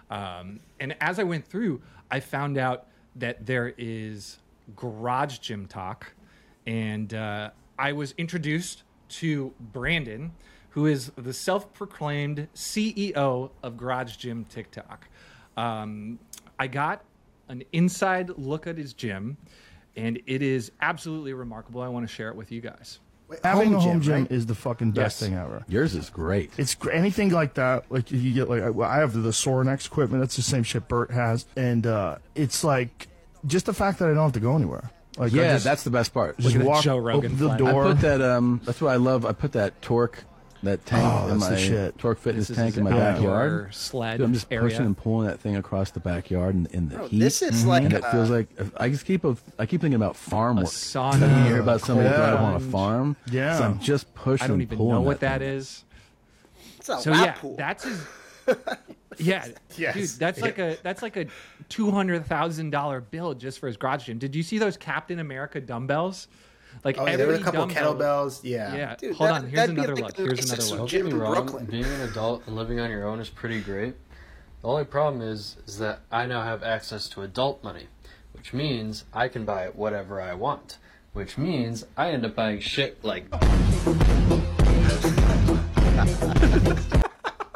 Um, 0.10 0.60
and 0.80 0.96
as 1.02 1.20
I 1.20 1.24
went 1.24 1.46
through, 1.46 1.82
I 2.10 2.20
found 2.20 2.58
out 2.58 2.88
that 3.16 3.46
there 3.46 3.74
is 3.78 4.40
garage 4.76 5.40
gym 5.40 5.68
talk, 5.68 6.14
and 6.66 7.14
uh, 7.14 7.52
I 7.78 7.92
was 7.92 8.14
introduced 8.18 8.84
to 9.10 9.54
Brandon, 9.60 10.32
who 10.70 10.86
is 10.86 11.12
the 11.16 11.34
self-proclaimed 11.34 12.48
CEO 12.56 13.50
of 13.64 13.78
Garage 13.78 14.16
Gym 14.18 14.46
TikTok. 14.50 15.08
Um, 15.56 16.20
I 16.60 16.68
got 16.68 17.04
an 17.50 17.64
inside 17.72 18.30
look 18.38 18.68
at 18.68 18.78
his 18.78 18.94
gym, 18.94 19.38
and 19.96 20.20
it 20.28 20.42
is 20.42 20.72
absolutely 20.82 21.34
remarkable. 21.34 21.82
I 21.82 21.88
want 21.88 22.08
to 22.08 22.14
share 22.14 22.30
it 22.30 22.36
with 22.36 22.52
you 22.52 22.62
guys. 22.62 23.00
Wait, 23.28 23.40
Having 23.44 23.74
a 23.74 23.80
home 23.80 24.00
gym 24.02 24.22
right? 24.22 24.32
is 24.32 24.46
the 24.46 24.56
fucking 24.56 24.92
best 24.92 25.20
Yes. 25.22 25.30
thing 25.30 25.38
ever. 25.38 25.64
Yours 25.68 25.96
is 25.96 26.10
great. 26.10 26.52
It's 26.58 26.76
gr- 26.76 26.92
anything 26.92 27.30
like 27.32 27.56
that. 27.56 27.84
Like 27.90 28.10
you 28.12 28.34
get 28.34 28.50
like 28.50 28.62
I 28.64 28.70
I 28.70 29.00
have 29.00 29.14
the 29.14 29.30
Sorinex 29.32 29.88
equipment. 29.88 30.22
That's 30.22 30.38
the 30.38 30.42
same 30.42 30.64
shit 30.64 30.88
Bert 30.88 31.12
has, 31.12 31.46
and 31.58 31.86
uh, 31.86 32.18
it's 32.36 32.64
like 32.64 33.10
just 33.46 33.66
the 33.66 33.74
fact 33.74 34.00
that 34.00 34.06
I 34.10 34.14
don't 34.14 34.24
have 34.24 34.32
to 34.34 34.40
go 34.40 34.56
anywhere. 34.56 34.92
Like 35.18 35.34
yeah, 35.34 35.54
just, 35.54 35.66
that's 35.66 35.84
the 35.84 35.90
best 35.90 36.14
part. 36.14 36.38
just 36.38 36.56
walk 36.58 36.84
Joe 36.84 36.98
Rogan 37.00 37.32
open 37.34 37.38
the 37.38 37.46
flag. 37.58 37.62
I 37.62 37.72
door. 37.72 37.84
put 37.86 38.00
that. 38.02 38.22
Um, 38.22 38.62
that's 38.66 38.80
what 38.80 38.92
I 38.92 38.96
love. 38.98 39.26
I 39.26 39.34
put 39.34 39.52
that 39.54 39.82
torque, 39.82 40.24
that 40.64 40.80
oh, 40.80 40.90
tank 40.90 41.04
Oh, 41.06 41.24
in 41.32 41.40
that's 41.40 41.46
the 41.50 41.52
my 41.56 41.58
shit. 41.62 41.98
torque 41.98 42.20
fitness 42.20 42.48
This 42.48 42.58
tank 42.58 42.78
in 42.78 42.84
my 42.84 42.92
backyard. 42.92 43.74
sled 43.74 44.18
Dude, 44.18 44.26
I'm 44.26 44.34
just 44.34 44.48
area. 44.52 44.70
pushing 44.70 44.86
and 44.86 44.98
pulling 44.98 45.28
that 45.28 45.40
thing 45.40 45.56
across 45.56 45.92
the 45.92 46.00
backyard 46.00 46.56
in, 46.56 46.66
in 46.68 46.90
the 46.90 46.96
Bro, 46.96 47.08
heat. 47.10 47.20
this 47.20 47.42
is 47.42 47.60
mm-hmm. 47.62 47.70
like 47.70 47.84
and 47.84 47.94
it 47.94 48.04
feels 48.06 48.30
like 48.30 48.48
I 48.78 48.90
just 48.90 49.06
keep. 49.06 49.24
A, 49.24 49.38
I 49.60 49.66
keep 49.66 49.82
thinking 49.82 49.96
about 49.96 50.16
farm 50.16 50.58
A 50.58 50.62
work. 50.62 50.70
sauna, 50.70 51.22
You 51.44 51.44
hear 51.54 51.60
about 51.62 51.82
somebody 51.82 52.10
Yeah. 52.10 52.16
growing 52.18 52.38
on 52.46 52.56
a 52.56 52.60
farm? 52.60 53.16
Yeah. 53.32 53.58
So 53.58 53.64
I'm 53.66 53.80
just 53.80 54.14
pushing. 54.16 54.44
I 54.46 54.48
don't 54.48 54.56
and 54.56 54.64
even 54.64 54.78
pulling 54.78 54.94
know 54.96 55.02
what 55.02 55.20
that 55.22 55.40
thing. 55.42 55.50
is. 55.50 55.84
It's 56.78 56.90
a 56.90 57.00
So 57.00 57.12
lap 57.12 57.26
yeah, 57.26 57.32
pool. 57.42 57.56
that's 57.58 57.84
his. 57.84 58.02
Yeah, 59.20 59.48
Yes. 59.78 59.96
dude, 59.96 60.10
that's 60.20 60.42
like 60.42 60.60
a 60.60 60.78
that's 60.84 61.02
like 61.02 61.18
a 61.18 61.26
two 61.70 61.90
hundred 61.90 62.24
thousand 62.28 62.70
dollar 62.70 63.02
bill 63.02 63.34
just 63.34 63.58
for 63.58 63.66
his 63.68 63.76
garage 63.76 64.06
gym. 64.06 64.20
Did 64.20 64.36
you 64.36 64.44
see 64.44 64.60
those 64.60 64.78
Captain 64.78 65.18
America 65.20 65.60
dumbbells? 65.60 66.28
Like 66.84 66.98
Oh, 66.98 67.06
yeah, 67.06 67.12
every 67.12 67.18
there 67.18 67.28
were 67.28 67.34
a 67.36 67.44
couple 67.44 67.66
dumbbell- 67.68 67.96
kettlebells. 68.28 68.40
Yeah. 68.44 68.76
Yeah, 68.76 68.96
Dude, 68.96 69.16
hold 69.16 69.30
that- 69.30 69.36
on. 69.44 69.50
Here's 69.50 69.70
another 69.70 69.96
like 69.96 70.04
look. 70.04 70.14
the 70.16 70.24
Here's 70.24 70.52
another 70.52 70.76
look. 70.82 70.90
gym 70.90 71.02
Don't 71.02 71.10
get 71.10 71.14
me 71.18 71.20
wrong, 71.22 71.34
Brooklyn. 71.34 71.66
being 71.66 71.86
an 71.86 72.02
adult 72.02 72.44
and 72.48 72.56
living 72.56 72.80
on 72.80 72.90
your 72.90 73.06
own 73.08 73.20
is 73.20 73.30
pretty 73.30 73.60
great. 73.62 73.96
The 74.62 74.68
only 74.68 74.86
problem 74.86 75.22
is 75.22 75.58
is 75.66 75.78
that 75.80 76.02
I 76.12 76.26
now 76.26 76.44
have 76.44 76.64
access 76.64 77.08
to 77.10 77.22
adult 77.22 77.64
money, 77.64 77.88
which 78.34 78.54
means 78.54 79.06
I 79.14 79.28
can 79.28 79.46
buy 79.46 79.68
whatever 79.68 80.22
I 80.22 80.34
want. 80.34 80.78
Which 81.14 81.38
means 81.38 81.84
I 81.98 82.12
end 82.12 82.26
up 82.26 82.36
buying 82.36 82.60
shit 82.60 83.04
like 83.04 83.30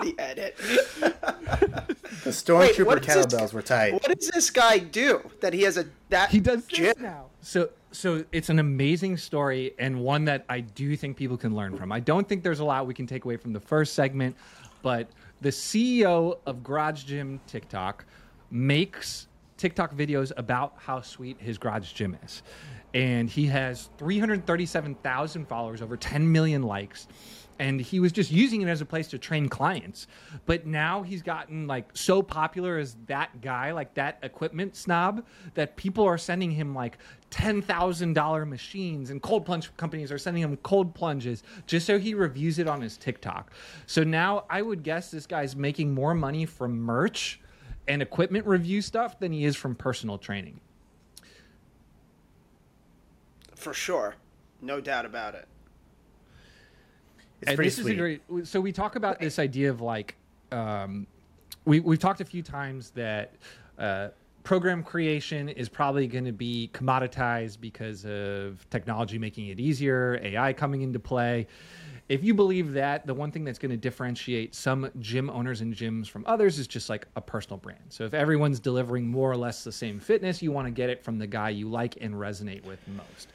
the 0.02 0.16
edit. 0.18 0.58
The 2.24 2.30
stormtrooper 2.30 2.86
what 2.86 3.00
is 3.00 3.08
this- 3.08 3.26
kettlebells 3.26 3.54
were 3.54 3.62
tight. 3.64 3.94
What 3.94 4.04
does 4.20 4.28
this 4.30 4.52
guy 4.52 4.78
do 4.78 5.32
that 5.42 5.54
he 5.54 5.64
has 5.64 5.78
a 5.78 5.86
that 6.10 6.30
He 6.30 6.40
does 6.40 6.66
this 6.68 6.78
gym? 6.78 6.94
now. 7.00 7.26
So 7.42 7.70
so 7.92 8.24
it's 8.32 8.50
an 8.50 8.60
amazing 8.60 9.18
story 9.18 9.74
and 9.78 10.02
one 10.02 10.26
that 10.26 10.46
I 10.50 10.62
do 10.62 10.96
think 10.96 11.18
people 11.18 11.38
can 11.38 11.56
learn 11.56 11.76
from. 11.76 11.92
I 11.92 12.00
don't 12.00 12.28
think 12.28 12.44
there's 12.44 12.60
a 12.60 12.66
lot 12.66 12.88
we 12.88 12.94
can 12.94 13.08
take 13.08 13.26
away 13.26 13.38
from 13.38 13.54
the 13.54 13.60
first 13.60 13.94
segment, 13.94 14.36
but 14.82 15.10
the 15.42 15.50
CEO 15.50 16.38
of 16.46 16.64
Garage 16.64 17.04
Gym 17.04 17.40
TikTok 17.48 18.06
makes 18.50 19.28
TikTok 19.58 19.94
videos 19.94 20.32
about 20.38 20.74
how 20.78 21.02
sweet 21.02 21.38
his 21.40 21.58
garage 21.58 21.94
gym 21.94 22.18
is. 22.24 22.42
And 22.94 23.30
he 23.30 23.46
has 23.48 23.90
337,000 23.98 25.48
followers, 25.48 25.82
over 25.82 25.96
10 25.96 26.32
million 26.32 26.64
likes. 26.64 27.08
And 27.62 27.80
he 27.80 28.00
was 28.00 28.12
just 28.12 28.32
using 28.32 28.64
it 28.64 28.68
as 28.68 28.82
a 28.82 28.86
place 28.86 29.08
to 29.10 29.20
train 29.20 29.48
clients. 29.48 30.08
But 30.48 30.66
now 30.66 31.04
he's 31.04 31.22
gotten 31.22 31.68
like 31.68 31.90
so 31.94 32.24
popular 32.24 32.80
as 32.80 32.98
that 33.06 33.40
guy, 33.40 33.72
like 33.72 33.94
that 33.94 34.18
equipment 34.24 34.76
snob, 34.76 35.24
that 35.54 35.76
people 35.76 36.04
are 36.04 36.18
sending 36.18 36.50
him 36.50 36.74
like 36.74 36.98
$10,000 37.30 38.48
machines 38.48 39.12
and 39.12 39.22
cold 39.22 39.46
plunge 39.46 39.70
companies 39.78 40.12
are 40.12 40.18
sending 40.18 40.42
him 40.42 40.58
cold 40.58 40.96
plunges 40.96 41.44
just 41.68 41.86
so 41.86 42.00
he 42.00 42.16
reviews 42.16 42.58
it 42.58 42.68
on 42.68 42.82
his 42.82 42.98
TikTok. 42.98 43.52
So 43.86 44.04
now 44.04 44.46
I 44.50 44.64
would 44.64 44.82
guess 44.82 45.12
this 45.12 45.28
guy's 45.28 45.56
making 45.56 45.94
more 45.94 46.16
money 46.16 46.48
from 46.48 46.80
merch 46.80 47.40
and 47.88 48.02
equipment 48.02 48.48
review 48.48 48.82
stuff 48.82 49.20
than 49.20 49.32
he 49.32 49.46
is 49.46 49.56
from 49.56 49.76
personal 49.76 50.18
training. 50.18 50.60
For 53.56 53.76
sure. 53.76 54.16
No 54.64 54.82
doubt 54.82 55.06
about 55.06 55.36
it. 55.36 55.48
It's 57.42 57.52
and 57.52 57.60
this 57.60 57.76
sweet. 57.76 57.86
is 57.86 57.92
a 57.92 57.96
great. 57.96 58.48
So 58.48 58.62
we 58.62 58.72
talk 58.72 58.96
about 58.96 59.20
this 59.20 59.40
idea 59.40 59.70
of 59.70 59.82
like, 59.82 60.16
um, 60.52 61.08
we 61.66 61.80
we've 61.80 62.00
talked 62.00 62.22
a 62.22 62.26
few 62.26 62.44
times 62.44 62.92
that 62.92 63.36
uh, 63.78 64.10
program 64.44 64.84
creation 64.84 65.50
is 65.50 65.70
probably 65.70 66.08
going 66.08 66.26
to 66.26 66.32
be 66.32 66.70
commoditized 66.74 67.60
because 67.60 68.06
of 68.06 68.68
technology 68.70 69.18
making 69.18 69.48
it 69.48 69.60
easier, 69.60 70.20
AI 70.24 70.54
coming 70.54 70.82
into 70.82 71.00
play. 71.00 71.48
If 72.10 72.24
you 72.24 72.34
believe 72.34 72.74
that, 72.74 73.08
the 73.08 73.14
one 73.14 73.32
thing 73.32 73.46
that's 73.46 73.60
going 73.60 73.72
to 73.72 73.78
differentiate 73.78 74.54
some 74.54 74.90
gym 75.00 75.30
owners 75.30 75.62
and 75.62 75.74
gyms 75.74 76.10
from 76.10 76.26
others 76.28 76.60
is 76.60 76.68
just 76.68 76.90
like 76.90 77.08
a 77.16 77.22
personal 77.22 77.58
brand. 77.58 77.80
So 77.88 78.04
if 78.04 78.14
everyone's 78.14 78.60
delivering 78.60 79.08
more 79.08 79.32
or 79.32 79.38
less 79.38 79.64
the 79.64 79.72
same 79.72 79.98
fitness, 80.00 80.42
you 80.42 80.52
want 80.52 80.68
to 80.68 80.72
get 80.72 80.90
it 80.90 81.04
from 81.04 81.18
the 81.18 81.28
guy 81.28 81.50
you 81.50 81.70
like 81.70 81.98
and 82.02 82.14
resonate 82.14 82.66
with 82.66 82.80
most. 82.90 83.30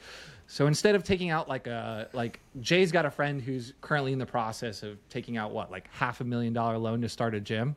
So 0.57 0.67
instead 0.69 0.95
of 0.95 1.05
taking 1.05 1.29
out 1.29 1.51
like 1.51 1.67
a 1.67 2.09
like 2.15 2.41
Jay's 2.63 2.91
got 2.91 3.05
a 3.05 3.11
friend 3.11 3.43
who's 3.43 3.75
currently 3.83 4.15
in 4.15 4.19
the 4.19 4.25
process 4.25 4.83
of 4.83 4.97
taking 5.11 5.37
out 5.37 5.51
what 5.51 5.71
like 5.71 5.87
half 5.93 6.23
a 6.23 6.25
million 6.25 6.55
dollar 6.55 6.79
loan 6.79 7.03
to 7.03 7.11
start 7.11 7.35
a 7.35 7.41
gym, 7.41 7.77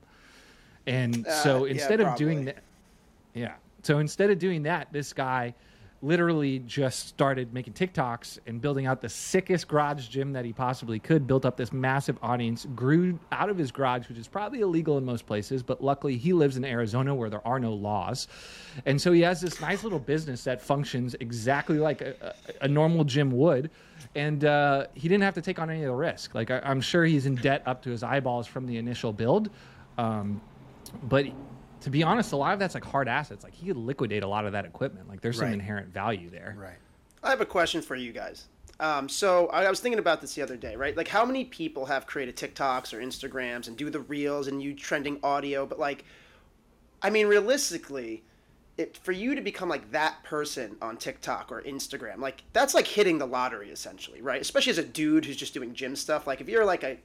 and 0.87 1.27
Uh, 1.27 1.43
so 1.43 1.65
yeah, 1.65 1.73
instead 1.73 1.99
of 1.99 2.15
doing 2.15 2.45
that, 2.45 2.63
yeah. 3.33 3.55
So 3.83 3.99
instead 3.99 4.29
of 4.29 4.39
doing 4.39 4.63
that, 4.63 4.87
this 4.93 5.11
guy 5.11 5.53
literally 6.01 6.59
just 6.59 7.07
started 7.07 7.53
making 7.53 7.73
TikToks 7.73 8.39
and 8.47 8.61
building 8.61 8.85
out 8.85 9.01
the 9.01 9.09
sickest 9.09 9.67
garage 9.67 10.07
gym 10.07 10.31
that 10.33 10.45
he 10.45 10.53
possibly 10.53 10.97
could. 10.97 11.27
Built 11.27 11.45
up 11.45 11.57
this 11.57 11.73
massive 11.73 12.17
audience, 12.21 12.65
grew 12.73 13.19
out 13.31 13.49
of 13.49 13.57
his 13.57 13.71
garage, 13.71 14.07
which 14.07 14.17
is 14.17 14.27
probably 14.27 14.61
illegal 14.61 14.97
in 14.97 15.03
most 15.03 15.25
places, 15.25 15.61
but 15.61 15.83
luckily 15.83 16.17
he 16.17 16.31
lives 16.31 16.55
in 16.55 16.63
Arizona 16.63 17.13
where 17.13 17.29
there 17.29 17.45
are 17.45 17.59
no 17.59 17.73
laws, 17.73 18.27
and 18.85 19.01
so 19.01 19.11
he 19.11 19.21
has 19.21 19.41
this 19.41 19.59
nice 19.59 19.83
little 19.83 19.99
business 19.99 20.43
that 20.45 20.61
functions 20.61 21.15
exactly 21.19 21.77
like 21.77 22.01
a, 22.01 22.35
a, 22.61 22.67
normal 22.67 23.03
gym 23.03 23.31
would. 23.31 23.69
And 24.15 24.45
uh, 24.45 24.87
he 24.93 25.07
didn't 25.07 25.23
have 25.23 25.35
to 25.35 25.41
take 25.41 25.59
on 25.59 25.69
any 25.69 25.81
of 25.81 25.87
the 25.87 25.93
risk. 25.93 26.33
Like 26.33 26.49
I, 26.49 26.59
I'm 26.63 26.81
sure 26.81 27.03
he's 27.03 27.25
in 27.25 27.35
debt 27.35 27.61
up 27.65 27.81
to 27.83 27.89
his 27.89 28.03
eyeballs 28.03 28.47
from 28.47 28.65
the 28.65 28.77
initial 28.77 29.11
build, 29.11 29.49
um, 29.97 30.41
but 31.03 31.25
to 31.81 31.89
be 31.89 32.03
honest, 32.03 32.31
a 32.33 32.35
lot 32.35 32.53
of 32.53 32.59
that's 32.59 32.73
like 32.73 32.85
hard 32.85 33.07
assets. 33.07 33.43
Like 33.43 33.53
he 33.53 33.67
could 33.67 33.77
liquidate 33.77 34.23
a 34.23 34.27
lot 34.27 34.45
of 34.45 34.51
that 34.53 34.65
equipment. 34.65 35.07
Like 35.09 35.21
there's 35.21 35.37
some 35.37 35.45
Right. 35.45 35.53
inherent 35.53 35.93
value 35.93 36.29
there. 36.29 36.55
Right. 36.57 36.77
I 37.23 37.29
have 37.29 37.41
a 37.41 37.45
question 37.45 37.81
for 37.81 37.95
you 37.95 38.11
guys. 38.11 38.47
Um, 38.79 39.09
so 39.09 39.47
I 39.47 39.65
I 39.65 39.69
was 39.69 39.79
thinking 39.81 39.99
about 39.99 40.21
this 40.21 40.35
the 40.35 40.41
other 40.41 40.55
day, 40.55 40.75
right? 40.77 40.95
Like, 40.95 41.09
how 41.09 41.25
many 41.25 41.43
people 41.45 41.85
have 41.87 42.07
created 42.07 42.37
TikToks 42.37 42.93
or 42.93 42.99
Instagrams 42.99 43.67
and 43.67 43.75
do 43.75 43.89
the 43.89 43.99
reels 43.99 44.47
and 44.47 44.63
you 44.63 44.73
trending 44.73 45.19
audio? 45.21 45.65
But 45.65 45.79
like, 45.79 46.05
I 47.01 47.09
mean, 47.09 47.27
realistically, 47.27 48.23
it 48.77 48.95
for 48.95 49.11
you 49.11 49.35
to 49.35 49.41
become 49.41 49.67
like 49.67 49.91
that 49.91 50.23
person 50.23 50.77
on 50.81 50.95
TikTok 50.95 51.51
or 51.51 51.61
Instagram, 51.63 52.19
like 52.19 52.43
that's 52.53 52.73
like 52.73 52.87
hitting 52.87 53.17
the 53.17 53.27
lottery 53.27 53.69
essentially, 53.69 54.21
right? 54.21 54.39
Especially 54.39 54.71
as 54.71 54.77
a 54.77 54.83
dude 54.85 55.25
who's 55.25 55.35
just 55.35 55.53
doing 55.53 55.73
gym 55.73 55.95
stuff. 55.97 56.25
Like, 56.25 56.39
if 56.39 56.47
you're 56.47 56.63
like 56.65 56.83
a 56.83 56.97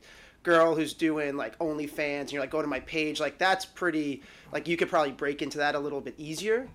girl 0.44 0.76
who's 0.76 0.94
doing 0.94 1.36
like 1.36 1.58
OnlyFans 1.58 2.20
and 2.20 2.32
you're 2.32 2.40
like, 2.40 2.50
go 2.50 2.62
to 2.62 2.68
my 2.68 2.80
page, 2.80 3.18
like 3.18 3.38
that's 3.38 3.64
pretty. 3.64 4.22
Like, 4.52 4.68
you 4.68 4.76
could 4.76 4.88
probably 4.88 5.10
break 5.10 5.42
into 5.42 5.58
that 5.58 5.74
a 5.74 5.78
little 5.78 6.00
bit 6.00 6.14
easier. 6.16 6.68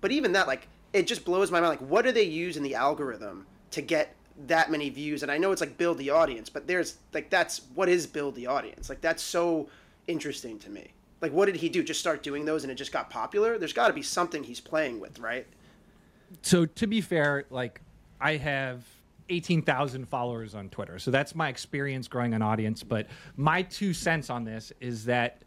But 0.00 0.12
even 0.12 0.32
that 0.32 0.46
like 0.46 0.68
it 0.94 1.06
just 1.06 1.24
blows 1.24 1.50
my 1.50 1.60
mind 1.60 1.70
like 1.80 1.90
what 1.90 2.04
do 2.04 2.12
they 2.12 2.22
use 2.22 2.56
in 2.56 2.62
the 2.62 2.74
algorithm 2.74 3.46
to 3.72 3.82
get 3.82 4.16
that 4.46 4.70
many 4.70 4.88
views? 4.88 5.22
And 5.22 5.30
i 5.30 5.36
know 5.36 5.52
it's 5.52 5.60
like 5.60 5.76
build 5.76 5.98
the 5.98 6.08
audience 6.10 6.48
but 6.48 6.66
there's 6.66 6.96
like 7.12 7.28
that's 7.28 7.62
what 7.74 7.88
is 7.88 8.06
build 8.06 8.34
the 8.34 8.46
audience? 8.46 8.88
Like 8.88 9.02
that's 9.02 9.22
so 9.22 9.68
interesting 10.06 10.58
to 10.60 10.70
me. 10.70 10.92
Like 11.20 11.32
what 11.32 11.46
did 11.46 11.56
he 11.56 11.68
do? 11.68 11.82
Just 11.82 12.00
start 12.00 12.22
doing 12.22 12.46
those 12.46 12.64
and 12.64 12.72
it 12.72 12.76
just 12.76 12.92
got 12.92 13.10
popular? 13.10 13.58
There's 13.58 13.74
got 13.74 13.88
to 13.88 13.92
be 13.92 14.02
something 14.02 14.42
he's 14.42 14.60
playing 14.60 15.00
with 15.00 15.18
right? 15.18 15.46
So 16.42 16.64
to 16.64 16.86
be 16.86 17.00
fair, 17.00 17.44
like 17.50 17.82
I 18.20 18.36
have 18.36 18.86
18,000 19.30 20.06
followers 20.06 20.54
on 20.54 20.68
Twitter. 20.68 20.98
So 20.98 21.10
that's 21.10 21.34
my 21.34 21.48
experience 21.48 22.08
growing 22.08 22.34
an 22.34 22.42
audience. 22.42 22.82
But 22.82 23.06
my 23.36 23.62
two 23.62 23.94
cents 23.94 24.28
on 24.28 24.44
this 24.44 24.72
is 24.80 25.04
that 25.06 25.42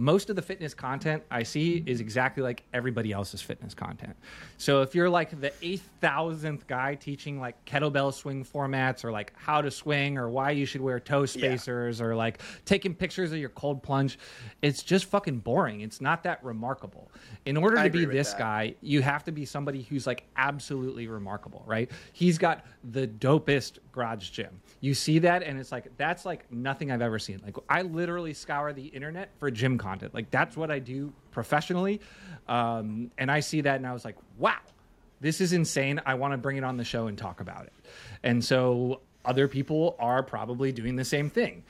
most 0.00 0.30
of 0.30 0.36
the 0.36 0.40
fitness 0.40 0.72
content 0.72 1.22
I 1.30 1.42
see 1.42 1.84
is 1.84 2.00
exactly 2.00 2.42
like 2.42 2.62
everybody 2.72 3.12
else's 3.12 3.42
fitness 3.42 3.74
content. 3.74 4.16
So 4.56 4.80
if 4.80 4.94
you're 4.94 5.10
like 5.10 5.38
the 5.38 5.50
8,000th 5.60 6.66
guy 6.66 6.94
teaching 6.94 7.38
like 7.38 7.62
kettlebell 7.66 8.14
swing 8.14 8.42
formats 8.42 9.04
or 9.04 9.12
like 9.12 9.34
how 9.36 9.60
to 9.60 9.70
swing 9.70 10.16
or 10.16 10.30
why 10.30 10.52
you 10.52 10.64
should 10.64 10.80
wear 10.80 10.98
toe 11.00 11.26
spacers 11.26 12.00
or 12.00 12.16
like 12.16 12.40
taking 12.64 12.94
pictures 12.94 13.30
of 13.32 13.38
your 13.38 13.50
cold 13.50 13.82
plunge, 13.82 14.18
it's 14.62 14.82
just 14.82 15.04
fucking 15.04 15.40
boring. 15.40 15.82
It's 15.82 16.00
not 16.00 16.22
that 16.22 16.42
remarkable. 16.42 17.10
In 17.44 17.58
order 17.58 17.82
to 17.82 17.90
be 17.90 18.06
this 18.06 18.30
that. 18.30 18.38
guy, 18.38 18.74
you 18.80 19.02
have 19.02 19.22
to 19.24 19.32
be 19.32 19.44
somebody 19.44 19.82
who's 19.82 20.06
like 20.06 20.24
absolutely 20.36 21.08
remarkable, 21.08 21.62
right? 21.66 21.90
He's 22.14 22.38
got 22.38 22.64
the 22.90 23.06
dopest 23.06 23.80
garage 23.92 24.30
gym. 24.30 24.62
You 24.80 24.94
see 24.94 25.18
that, 25.18 25.42
and 25.42 25.58
it's 25.60 25.72
like 25.72 25.94
that's 25.98 26.24
like 26.24 26.50
nothing 26.50 26.90
I've 26.90 27.02
ever 27.02 27.18
seen. 27.18 27.42
Like 27.44 27.56
I 27.68 27.82
literally 27.82 28.32
scour 28.32 28.72
the 28.72 28.86
internet 28.86 29.28
for 29.38 29.50
gym 29.50 29.76
content. 29.76 29.89
Like 30.12 30.30
that's 30.30 30.56
what 30.56 30.70
I 30.70 30.78
do 30.78 31.12
professionally, 31.30 32.00
um, 32.48 33.10
and 33.18 33.30
I 33.30 33.40
see 33.40 33.60
that, 33.62 33.76
and 33.76 33.86
I 33.86 33.92
was 33.92 34.04
like, 34.04 34.16
wow, 34.38 34.56
this 35.20 35.40
is 35.40 35.52
insane. 35.52 36.00
I 36.04 36.14
want 36.14 36.32
to 36.32 36.38
bring 36.38 36.56
it 36.56 36.64
on 36.64 36.76
the 36.76 36.84
show 36.84 37.06
and 37.06 37.16
talk 37.16 37.40
about 37.40 37.64
it. 37.64 37.72
And 38.22 38.44
so 38.44 39.00
other 39.24 39.48
people 39.48 39.96
are 39.98 40.22
probably 40.22 40.72
doing 40.72 40.96
the 40.96 41.04
same 41.04 41.30
thing. 41.30 41.62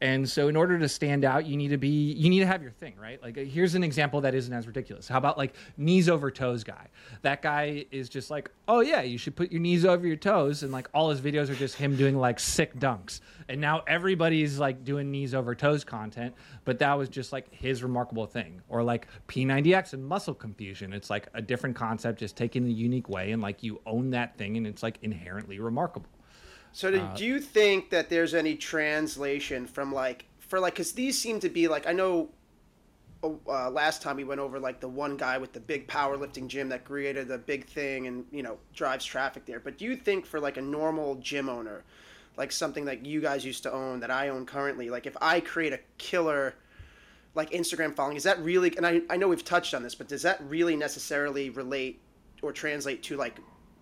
And 0.00 0.28
so 0.28 0.48
in 0.48 0.56
order 0.56 0.78
to 0.78 0.88
stand 0.88 1.24
out, 1.24 1.46
you 1.46 1.56
need 1.56 1.68
to 1.68 1.76
be 1.76 2.12
you 2.12 2.30
need 2.30 2.40
to 2.40 2.46
have 2.46 2.62
your 2.62 2.70
thing, 2.70 2.94
right? 3.00 3.20
Like 3.20 3.36
here's 3.36 3.74
an 3.74 3.82
example 3.82 4.20
that 4.20 4.34
isn't 4.34 4.52
as 4.52 4.66
ridiculous. 4.66 5.08
How 5.08 5.18
about 5.18 5.36
like 5.36 5.54
knees 5.76 6.08
over 6.08 6.30
toes 6.30 6.62
guy? 6.62 6.88
That 7.22 7.42
guy 7.42 7.86
is 7.90 8.08
just 8.08 8.30
like, 8.30 8.50
"Oh 8.68 8.80
yeah, 8.80 9.02
you 9.02 9.18
should 9.18 9.34
put 9.34 9.50
your 9.50 9.60
knees 9.60 9.84
over 9.84 10.06
your 10.06 10.16
toes." 10.16 10.62
And 10.62 10.72
like 10.72 10.88
all 10.94 11.10
his 11.10 11.20
videos 11.20 11.48
are 11.48 11.54
just 11.54 11.74
him 11.76 11.96
doing 11.96 12.16
like 12.16 12.38
sick 12.38 12.78
dunks. 12.78 13.20
And 13.48 13.60
now 13.60 13.82
everybody's 13.88 14.58
like 14.58 14.84
doing 14.84 15.10
knees 15.10 15.34
over 15.34 15.54
toes 15.54 15.82
content, 15.82 16.34
but 16.64 16.78
that 16.78 16.96
was 16.96 17.08
just 17.08 17.32
like 17.32 17.52
his 17.52 17.82
remarkable 17.82 18.26
thing. 18.26 18.62
Or 18.68 18.84
like 18.84 19.08
P90X 19.26 19.94
and 19.94 20.06
muscle 20.06 20.34
confusion. 20.34 20.92
It's 20.92 21.10
like 21.10 21.28
a 21.34 21.42
different 21.42 21.74
concept 21.74 22.20
just 22.20 22.36
taken 22.36 22.64
in 22.64 22.70
a 22.70 22.74
unique 22.74 23.08
way 23.08 23.32
and 23.32 23.42
like 23.42 23.62
you 23.62 23.80
own 23.86 24.10
that 24.10 24.36
thing 24.36 24.56
and 24.56 24.66
it's 24.66 24.82
like 24.82 24.98
inherently 25.02 25.58
remarkable. 25.58 26.08
So 26.72 26.90
do, 26.90 27.00
Uh, 27.00 27.14
do 27.14 27.24
you 27.24 27.40
think 27.40 27.90
that 27.90 28.08
there's 28.08 28.34
any 28.34 28.56
translation 28.56 29.66
from 29.66 29.92
like 29.92 30.26
for 30.38 30.60
like 30.60 30.74
because 30.74 30.92
these 30.92 31.18
seem 31.18 31.40
to 31.40 31.48
be 31.48 31.68
like 31.68 31.86
I 31.86 31.92
know 31.92 32.30
uh, 33.22 33.70
last 33.70 34.00
time 34.00 34.16
we 34.16 34.24
went 34.24 34.40
over 34.40 34.60
like 34.60 34.80
the 34.80 34.88
one 34.88 35.16
guy 35.16 35.38
with 35.38 35.52
the 35.52 35.60
big 35.60 35.88
powerlifting 35.88 36.46
gym 36.46 36.68
that 36.68 36.84
created 36.84 37.30
a 37.30 37.38
big 37.38 37.66
thing 37.66 38.06
and 38.06 38.24
you 38.30 38.42
know 38.42 38.58
drives 38.74 39.04
traffic 39.04 39.44
there. 39.46 39.60
But 39.60 39.78
do 39.78 39.84
you 39.84 39.96
think 39.96 40.24
for 40.26 40.40
like 40.40 40.56
a 40.56 40.62
normal 40.62 41.16
gym 41.16 41.48
owner, 41.48 41.84
like 42.36 42.52
something 42.52 42.84
like 42.84 43.04
you 43.04 43.20
guys 43.20 43.44
used 43.44 43.62
to 43.64 43.72
own 43.72 44.00
that 44.00 44.10
I 44.10 44.28
own 44.28 44.46
currently, 44.46 44.88
like 44.90 45.06
if 45.06 45.16
I 45.20 45.40
create 45.40 45.72
a 45.72 45.80
killer 45.98 46.54
like 47.34 47.50
Instagram 47.50 47.94
following, 47.94 48.16
is 48.16 48.24
that 48.24 48.38
really? 48.40 48.76
And 48.76 48.86
I 48.86 49.02
I 49.10 49.16
know 49.16 49.28
we've 49.28 49.44
touched 49.44 49.74
on 49.74 49.82
this, 49.82 49.94
but 49.94 50.08
does 50.08 50.22
that 50.22 50.40
really 50.42 50.76
necessarily 50.76 51.50
relate 51.50 52.00
or 52.42 52.52
translate 52.52 53.02
to 53.04 53.16
like 53.16 53.40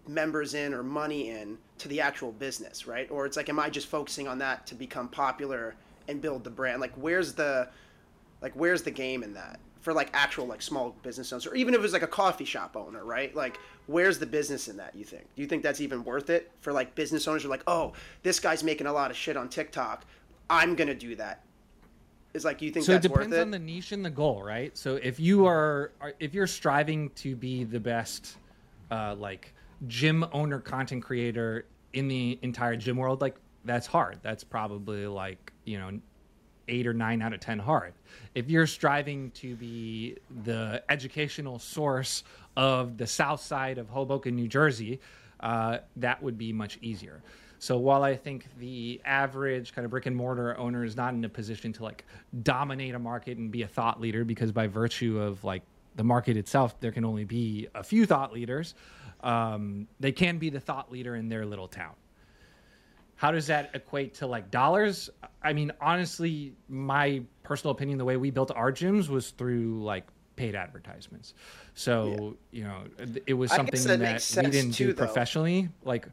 members 0.08 0.54
in 0.54 0.72
or 0.74 0.82
money 0.82 1.30
in 1.30 1.58
to 1.78 1.88
the 1.88 2.00
actual 2.00 2.32
business, 2.32 2.86
right? 2.86 3.10
Or 3.10 3.26
it's 3.26 3.36
like, 3.36 3.48
am 3.48 3.58
I 3.58 3.70
just 3.70 3.86
focusing 3.88 4.28
on 4.28 4.38
that 4.38 4.66
to 4.68 4.74
become 4.74 5.08
popular 5.08 5.74
and 6.08 6.20
build 6.20 6.44
the 6.44 6.50
brand? 6.50 6.80
Like, 6.80 6.94
where's 6.96 7.32
the, 7.34 7.68
like, 8.40 8.52
where's 8.54 8.82
the 8.82 8.90
game 8.90 9.22
in 9.22 9.34
that 9.34 9.60
for 9.80 9.92
like 9.92 10.10
actual 10.14 10.46
like 10.46 10.60
small 10.60 10.96
business 11.04 11.32
owners, 11.32 11.46
or 11.46 11.54
even 11.54 11.72
if 11.72 11.78
it 11.78 11.82
was 11.82 11.92
like 11.92 12.02
a 12.02 12.08
coffee 12.08 12.44
shop 12.44 12.76
owner, 12.76 13.04
right? 13.04 13.34
Like, 13.36 13.58
where's 13.86 14.18
the 14.18 14.26
business 14.26 14.66
in 14.66 14.76
that? 14.78 14.96
You 14.96 15.04
think? 15.04 15.22
Do 15.36 15.42
you 15.42 15.46
think 15.46 15.62
that's 15.62 15.80
even 15.80 16.02
worth 16.02 16.28
it 16.28 16.50
for 16.60 16.72
like 16.72 16.96
business 16.96 17.28
owners? 17.28 17.42
Who 17.44 17.48
are 17.48 17.50
like, 17.50 17.62
oh, 17.68 17.92
this 18.24 18.40
guy's 18.40 18.64
making 18.64 18.88
a 18.88 18.92
lot 18.92 19.12
of 19.12 19.16
shit 19.16 19.36
on 19.36 19.48
TikTok. 19.48 20.04
I'm 20.50 20.74
gonna 20.74 20.94
do 20.94 21.14
that. 21.16 21.42
Is 22.34 22.44
like, 22.44 22.60
you 22.62 22.72
think 22.72 22.84
so 22.84 22.94
it 22.94 23.02
depends 23.02 23.28
worth 23.28 23.38
it? 23.38 23.42
on 23.42 23.50
the 23.52 23.58
niche 23.60 23.92
and 23.92 24.04
the 24.04 24.10
goal 24.10 24.42
right 24.42 24.76
so 24.76 24.96
if 24.96 25.18
you 25.18 25.46
are 25.46 25.92
are- 26.02 26.12
if 26.20 26.34
you're 26.34 26.46
striving 26.46 27.08
to 27.10 27.34
be 27.34 27.64
the 27.64 27.80
best 27.80 28.36
uh, 28.90 29.14
like 29.14 29.54
gym 29.86 30.24
owner 30.32 30.60
content 30.60 31.02
creator 31.02 31.66
in 31.92 32.08
the 32.08 32.38
entire 32.42 32.76
gym 32.76 32.96
world 32.96 33.20
like 33.20 33.36
that's 33.64 33.86
hard 33.86 34.18
that's 34.22 34.44
probably 34.44 35.06
like 35.06 35.52
you 35.64 35.78
know 35.78 35.90
eight 36.68 36.86
or 36.86 36.94
nine 36.94 37.22
out 37.22 37.32
of 37.32 37.40
ten 37.40 37.58
hard 37.58 37.92
if 38.34 38.50
you're 38.50 38.66
striving 38.66 39.30
to 39.30 39.54
be 39.56 40.16
the 40.44 40.82
educational 40.88 41.58
source 41.58 42.24
of 42.56 42.96
the 42.96 43.06
south 43.06 43.40
side 43.40 43.78
of 43.78 43.88
hoboken 43.88 44.34
new 44.34 44.48
jersey 44.48 45.00
uh, 45.40 45.78
that 45.96 46.22
would 46.22 46.38
be 46.38 46.52
much 46.52 46.78
easier 46.80 47.22
so 47.58 47.78
while 47.78 48.02
I 48.02 48.16
think 48.16 48.46
the 48.58 49.00
average 49.04 49.72
kind 49.72 49.84
of 49.84 49.90
brick 49.90 50.06
and 50.06 50.14
mortar 50.14 50.56
owner 50.58 50.84
is 50.84 50.96
not 50.96 51.14
in 51.14 51.24
a 51.24 51.28
position 51.28 51.72
to 51.74 51.82
like 51.82 52.04
dominate 52.42 52.94
a 52.94 52.98
market 52.98 53.38
and 53.38 53.50
be 53.50 53.62
a 53.62 53.68
thought 53.68 54.00
leader, 54.00 54.24
because 54.24 54.52
by 54.52 54.66
virtue 54.66 55.18
of 55.18 55.42
like 55.42 55.62
the 55.96 56.04
market 56.04 56.36
itself, 56.36 56.78
there 56.80 56.92
can 56.92 57.04
only 57.04 57.24
be 57.24 57.68
a 57.74 57.82
few 57.82 58.04
thought 58.06 58.32
leaders. 58.32 58.74
Um, 59.20 59.88
they 59.98 60.12
can 60.12 60.38
be 60.38 60.50
the 60.50 60.60
thought 60.60 60.90
leader 60.90 61.16
in 61.16 61.28
their 61.28 61.46
little 61.46 61.68
town. 61.68 61.94
How 63.16 63.30
does 63.30 63.46
that 63.46 63.70
equate 63.74 64.14
to 64.14 64.26
like 64.26 64.50
dollars? 64.50 65.08
I 65.42 65.52
mean, 65.52 65.72
honestly, 65.80 66.52
my 66.68 67.22
personal 67.42 67.72
opinion, 67.72 67.98
the 67.98 68.04
way 68.04 68.16
we 68.16 68.30
built 68.30 68.50
our 68.54 68.70
gyms 68.70 69.08
was 69.08 69.30
through 69.30 69.82
like 69.82 70.06
paid 70.36 70.54
advertisements. 70.54 71.32
So 71.74 72.36
you 72.50 72.64
know, 72.64 72.84
it 73.26 73.34
was 73.34 73.50
something 73.50 73.82
that, 73.84 73.98
that 74.20 74.44
we 74.44 74.50
didn't 74.50 74.72
too, 74.72 74.88
do 74.88 74.92
though. 74.92 75.06
professionally. 75.06 75.70
Like, 75.82 76.08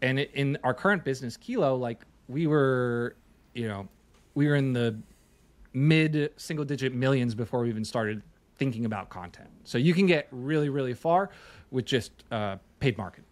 and 0.00 0.20
in 0.20 0.56
our 0.62 0.74
current 0.74 1.04
business, 1.04 1.36
Kilo, 1.36 1.76
like 1.76 2.02
we 2.28 2.46
were, 2.46 3.16
you 3.54 3.66
know, 3.66 3.88
we 4.34 4.46
were 4.46 4.54
in 4.54 4.72
the 4.72 4.96
mid 5.72 6.32
single 6.36 6.64
digit 6.64 6.94
millions 6.94 7.34
before 7.34 7.60
we 7.62 7.68
even 7.68 7.84
started 7.84 8.22
thinking 8.56 8.84
about 8.84 9.10
content. 9.10 9.50
So 9.64 9.78
you 9.78 9.92
can 9.92 10.06
get 10.06 10.28
really, 10.30 10.68
really 10.68 10.94
far 10.94 11.30
with 11.74 11.84
just 11.84 12.12
uh, 12.30 12.56
paid 12.78 12.96
marketing. 12.96 13.24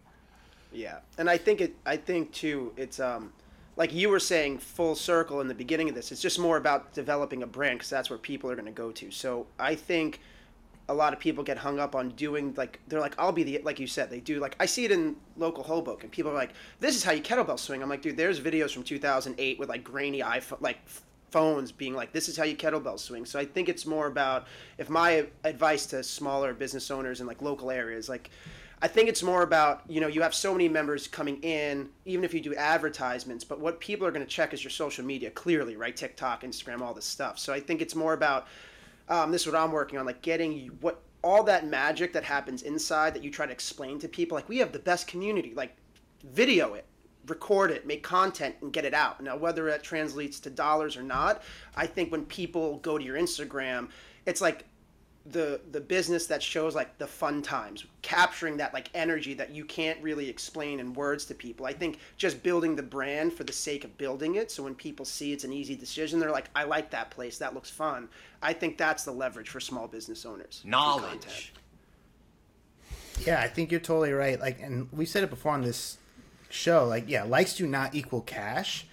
Yeah, 0.71 0.99
and 1.17 1.29
I 1.29 1.37
think 1.37 1.61
it. 1.61 1.75
I 1.85 1.97
think 1.97 2.31
too. 2.31 2.73
It's 2.77 2.99
um, 2.99 3.31
like 3.77 3.93
you 3.93 4.09
were 4.09 4.19
saying, 4.19 4.59
full 4.59 4.95
circle 4.95 5.41
in 5.41 5.47
the 5.47 5.55
beginning 5.55 5.89
of 5.89 5.95
this. 5.95 6.11
It's 6.11 6.21
just 6.21 6.37
more 6.37 6.57
about 6.57 6.93
developing 6.93 7.43
a 7.43 7.47
brand 7.47 7.79
because 7.79 7.89
that's 7.89 8.09
where 8.09 8.19
people 8.19 8.51
are 8.51 8.55
going 8.55 8.65
to 8.65 8.71
go 8.71 8.91
to. 8.91 9.09
So 9.09 9.47
I 9.57 9.75
think 9.75 10.19
a 10.89 10.93
lot 10.93 11.13
of 11.13 11.19
people 11.19 11.43
get 11.43 11.57
hung 11.57 11.79
up 11.79 11.95
on 11.95 12.09
doing 12.09 12.53
like 12.57 12.81
they're 12.89 12.99
like 12.99 13.15
I'll 13.17 13.31
be 13.31 13.43
the 13.43 13.61
like 13.63 13.79
you 13.79 13.87
said 13.87 14.09
they 14.09 14.19
do 14.19 14.41
like 14.41 14.55
I 14.59 14.65
see 14.65 14.83
it 14.83 14.91
in 14.91 15.15
local 15.37 15.63
Hoboken. 15.63 16.09
People 16.09 16.31
are 16.31 16.35
like, 16.35 16.51
this 16.79 16.95
is 16.95 17.03
how 17.03 17.13
you 17.13 17.21
kettlebell 17.21 17.57
swing. 17.57 17.81
I'm 17.81 17.89
like, 17.89 18.01
dude, 18.01 18.17
there's 18.17 18.41
videos 18.41 18.71
from 18.71 18.83
2008 18.83 19.59
with 19.59 19.69
like 19.69 19.83
grainy 19.83 20.19
iPhone 20.19 20.59
like 20.59 20.79
phones 21.33 21.71
being 21.71 21.95
like, 22.01 22.11
this 22.13 22.29
is 22.29 22.37
how 22.37 22.45
you 22.51 22.55
kettlebell 22.55 22.99
swing. 22.99 23.25
So 23.25 23.39
I 23.43 23.45
think 23.45 23.67
it's 23.67 23.85
more 23.85 24.07
about 24.07 24.47
if 24.77 24.87
my 24.89 25.09
advice 25.43 25.85
to 25.87 26.03
smaller 26.03 26.53
business 26.53 26.91
owners 26.91 27.19
in 27.21 27.27
like 27.27 27.41
local 27.41 27.69
areas 27.71 28.07
like. 28.07 28.29
I 28.85 28.89
think 28.89 29.07
it's 29.07 29.23
more 29.23 29.43
about, 29.43 29.75
you 29.87 30.01
know, 30.01 30.09
you 30.09 30.21
have 30.21 30.35
so 30.35 30.51
many 30.51 30.67
members 30.67 31.07
coming 31.07 31.37
in, 31.41 31.87
even 32.03 32.25
if 32.25 32.33
you 32.33 32.41
do 32.41 32.53
advertisements, 32.53 33.45
but 33.45 33.57
what 33.61 33.79
people 33.79 34.05
are 34.05 34.11
going 34.11 34.25
to 34.25 34.35
check 34.37 34.53
is 34.53 34.61
your 34.61 34.71
social 34.71 35.05
media 35.05 35.29
clearly, 35.31 35.77
right? 35.77 35.95
TikTok, 35.95 36.43
Instagram, 36.43 36.81
all 36.81 36.93
this 36.93 37.05
stuff. 37.05 37.39
So 37.39 37.53
I 37.53 37.61
think 37.61 37.81
it's 37.81 37.95
more 37.95 38.11
about, 38.11 38.41
um, 39.07 39.31
this 39.31 39.43
is 39.43 39.47
what 39.47 39.55
I'm 39.55 39.71
working 39.71 39.97
on, 39.99 40.05
like 40.05 40.21
getting 40.21 40.67
what 40.81 41.01
all 41.23 41.43
that 41.43 41.65
magic 41.65 42.11
that 42.11 42.25
happens 42.25 42.63
inside 42.63 43.13
that 43.15 43.23
you 43.23 43.31
try 43.31 43.45
to 43.45 43.53
explain 43.53 43.99
to 43.99 44.09
people. 44.09 44.35
Like, 44.35 44.49
we 44.49 44.57
have 44.57 44.73
the 44.73 44.79
best 44.79 45.07
community, 45.07 45.53
like, 45.55 45.77
video 46.33 46.73
it, 46.73 46.85
record 47.27 47.71
it, 47.71 47.85
make 47.87 48.03
content, 48.03 48.55
and 48.61 48.73
get 48.73 48.85
it 48.85 48.93
out. 48.93 49.21
Now, 49.21 49.37
whether 49.37 49.65
that 49.65 49.83
translates 49.83 50.39
to 50.41 50.49
dollars 50.49 50.97
or 50.97 51.03
not, 51.03 51.43
I 51.75 51.87
think 51.87 52.11
when 52.11 52.25
people 52.25 52.77
go 52.77 52.97
to 52.97 53.03
your 53.03 53.17
Instagram, 53.17 53.89
it's 54.25 54.41
like, 54.41 54.65
the 55.27 55.61
the 55.71 55.79
business 55.79 56.25
that 56.27 56.43
shows 56.43 56.75
like 56.75 56.97
the 56.97 57.07
fun 57.07 57.41
times 57.41 57.85
capturing 58.01 58.57
that 58.57 58.73
like 58.73 58.89
energy 58.93 59.33
that 59.33 59.51
you 59.51 59.63
can't 59.63 59.97
really 60.03 60.27
explain 60.27 60.81
in 60.81 60.93
words 60.93 61.23
to 61.23 61.33
people 61.33 61.65
i 61.65 61.71
think 61.71 61.99
just 62.17 62.43
building 62.43 62.75
the 62.75 62.83
brand 62.83 63.31
for 63.31 63.45
the 63.45 63.53
sake 63.53 63.85
of 63.85 63.97
building 63.97 64.35
it 64.35 64.51
so 64.51 64.61
when 64.61 64.75
people 64.75 65.05
see 65.05 65.31
it's 65.31 65.45
an 65.45 65.53
easy 65.53 65.77
decision 65.77 66.19
they're 66.19 66.29
like 66.29 66.49
i 66.55 66.65
like 66.65 66.91
that 66.91 67.09
place 67.09 67.37
that 67.37 67.53
looks 67.53 67.69
fun 67.69 68.09
i 68.41 68.51
think 68.51 68.77
that's 68.77 69.05
the 69.05 69.11
leverage 69.13 69.47
for 69.47 69.61
small 69.61 69.87
business 69.87 70.25
owners. 70.25 70.61
Knowledge. 70.65 71.53
Yeah, 73.25 73.39
I 73.39 73.47
think 73.47 73.71
you're 73.71 73.79
totally 73.79 74.11
right. 74.11 74.39
Like, 74.39 74.61
and 74.61 74.89
we 74.91 75.05
said 75.05 75.23
it 75.23 75.29
before 75.29 75.53
on 75.53 75.61
this 75.61 75.97
show. 76.53 76.85
Like, 76.85 77.05
yeah, 77.07 77.23
likes 77.23 77.55
do 77.55 77.67
not 77.67 77.95
equal 77.95 78.21
cash. 78.21 78.85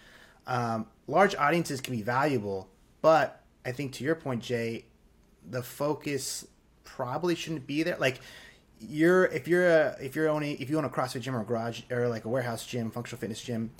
Um, 0.46 0.86
large 1.06 1.34
audiences 1.36 1.80
can 1.80 1.94
be 1.94 2.02
valuable, 2.02 2.68
but 3.02 3.42
I 3.64 3.72
think 3.72 3.92
to 3.94 4.04
your 4.04 4.14
point, 4.14 4.42
Jay, 4.42 4.86
the 5.48 5.62
focus 5.62 6.46
probably 6.84 7.34
shouldn't 7.34 7.66
be 7.66 7.82
there. 7.82 7.96
Like, 7.98 8.20
you're 8.80 9.26
if 9.26 9.46
you're 9.46 9.68
a 9.68 9.96
if 10.00 10.16
you're 10.16 10.28
owning 10.28 10.56
if 10.58 10.70
you 10.70 10.78
own 10.78 10.86
a 10.86 10.88
CrossFit 10.88 11.20
gym 11.20 11.36
or 11.36 11.44
garage 11.44 11.82
or 11.90 12.08
like 12.08 12.24
a 12.24 12.28
warehouse 12.28 12.66
gym, 12.66 12.90
functional 12.90 13.20
fitness 13.20 13.42
gym, 13.42 13.70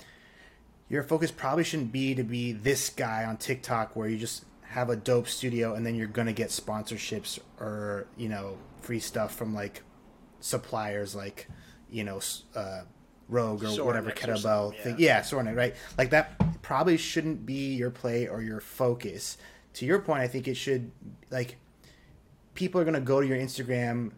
your 0.89 1.03
focus 1.03 1.31
probably 1.31 1.63
shouldn't 1.63 1.91
be 1.91 2.13
to 2.15 2.23
be 2.23 2.51
this 2.51 2.89
guy 2.89 3.25
on 3.25 3.37
TikTok 3.37 3.95
where 3.95 4.07
you 4.07 4.17
just 4.17 4.45
have 4.61 4.89
a 4.89 4.95
dope 4.95 5.27
studio 5.27 5.73
and 5.73 5.85
then 5.85 5.95
you're 5.95 6.07
gonna 6.07 6.31
get 6.31 6.49
sponsorships 6.49 7.39
or 7.59 8.07
you 8.15 8.29
know 8.29 8.57
free 8.81 8.99
stuff 8.99 9.35
from 9.35 9.53
like 9.53 9.81
suppliers 10.39 11.15
like 11.15 11.47
you 11.89 12.03
know 12.03 12.19
uh, 12.55 12.81
Rogue 13.31 13.63
or 13.63 13.83
whatever 13.85 14.11
kettlebell 14.11 14.75
thing. 14.83 14.95
yeah. 14.99 15.17
Yeah, 15.17 15.21
Sorinex, 15.21 15.55
right? 15.55 15.75
Like 15.97 16.11
that 16.11 16.61
probably 16.61 16.97
shouldn't 16.97 17.45
be 17.45 17.73
your 17.73 17.89
play 17.89 18.27
or 18.27 18.41
your 18.43 18.59
focus. 18.59 19.37
To 19.75 19.85
your 19.85 19.99
point, 19.99 20.19
I 20.21 20.27
think 20.27 20.47
it 20.47 20.55
should 20.55 20.91
like 21.31 21.55
people 22.53 22.79
are 22.79 22.85
gonna 22.85 22.99
go 23.01 23.21
to 23.21 23.25
your 23.25 23.37
Instagram 23.37 24.11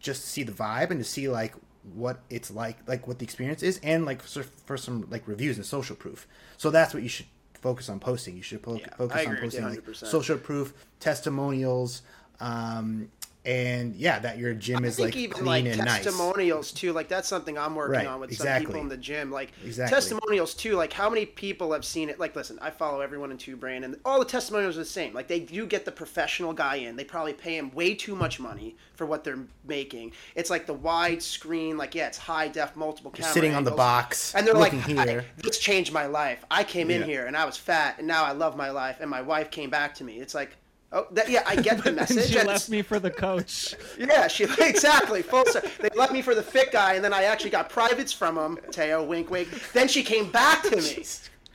just 0.00 0.22
to 0.22 0.28
see 0.28 0.42
the 0.42 0.52
vibe 0.52 0.90
and 0.90 1.00
to 1.00 1.04
see 1.04 1.28
like 1.28 1.54
what 1.94 2.18
it's 2.28 2.50
like, 2.50 2.76
like 2.88 3.06
what 3.06 3.20
the 3.20 3.24
experience 3.24 3.62
is, 3.62 3.78
and 3.84 4.04
like 4.04 4.20
for, 4.20 4.42
for 4.42 4.76
some 4.76 5.06
like 5.10 5.22
reviews 5.28 5.56
and 5.56 5.64
social 5.64 5.94
proof. 5.94 6.26
So 6.56 6.70
that's 6.70 6.92
what 6.92 7.02
you 7.04 7.08
should 7.08 7.26
focus 7.54 7.88
on 7.88 8.00
posting. 8.00 8.36
You 8.36 8.42
should 8.42 8.62
po- 8.62 8.74
Yeah, 8.74 8.88
focus 8.96 9.24
on 9.26 9.32
agree 9.34 9.44
with 9.46 9.54
you 9.54 9.60
posting 9.60 9.84
like 9.86 9.94
social 9.94 10.38
proof, 10.38 10.74
testimonials, 10.98 12.02
um, 12.40 13.08
and 13.46 13.94
yeah, 13.94 14.18
that 14.18 14.38
your 14.38 14.52
gym 14.54 14.84
is 14.84 14.98
like 14.98 15.14
even 15.14 15.32
clean 15.32 15.46
like 15.46 15.64
and 15.66 15.78
nice. 15.78 16.02
testimonials 16.02 16.72
too. 16.72 16.92
Like 16.92 17.06
that's 17.06 17.28
something 17.28 17.56
I'm 17.56 17.76
working 17.76 17.92
Right, 17.94 18.06
on 18.06 18.18
with 18.18 18.36
some 18.36 18.58
people 18.58 18.80
in 18.80 18.88
the 18.88 18.96
gym. 18.96 19.30
Like 19.30 19.52
Exactly. 19.64 19.94
testimonials 19.94 20.52
too. 20.54 20.74
Like 20.74 20.92
how 20.92 21.08
many 21.08 21.24
people 21.24 21.72
have 21.72 21.84
seen 21.84 22.08
it? 22.08 22.18
Like 22.18 22.34
listen, 22.34 22.58
I 22.60 22.70
follow 22.70 23.00
everyone 23.00 23.30
in 23.30 23.38
Two 23.38 23.56
Brain, 23.56 23.84
and 23.84 23.96
all 24.04 24.18
the 24.18 24.24
testimonials 24.24 24.76
are 24.76 24.80
the 24.80 24.84
same. 24.84 25.14
Like 25.14 25.28
they 25.28 25.38
do 25.40 25.64
get 25.64 25.84
the 25.84 25.92
professional 25.92 26.52
guy 26.52 26.76
in. 26.76 26.96
They 26.96 27.04
probably 27.04 27.34
pay 27.34 27.56
him 27.56 27.70
way 27.70 27.94
too 27.94 28.16
much 28.16 28.40
money 28.40 28.76
for 28.94 29.06
what 29.06 29.22
they're 29.22 29.38
making. 29.64 30.12
It's 30.34 30.50
like 30.50 30.66
the 30.66 30.74
wide 30.74 31.22
screen. 31.22 31.78
Like 31.78 31.94
yeah, 31.94 32.08
it's 32.08 32.18
high 32.18 32.48
def, 32.48 32.74
multiple 32.74 33.12
camera 33.12 33.32
sitting 33.32 33.54
on 33.54 33.62
the 33.62 33.70
box, 33.70 34.34
and 34.34 34.44
they're 34.44 34.54
like, 34.54 34.72
here. 34.72 35.24
"This 35.36 35.60
changed 35.60 35.92
my 35.92 36.06
life. 36.06 36.44
I 36.50 36.64
came 36.64 36.90
in 36.90 37.04
here 37.04 37.26
and 37.26 37.36
I 37.36 37.44
was 37.44 37.56
fat, 37.56 37.98
and 37.98 38.08
now 38.08 38.24
I 38.24 38.32
love 38.32 38.56
my 38.56 38.70
life, 38.70 38.96
and 39.00 39.08
my 39.08 39.22
wife 39.22 39.52
came 39.52 39.70
back 39.70 39.94
to 39.96 40.04
me." 40.04 40.18
It's 40.18 40.34
like. 40.34 40.56
Oh, 40.92 41.06
that, 41.12 41.28
yeah, 41.28 41.42
I 41.46 41.56
get 41.56 41.82
the 41.82 41.92
message. 42.00 42.30
she 42.30 42.42
left 42.42 42.68
me 42.70 42.80
for 42.82 42.98
the 43.00 43.10
coach. 43.10 43.74
yeah, 43.98 44.28
she 44.28 44.44
exactly 44.44 45.20
full. 45.22 45.44
cir- 45.46 45.62
They 45.80 45.88
left 45.96 46.12
me 46.12 46.22
for 46.22 46.34
the 46.34 46.42
fit 46.42 46.70
guy, 46.72 46.94
and 46.94 47.04
then 47.04 47.12
I 47.12 47.24
actually 47.24 47.50
got 47.50 47.68
privates 47.68 48.12
from 48.12 48.38
him. 48.38 48.58
Teo, 48.70 49.02
wink, 49.02 49.30
wink. 49.30 49.48
Then 49.72 49.88
she 49.88 50.02
came 50.02 50.30
back 50.30 50.62
to 50.64 50.76
me, 50.76 51.04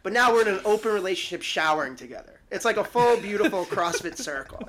but 0.04 0.12
now 0.14 0.34
we're 0.34 0.42
in 0.42 0.50
an 0.56 0.62
open 0.66 0.92
relationship, 0.94 1.42
showering 1.44 1.96
together. 1.96 2.40
It's 2.52 2.66
like 2.66 2.78
a 2.78 2.84
full, 2.84 3.16
beautiful 3.18 3.66
CrossFit 3.66 4.18
circle. 4.18 4.68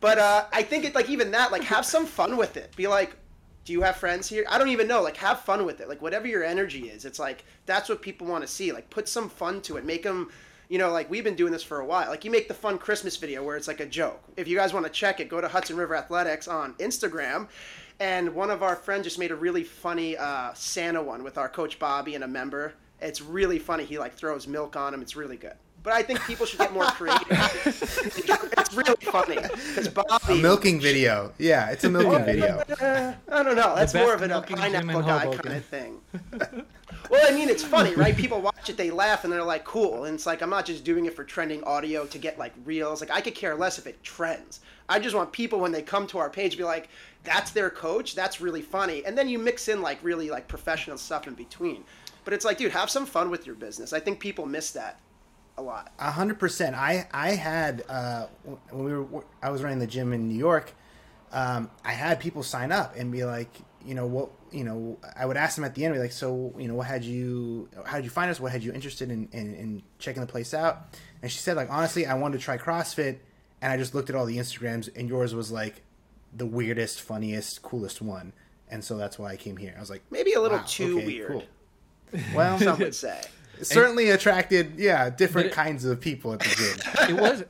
But 0.00 0.18
uh, 0.18 0.44
I 0.52 0.62
think 0.62 0.84
it 0.84 0.94
like 0.94 1.08
even 1.08 1.30
that, 1.30 1.50
like 1.50 1.62
have 1.64 1.86
some 1.86 2.04
fun 2.04 2.36
with 2.36 2.58
it. 2.58 2.76
Be 2.76 2.86
like, 2.86 3.16
do 3.64 3.72
you 3.72 3.80
have 3.80 3.96
friends 3.96 4.28
here? 4.28 4.44
I 4.50 4.58
don't 4.58 4.68
even 4.68 4.86
know. 4.86 5.00
Like 5.00 5.16
have 5.16 5.40
fun 5.40 5.64
with 5.64 5.80
it. 5.80 5.88
Like 5.88 6.02
whatever 6.02 6.26
your 6.26 6.44
energy 6.44 6.90
is, 6.90 7.06
it's 7.06 7.18
like 7.18 7.46
that's 7.64 7.88
what 7.88 8.02
people 8.02 8.26
want 8.26 8.42
to 8.44 8.48
see. 8.48 8.70
Like 8.72 8.90
put 8.90 9.08
some 9.08 9.30
fun 9.30 9.62
to 9.62 9.78
it. 9.78 9.86
Make 9.86 10.02
them. 10.02 10.30
You 10.68 10.78
know, 10.78 10.90
like 10.90 11.10
we've 11.10 11.24
been 11.24 11.34
doing 11.36 11.52
this 11.52 11.62
for 11.62 11.80
a 11.80 11.86
while. 11.86 12.08
Like 12.08 12.24
you 12.24 12.30
make 12.30 12.48
the 12.48 12.54
fun 12.54 12.78
Christmas 12.78 13.16
video 13.16 13.42
where 13.44 13.56
it's 13.56 13.68
like 13.68 13.80
a 13.80 13.86
joke. 13.86 14.22
If 14.36 14.48
you 14.48 14.56
guys 14.56 14.72
want 14.72 14.86
to 14.86 14.92
check 14.92 15.20
it, 15.20 15.28
go 15.28 15.40
to 15.40 15.48
Hudson 15.48 15.76
River 15.76 15.94
Athletics 15.94 16.48
on 16.48 16.74
Instagram. 16.74 17.48
And 18.00 18.34
one 18.34 18.50
of 18.50 18.62
our 18.62 18.74
friends 18.74 19.04
just 19.04 19.18
made 19.18 19.30
a 19.30 19.36
really 19.36 19.62
funny 19.62 20.16
uh, 20.16 20.52
Santa 20.54 21.02
one 21.02 21.22
with 21.22 21.38
our 21.38 21.48
coach 21.48 21.78
Bobby 21.78 22.14
and 22.14 22.24
a 22.24 22.28
member. 22.28 22.74
It's 23.00 23.20
really 23.20 23.58
funny. 23.58 23.84
He 23.84 23.98
like 23.98 24.14
throws 24.14 24.46
milk 24.48 24.74
on 24.76 24.94
him. 24.94 25.02
It's 25.02 25.14
really 25.16 25.36
good. 25.36 25.54
But 25.82 25.92
I 25.92 26.02
think 26.02 26.20
people 26.22 26.46
should 26.46 26.58
get 26.58 26.72
more 26.72 26.84
creative. 26.96 27.26
it's 27.66 28.74
really 28.74 28.94
funny 29.02 29.36
It's 29.76 29.88
Bobby 29.88 30.32
A 30.32 30.34
milking 30.36 30.80
video. 30.80 31.32
Yeah, 31.38 31.70
it's 31.70 31.84
a 31.84 31.90
milking 31.90 32.24
video. 32.24 32.62
I 33.30 33.42
don't 33.42 33.54
know. 33.54 33.74
That's 33.76 33.92
more 33.92 34.14
of 34.14 34.22
an, 34.22 34.30
a 34.30 34.34
milking 34.34 34.56
pineapple 34.56 35.02
guy 35.02 35.18
Hoboken. 35.24 35.42
kind 35.42 35.56
of 35.56 35.64
thing. 35.66 36.00
well, 37.10 37.26
I 37.26 37.34
mean, 37.34 37.48
it's 37.48 37.62
funny, 37.62 37.94
right? 37.94 38.16
People 38.16 38.40
watch 38.40 38.68
it, 38.68 38.76
they 38.76 38.90
laugh, 38.90 39.24
and 39.24 39.32
they're 39.32 39.42
like, 39.42 39.64
"Cool." 39.64 40.04
And 40.04 40.14
it's 40.14 40.26
like 40.26 40.42
I'm 40.42 40.50
not 40.50 40.64
just 40.64 40.84
doing 40.84 41.06
it 41.06 41.14
for 41.14 41.24
trending 41.24 41.62
audio 41.64 42.06
to 42.06 42.18
get 42.18 42.38
like 42.38 42.52
reels. 42.64 43.00
Like 43.00 43.10
I 43.10 43.20
could 43.20 43.34
care 43.34 43.54
less 43.54 43.78
if 43.78 43.86
it 43.86 44.02
trends. 44.02 44.60
I 44.88 44.98
just 44.98 45.14
want 45.14 45.32
people 45.32 45.60
when 45.60 45.72
they 45.72 45.82
come 45.82 46.06
to 46.08 46.18
our 46.18 46.30
page 46.30 46.56
be 46.56 46.64
like, 46.64 46.88
"That's 47.22 47.50
their 47.50 47.70
coach. 47.70 48.14
That's 48.14 48.40
really 48.40 48.62
funny." 48.62 49.04
And 49.04 49.16
then 49.16 49.28
you 49.28 49.38
mix 49.38 49.68
in 49.68 49.82
like 49.82 49.98
really 50.02 50.30
like 50.30 50.48
professional 50.48 50.98
stuff 50.98 51.26
in 51.26 51.34
between. 51.34 51.84
But 52.24 52.32
it's 52.32 52.44
like, 52.44 52.58
dude, 52.58 52.72
have 52.72 52.90
some 52.90 53.06
fun 53.06 53.30
with 53.30 53.46
your 53.46 53.54
business. 53.54 53.92
I 53.92 54.00
think 54.00 54.18
people 54.18 54.46
miss 54.46 54.70
that 54.72 54.98
a 55.58 55.62
lot. 55.62 55.92
A 55.98 56.10
hundred 56.10 56.38
percent. 56.38 56.74
I 56.74 57.06
I 57.12 57.32
had 57.32 57.84
uh, 57.88 58.26
when 58.70 58.84
we 58.84 58.94
were 58.94 59.24
I 59.42 59.50
was 59.50 59.62
running 59.62 59.78
the 59.78 59.86
gym 59.86 60.12
in 60.12 60.28
New 60.28 60.38
York. 60.38 60.72
Um, 61.32 61.70
I 61.84 61.92
had 61.92 62.20
people 62.20 62.44
sign 62.44 62.70
up 62.70 62.94
and 62.96 63.10
be 63.10 63.24
like, 63.24 63.50
you 63.84 63.94
know 63.94 64.06
what, 64.06 64.30
you 64.50 64.64
know, 64.64 64.98
I 65.16 65.26
would 65.26 65.36
ask 65.36 65.56
them 65.56 65.64
at 65.64 65.74
the 65.74 65.84
end, 65.84 65.94
be 65.94 66.00
like, 66.00 66.12
so 66.12 66.52
you 66.58 66.68
know, 66.68 66.74
what 66.74 66.86
had 66.86 67.04
you, 67.04 67.68
how 67.84 67.96
did 67.96 68.04
you 68.04 68.10
find 68.10 68.30
us? 68.30 68.40
What 68.40 68.52
had 68.52 68.62
you 68.64 68.72
interested 68.72 69.10
in, 69.10 69.28
in, 69.32 69.54
in 69.54 69.82
checking 69.98 70.20
the 70.20 70.26
place 70.26 70.54
out? 70.54 70.96
And 71.22 71.30
she 71.30 71.38
said, 71.38 71.56
like, 71.56 71.70
honestly, 71.70 72.06
I 72.06 72.14
wanted 72.14 72.38
to 72.38 72.44
try 72.44 72.56
CrossFit, 72.58 73.18
and 73.60 73.72
I 73.72 73.76
just 73.76 73.94
looked 73.94 74.10
at 74.10 74.16
all 74.16 74.26
the 74.26 74.36
Instagrams, 74.38 74.88
and 74.96 75.08
yours 75.08 75.34
was 75.34 75.50
like 75.50 75.82
the 76.34 76.46
weirdest, 76.46 77.00
funniest, 77.02 77.62
coolest 77.62 78.00
one, 78.02 78.32
and 78.68 78.82
so 78.84 78.96
that's 78.96 79.18
why 79.18 79.32
I 79.32 79.36
came 79.36 79.56
here. 79.56 79.74
I 79.76 79.80
was 79.80 79.90
like, 79.90 80.02
Maybe 80.10 80.32
a 80.32 80.40
little 80.40 80.58
wow, 80.58 80.64
too 80.66 80.98
okay, 80.98 81.06
weird. 81.06 81.28
cool. 81.30 81.42
Well, 82.34 82.58
Some 82.60 82.78
would 82.78 82.94
say. 82.94 83.20
Certainly 83.62 84.10
attracted, 84.10 84.78
yeah, 84.78 85.10
different 85.10 85.48
it- 85.48 85.52
kinds 85.52 85.84
of 85.84 86.00
people 86.00 86.32
at 86.32 86.40
the 86.40 86.48
gym. 86.48 87.08
it 87.16 87.20
was 87.20 87.44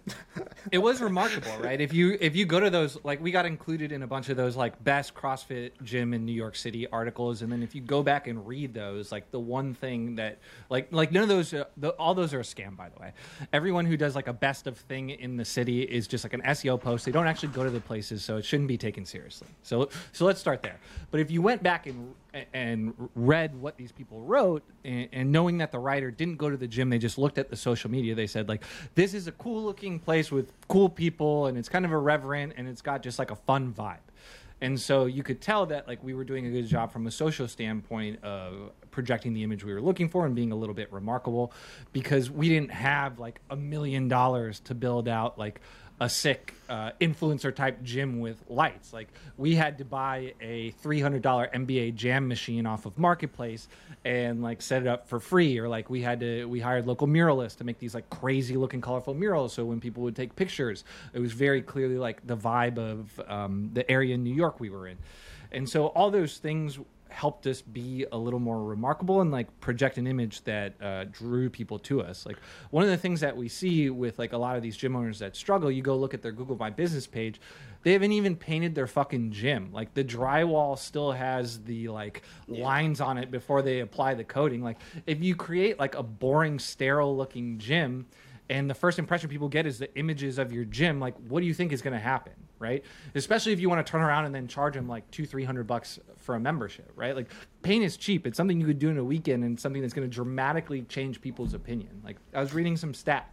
it 0.72 0.78
was 0.78 1.00
remarkable 1.00 1.56
right? 1.60 1.80
If 1.80 1.92
you 1.92 2.16
if 2.20 2.34
you 2.34 2.46
go 2.46 2.58
to 2.60 2.70
those 2.70 2.98
like 3.04 3.20
we 3.22 3.30
got 3.30 3.46
included 3.46 3.92
in 3.92 4.02
a 4.02 4.06
bunch 4.06 4.28
of 4.28 4.36
those 4.36 4.56
like 4.56 4.82
best 4.82 5.14
crossfit 5.14 5.72
gym 5.82 6.12
in 6.14 6.24
new 6.24 6.32
york 6.32 6.56
city 6.56 6.86
articles 6.88 7.42
and 7.42 7.52
then 7.52 7.62
if 7.62 7.74
you 7.74 7.80
go 7.80 8.02
back 8.02 8.26
and 8.26 8.46
read 8.46 8.74
those 8.74 9.12
like 9.12 9.30
the 9.30 9.38
one 9.38 9.74
thing 9.74 10.16
that 10.16 10.38
like 10.70 10.88
like 10.90 11.12
none 11.12 11.22
of 11.22 11.28
those 11.28 11.54
uh, 11.54 11.64
the, 11.76 11.90
all 11.90 12.14
those 12.14 12.34
are 12.34 12.40
a 12.40 12.44
scam 12.44 12.76
by 12.76 12.88
the 12.88 13.00
way. 13.00 13.12
Everyone 13.52 13.84
who 13.84 13.96
does 13.96 14.14
like 14.14 14.26
a 14.28 14.32
best 14.32 14.66
of 14.66 14.76
thing 14.76 15.10
in 15.10 15.36
the 15.36 15.44
city 15.44 15.82
is 15.82 16.06
just 16.08 16.24
like 16.24 16.32
an 16.32 16.42
seo 16.42 16.80
post. 16.80 17.04
They 17.04 17.12
don't 17.12 17.26
actually 17.26 17.50
go 17.50 17.62
to 17.64 17.70
the 17.70 17.80
places 17.80 18.24
so 18.24 18.36
it 18.36 18.44
shouldn't 18.44 18.68
be 18.68 18.78
taken 18.78 19.04
seriously. 19.04 19.48
So 19.62 19.88
so 20.12 20.24
let's 20.24 20.40
start 20.40 20.62
there. 20.62 20.80
But 21.10 21.20
if 21.20 21.30
you 21.30 21.42
went 21.42 21.62
back 21.62 21.86
and 21.86 22.14
and 22.52 22.94
read 23.14 23.54
what 23.60 23.76
these 23.76 23.92
people 23.92 24.20
wrote 24.20 24.62
and, 24.84 25.30
knowing 25.32 25.58
that 25.58 25.72
the 25.72 25.78
writer 25.78 26.10
didn't 26.10 26.36
go 26.36 26.50
to 26.50 26.56
the 26.56 26.66
gym 26.66 26.90
they 26.90 26.98
just 26.98 27.18
looked 27.18 27.38
at 27.38 27.50
the 27.50 27.56
social 27.56 27.90
media. 27.90 28.14
They 28.14 28.26
said 28.26 28.48
like 28.48 28.62
this 28.94 29.14
is 29.14 29.26
a 29.26 29.32
cool 29.32 29.62
looking 29.62 29.98
place 29.98 30.30
with 30.30 30.52
cool 30.68 30.88
people 30.88 31.46
and 31.46 31.56
it's 31.58 31.68
kind 31.68 31.84
of 31.84 31.92
irreverent 31.92 32.54
and 32.56 32.68
it's 32.68 32.82
got 32.82 33.02
just 33.02 33.18
like 33.18 33.30
a 33.30 33.36
fun 33.36 33.72
vibe. 33.72 33.98
And 34.60 34.80
so 34.80 35.06
you 35.06 35.22
could 35.22 35.40
tell 35.40 35.66
that 35.66 35.86
like 35.88 36.02
we 36.02 36.14
were 36.14 36.24
doing 36.24 36.46
a 36.46 36.50
good 36.50 36.66
job 36.66 36.92
from 36.92 37.06
a 37.06 37.10
social 37.10 37.48
standpoint 37.48 38.22
of 38.24 38.70
projecting 38.90 39.34
the 39.34 39.42
image 39.42 39.64
we 39.64 39.74
were 39.74 39.80
looking 39.80 40.08
for 40.08 40.24
and 40.24 40.34
being 40.34 40.52
a 40.52 40.56
little 40.56 40.74
bit 40.74 40.92
remarkable 40.92 41.52
because 41.92 42.30
we 42.30 42.48
didn't 42.48 42.70
have 42.70 43.18
like 43.18 43.40
a 43.50 43.56
million 43.56 44.08
dollars 44.08 44.60
to 44.60 44.74
build 44.74 45.08
out 45.08 45.38
like 45.38 45.60
a 46.04 46.08
sick 46.08 46.52
uh, 46.68 46.90
influencer 47.00 47.54
type 47.54 47.82
gym 47.82 48.20
with 48.20 48.36
lights. 48.50 48.92
Like 48.92 49.08
we 49.38 49.54
had 49.54 49.78
to 49.78 49.86
buy 49.86 50.34
a 50.38 50.70
three 50.72 51.00
hundred 51.00 51.22
dollar 51.22 51.48
NBA 51.54 51.94
Jam 51.94 52.28
machine 52.28 52.66
off 52.66 52.84
of 52.84 52.98
Marketplace 52.98 53.68
and 54.04 54.42
like 54.42 54.60
set 54.60 54.82
it 54.82 54.88
up 54.88 55.08
for 55.08 55.18
free, 55.18 55.58
or 55.58 55.66
like 55.66 55.88
we 55.88 56.02
had 56.02 56.20
to 56.20 56.44
we 56.44 56.60
hired 56.60 56.86
local 56.86 57.08
muralists 57.08 57.56
to 57.56 57.64
make 57.64 57.78
these 57.78 57.94
like 57.94 58.10
crazy 58.10 58.54
looking 58.58 58.82
colorful 58.82 59.14
murals. 59.14 59.54
So 59.54 59.64
when 59.64 59.80
people 59.80 60.02
would 60.02 60.14
take 60.14 60.36
pictures, 60.36 60.84
it 61.14 61.20
was 61.20 61.32
very 61.32 61.62
clearly 61.62 61.96
like 61.96 62.26
the 62.26 62.36
vibe 62.36 62.76
of 62.76 63.18
um, 63.26 63.70
the 63.72 63.90
area 63.90 64.14
in 64.14 64.22
New 64.22 64.34
York 64.34 64.60
we 64.60 64.68
were 64.68 64.86
in, 64.86 64.98
and 65.52 65.66
so 65.66 65.86
all 65.86 66.10
those 66.10 66.36
things 66.36 66.78
helped 67.14 67.46
us 67.46 67.62
be 67.62 68.04
a 68.12 68.18
little 68.18 68.40
more 68.40 68.62
remarkable 68.62 69.20
and 69.20 69.30
like 69.30 69.60
project 69.60 69.96
an 69.98 70.06
image 70.06 70.42
that 70.44 70.74
uh, 70.82 71.04
drew 71.04 71.48
people 71.48 71.78
to 71.78 72.02
us. 72.02 72.26
Like 72.26 72.36
one 72.70 72.84
of 72.84 72.90
the 72.90 72.96
things 72.96 73.20
that 73.20 73.36
we 73.36 73.48
see 73.48 73.88
with 73.88 74.18
like 74.18 74.32
a 74.32 74.38
lot 74.38 74.56
of 74.56 74.62
these 74.62 74.76
gym 74.76 74.96
owners 74.96 75.20
that 75.20 75.36
struggle 75.36 75.70
you 75.70 75.82
go 75.82 75.96
look 75.96 76.12
at 76.14 76.22
their 76.22 76.32
google 76.32 76.56
my 76.56 76.70
business 76.70 77.06
page 77.06 77.40
they 77.84 77.92
haven't 77.92 78.12
even 78.12 78.34
painted 78.34 78.74
their 78.74 78.86
fucking 78.86 79.30
gym. 79.30 79.70
Like 79.70 79.92
the 79.92 80.02
drywall 80.02 80.78
still 80.78 81.12
has 81.12 81.62
the 81.64 81.88
like 81.88 82.22
lines 82.48 83.00
on 83.00 83.18
it 83.18 83.30
before 83.30 83.60
they 83.60 83.80
apply 83.80 84.14
the 84.14 84.24
coating. 84.24 84.62
Like 84.62 84.78
if 85.06 85.22
you 85.22 85.36
create 85.36 85.78
like 85.78 85.94
a 85.94 86.02
boring 86.02 86.58
sterile 86.58 87.14
looking 87.14 87.58
gym 87.58 88.06
and 88.48 88.68
the 88.68 88.74
first 88.74 88.98
impression 88.98 89.28
people 89.30 89.48
get 89.48 89.66
is 89.66 89.78
the 89.78 89.94
images 89.98 90.38
of 90.38 90.52
your 90.52 90.64
gym 90.64 91.00
like 91.00 91.14
what 91.28 91.40
do 91.40 91.46
you 91.46 91.54
think 91.54 91.72
is 91.72 91.82
going 91.82 91.94
to 91.94 91.98
happen 91.98 92.32
right? 92.58 92.84
Especially 93.14 93.52
if 93.52 93.60
you 93.60 93.68
want 93.68 93.84
to 93.84 93.90
turn 93.90 94.02
around 94.02 94.26
and 94.26 94.34
then 94.34 94.48
charge 94.48 94.74
them 94.74 94.88
like 94.88 95.10
two 95.10 95.26
three 95.26 95.44
hundred 95.44 95.66
bucks 95.66 95.98
for 96.16 96.34
a 96.34 96.40
membership 96.40 96.90
right? 96.96 97.14
Like 97.14 97.30
paint 97.62 97.84
is 97.84 97.96
cheap. 97.96 98.26
It's 98.26 98.36
something 98.36 98.60
you 98.60 98.66
could 98.66 98.78
do 98.78 98.90
in 98.90 98.98
a 98.98 99.04
weekend 99.04 99.44
and 99.44 99.58
something 99.58 99.82
that's 99.82 99.94
going 99.94 100.08
to 100.08 100.14
dramatically 100.14 100.82
change 100.82 101.20
people's 101.20 101.54
opinion. 101.54 102.00
Like 102.04 102.16
i 102.34 102.40
was 102.40 102.54
reading 102.54 102.76
some 102.76 102.94
stat 102.94 103.30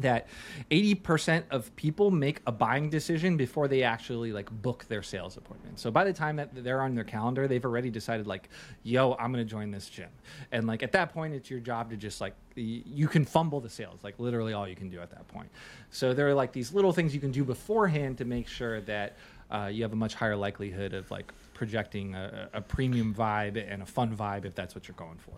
that 0.00 0.26
80% 0.70 1.44
of 1.50 1.74
people 1.76 2.10
make 2.10 2.40
a 2.46 2.52
buying 2.52 2.90
decision 2.90 3.36
before 3.36 3.68
they 3.68 3.82
actually 3.82 4.32
like 4.32 4.50
book 4.62 4.84
their 4.88 5.02
sales 5.02 5.36
appointment. 5.36 5.78
So 5.78 5.90
by 5.90 6.04
the 6.04 6.12
time 6.12 6.36
that 6.36 6.50
they're 6.54 6.82
on 6.82 6.94
their 6.94 7.04
calendar, 7.04 7.46
they've 7.48 7.64
already 7.64 7.90
decided 7.90 8.26
like, 8.26 8.48
yo, 8.82 9.14
I'm 9.14 9.32
going 9.32 9.44
to 9.44 9.50
join 9.50 9.70
this 9.70 9.88
gym. 9.88 10.10
And 10.52 10.66
like 10.66 10.82
at 10.82 10.92
that 10.92 11.12
point, 11.12 11.34
it's 11.34 11.50
your 11.50 11.60
job 11.60 11.90
to 11.90 11.96
just 11.96 12.20
like, 12.20 12.34
you 12.54 13.08
can 13.08 13.24
fumble 13.24 13.60
the 13.60 13.70
sales, 13.70 14.00
like 14.02 14.18
literally 14.18 14.52
all 14.52 14.68
you 14.68 14.76
can 14.76 14.90
do 14.90 15.00
at 15.00 15.10
that 15.10 15.26
point. 15.28 15.48
So 15.90 16.12
there 16.12 16.28
are 16.28 16.34
like 16.34 16.52
these 16.52 16.72
little 16.72 16.92
things 16.92 17.14
you 17.14 17.20
can 17.20 17.30
do 17.30 17.44
beforehand 17.44 18.18
to 18.18 18.24
make 18.24 18.48
sure 18.48 18.80
that 18.82 19.16
uh, 19.50 19.68
you 19.72 19.82
have 19.82 19.92
a 19.92 19.96
much 19.96 20.14
higher 20.14 20.36
likelihood 20.36 20.94
of 20.94 21.10
like 21.10 21.32
projecting 21.54 22.14
a, 22.14 22.48
a 22.52 22.60
premium 22.60 23.14
vibe 23.14 23.62
and 23.70 23.82
a 23.82 23.86
fun 23.86 24.16
vibe 24.16 24.44
if 24.44 24.54
that's 24.54 24.74
what 24.74 24.88
you're 24.88 24.94
going 24.96 25.18
for. 25.18 25.34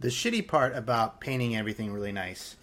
The 0.00 0.08
shitty 0.08 0.46
part 0.46 0.76
about 0.76 1.20
painting 1.20 1.56
everything 1.56 1.92
really 1.92 2.12
nice 2.12 2.56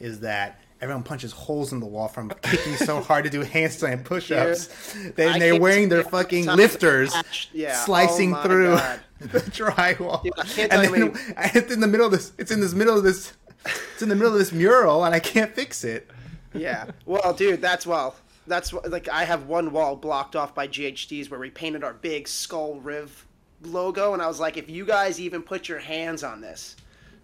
is 0.00 0.20
that 0.20 0.60
everyone 0.80 1.02
punches 1.02 1.32
holes 1.32 1.72
in 1.72 1.80
the 1.80 1.86
wall 1.86 2.08
from 2.08 2.30
kicking 2.42 2.76
so 2.76 3.00
hard 3.00 3.24
to 3.24 3.30
do 3.30 3.42
handstand 3.44 4.04
push-ups. 4.04 4.68
I 4.68 4.98
oh 5.08 5.12
Then 5.16 5.38
they're 5.38 5.60
wearing 5.60 5.88
their 5.88 6.02
tell 6.02 6.10
you 6.10 6.16
how 6.16 6.22
many 6.22 6.42
fucking 6.42 6.56
lifters, 6.56 7.14
yeah, 7.52 7.74
slicing 7.84 8.34
oh 8.34 8.42
through 8.42 8.76
God. 8.76 9.00
the 9.20 9.40
drywall. 9.40 10.22
Dude, 10.22 10.32
I 10.36 10.76
and 10.76 10.94
then 10.94 11.34
how 11.36 11.50
it's 11.54 11.72
in 11.72 11.80
the 11.80 11.86
middle 11.86 12.06
of 12.06 12.12
this. 12.12 12.32
It's 12.38 12.50
in 12.50 12.60
this 12.60 12.74
middle 12.74 12.96
of 12.96 13.04
this. 13.04 13.32
It's 13.92 14.02
in 14.02 14.08
the 14.08 14.16
middle 14.16 14.32
of 14.32 14.38
this 14.38 14.52
mural, 14.52 15.04
and 15.04 15.14
I 15.14 15.20
can't 15.20 15.54
fix 15.54 15.84
it. 15.84 16.08
Yeah. 16.54 16.86
Well, 17.06 17.32
dude, 17.34 17.60
that's 17.60 17.86
well. 17.86 18.14
That's 18.46 18.72
like 18.72 19.08
I 19.08 19.24
have 19.24 19.46
one 19.46 19.72
wall 19.72 19.96
blocked 19.96 20.36
off 20.36 20.54
by 20.54 20.68
GHDs 20.68 21.30
where 21.30 21.40
we 21.40 21.50
painted 21.50 21.84
our 21.84 21.94
big 21.94 22.26
skull 22.26 22.76
riv 22.80 23.26
logo, 23.62 24.14
and 24.14 24.22
I 24.22 24.26
was 24.26 24.40
like, 24.40 24.56
if 24.56 24.70
you 24.70 24.84
guys 24.86 25.20
even 25.20 25.42
put 25.42 25.68
your 25.68 25.78
hands 25.78 26.22
on 26.22 26.40
this, 26.40 26.76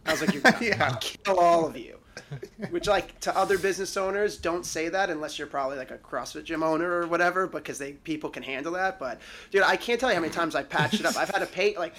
I 0.05 0.13
was 0.13 0.21
like, 0.21 0.35
you're 0.35 0.43
done. 0.43 0.63
Yeah. 0.63 0.91
I'll 0.91 0.99
kill 0.99 1.39
all 1.41 1.67
of 1.67 1.77
you. 1.77 1.99
Which, 2.71 2.87
like, 2.87 3.19
to 3.21 3.37
other 3.37 3.59
business 3.59 3.97
owners, 3.97 4.37
don't 4.37 4.65
say 4.65 4.89
that 4.89 5.11
unless 5.11 5.39
you're 5.39 5.47
probably 5.49 5.77
like 5.77 5.91
a 5.91 5.99
CrossFit 5.99 6.45
gym 6.45 6.62
owner 6.62 6.91
or 6.91 7.07
whatever, 7.07 7.47
because 7.47 7.79
they 7.79 7.93
people 7.93 8.31
can 8.31 8.43
handle 8.43 8.73
that. 8.73 8.99
But, 8.99 9.21
dude, 9.51 9.62
I 9.62 9.77
can't 9.77 9.99
tell 10.01 10.11
you 10.11 10.15
how 10.15 10.21
many 10.21 10.33
times 10.33 10.55
I 10.55 10.62
patched 10.62 11.01
it 11.01 11.07
up. 11.07 11.17
I've 11.17 11.31
had 11.31 11.41
to 11.41 11.47
paint 11.47 11.79
like, 11.79 11.95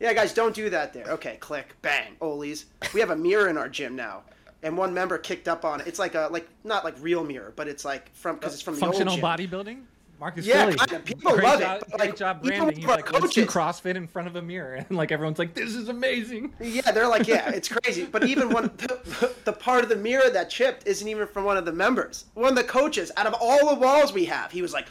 yeah, 0.00 0.12
guys, 0.12 0.34
don't 0.34 0.54
do 0.54 0.70
that 0.70 0.92
there. 0.92 1.06
Okay, 1.06 1.36
click, 1.40 1.74
bang, 1.82 2.16
Olies. 2.20 2.64
We 2.92 3.00
have 3.00 3.10
a 3.10 3.16
mirror 3.16 3.48
in 3.48 3.56
our 3.56 3.68
gym 3.68 3.94
now, 3.96 4.22
and 4.62 4.76
one 4.76 4.92
member 4.92 5.18
kicked 5.18 5.48
up 5.48 5.64
on 5.64 5.80
it. 5.80 5.86
It's 5.86 5.98
like 5.98 6.14
a 6.14 6.28
like 6.30 6.48
not 6.64 6.84
like 6.84 6.94
real 7.00 7.24
mirror, 7.24 7.52
but 7.54 7.68
it's 7.68 7.84
like 7.84 8.12
from 8.14 8.36
because 8.36 8.54
it's 8.54 8.62
from 8.62 8.74
the 8.74 8.80
Functional 8.80 9.12
old 9.12 9.20
gym. 9.20 9.50
bodybuilding. 9.50 9.82
Marcus 10.20 10.46
Yeah, 10.46 10.70
Philly. 10.70 11.00
People 11.02 11.32
great 11.32 11.44
love 11.44 11.60
it, 11.60 11.64
job, 11.64 11.80
Great 11.80 12.00
like, 12.00 12.16
job 12.16 12.42
branding. 12.42 12.76
He's 12.76 12.86
like, 12.86 13.12
let's 13.12 13.34
do 13.34 13.46
CrossFit 13.46 13.96
in 13.96 14.06
front 14.06 14.28
of 14.28 14.36
a 14.36 14.42
mirror, 14.42 14.74
and 14.88 14.96
like 14.96 15.12
everyone's 15.12 15.38
like, 15.38 15.54
this 15.54 15.74
is 15.74 15.88
amazing. 15.88 16.54
Yeah, 16.60 16.90
they're 16.92 17.08
like, 17.08 17.26
yeah, 17.26 17.50
it's 17.50 17.68
crazy. 17.68 18.04
But 18.04 18.24
even 18.24 18.50
one, 18.50 18.64
the, 18.76 19.34
the 19.44 19.52
part 19.52 19.82
of 19.82 19.90
the 19.90 19.96
mirror 19.96 20.30
that 20.30 20.50
chipped 20.50 20.86
isn't 20.86 21.06
even 21.06 21.26
from 21.26 21.44
one 21.44 21.56
of 21.56 21.64
the 21.64 21.72
members. 21.72 22.26
One 22.34 22.50
of 22.50 22.56
the 22.56 22.64
coaches, 22.64 23.10
out 23.16 23.26
of 23.26 23.34
all 23.40 23.74
the 23.74 23.80
walls 23.80 24.12
we 24.12 24.24
have, 24.26 24.52
he 24.52 24.62
was 24.62 24.72
like, 24.72 24.86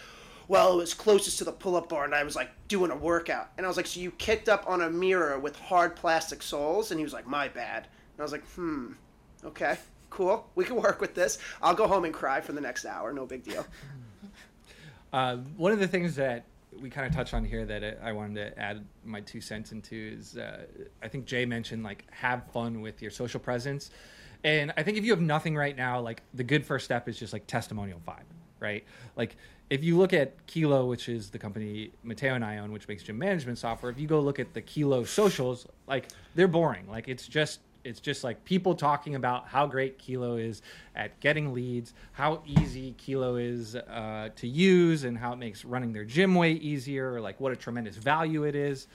well, 0.47 0.73
it 0.73 0.77
was 0.77 0.93
closest 0.93 1.37
to 1.37 1.45
the 1.45 1.51
pull-up 1.51 1.89
bar, 1.89 2.03
and 2.03 2.13
I 2.13 2.23
was 2.23 2.35
like 2.35 2.49
doing 2.67 2.91
a 2.91 2.95
workout. 2.95 3.51
And 3.57 3.65
I 3.65 3.69
was 3.69 3.77
like, 3.77 3.87
so 3.87 3.99
you 3.99 4.11
kicked 4.11 4.49
up 4.49 4.65
on 4.67 4.81
a 4.81 4.89
mirror 4.89 5.39
with 5.39 5.55
hard 5.57 5.95
plastic 5.95 6.43
soles? 6.43 6.91
And 6.91 6.99
he 6.99 7.03
was 7.03 7.13
like, 7.13 7.27
my 7.27 7.47
bad. 7.47 7.87
And 8.13 8.19
I 8.19 8.23
was 8.23 8.31
like, 8.31 8.45
hmm, 8.49 8.91
okay, 9.45 9.77
cool. 10.09 10.49
We 10.55 10.65
can 10.65 10.75
work 10.75 10.99
with 10.99 11.15
this. 11.15 11.39
I'll 11.61 11.73
go 11.73 11.87
home 11.87 12.05
and 12.05 12.13
cry 12.13 12.41
for 12.41 12.51
the 12.51 12.61
next 12.61 12.85
hour. 12.85 13.13
No 13.13 13.25
big 13.25 13.43
deal. 13.43 13.65
Uh, 15.13 15.37
one 15.57 15.71
of 15.71 15.79
the 15.79 15.87
things 15.87 16.15
that 16.15 16.43
we 16.81 16.89
kind 16.89 17.05
of 17.05 17.13
touched 17.13 17.35
on 17.35 17.45
here 17.45 17.65
that 17.65 17.99
I 18.03 18.11
wanted 18.11 18.35
to 18.35 18.59
add 18.59 18.83
my 19.05 19.21
two 19.21 19.39
cents 19.39 19.71
into 19.71 20.15
is 20.17 20.37
uh, 20.37 20.63
I 21.03 21.07
think 21.07 21.25
Jay 21.25 21.45
mentioned 21.45 21.83
like 21.83 22.05
have 22.11 22.51
fun 22.51 22.81
with 22.81 22.99
your 22.99 23.11
social 23.11 23.39
presence, 23.39 23.91
and 24.43 24.73
I 24.75 24.81
think 24.81 24.97
if 24.97 25.05
you 25.05 25.11
have 25.11 25.21
nothing 25.21 25.55
right 25.55 25.77
now, 25.77 25.99
like 25.99 26.23
the 26.33 26.43
good 26.43 26.65
first 26.65 26.85
step 26.85 27.07
is 27.07 27.17
just 27.17 27.31
like 27.31 27.45
testimonial 27.45 28.01
vibe, 28.07 28.23
right? 28.59 28.83
Like 29.15 29.35
if 29.69 29.83
you 29.83 29.97
look 29.97 30.13
at 30.13 30.45
Kilo, 30.47 30.87
which 30.87 31.07
is 31.07 31.29
the 31.29 31.39
company 31.39 31.91
Mateo 32.03 32.33
and 32.33 32.43
I 32.43 32.57
own, 32.57 32.71
which 32.71 32.87
makes 32.87 33.03
gym 33.03 33.19
management 33.19 33.59
software, 33.59 33.91
if 33.91 33.99
you 33.99 34.07
go 34.07 34.19
look 34.19 34.39
at 34.39 34.53
the 34.53 34.61
Kilo 34.61 35.03
socials, 35.03 35.67
like 35.87 36.09
they're 36.33 36.47
boring. 36.47 36.87
Like 36.89 37.07
it's 37.07 37.27
just 37.27 37.59
it's 37.83 37.99
just 37.99 38.23
like 38.23 38.43
people 38.45 38.75
talking 38.75 39.15
about 39.15 39.47
how 39.47 39.67
great 39.67 39.97
Kilo 39.97 40.37
is 40.37 40.61
at 40.95 41.19
getting 41.19 41.53
leads, 41.53 41.93
how 42.13 42.41
easy 42.45 42.93
Kilo 42.97 43.35
is 43.35 43.75
uh, 43.75 44.29
to 44.35 44.47
use, 44.47 45.03
and 45.03 45.17
how 45.17 45.33
it 45.33 45.37
makes 45.37 45.65
running 45.65 45.93
their 45.93 46.05
gym 46.05 46.35
way 46.35 46.53
easier, 46.53 47.13
or 47.13 47.21
like 47.21 47.39
what 47.39 47.51
a 47.51 47.55
tremendous 47.55 47.97
value 47.97 48.43
it 48.43 48.55
is. 48.55 48.87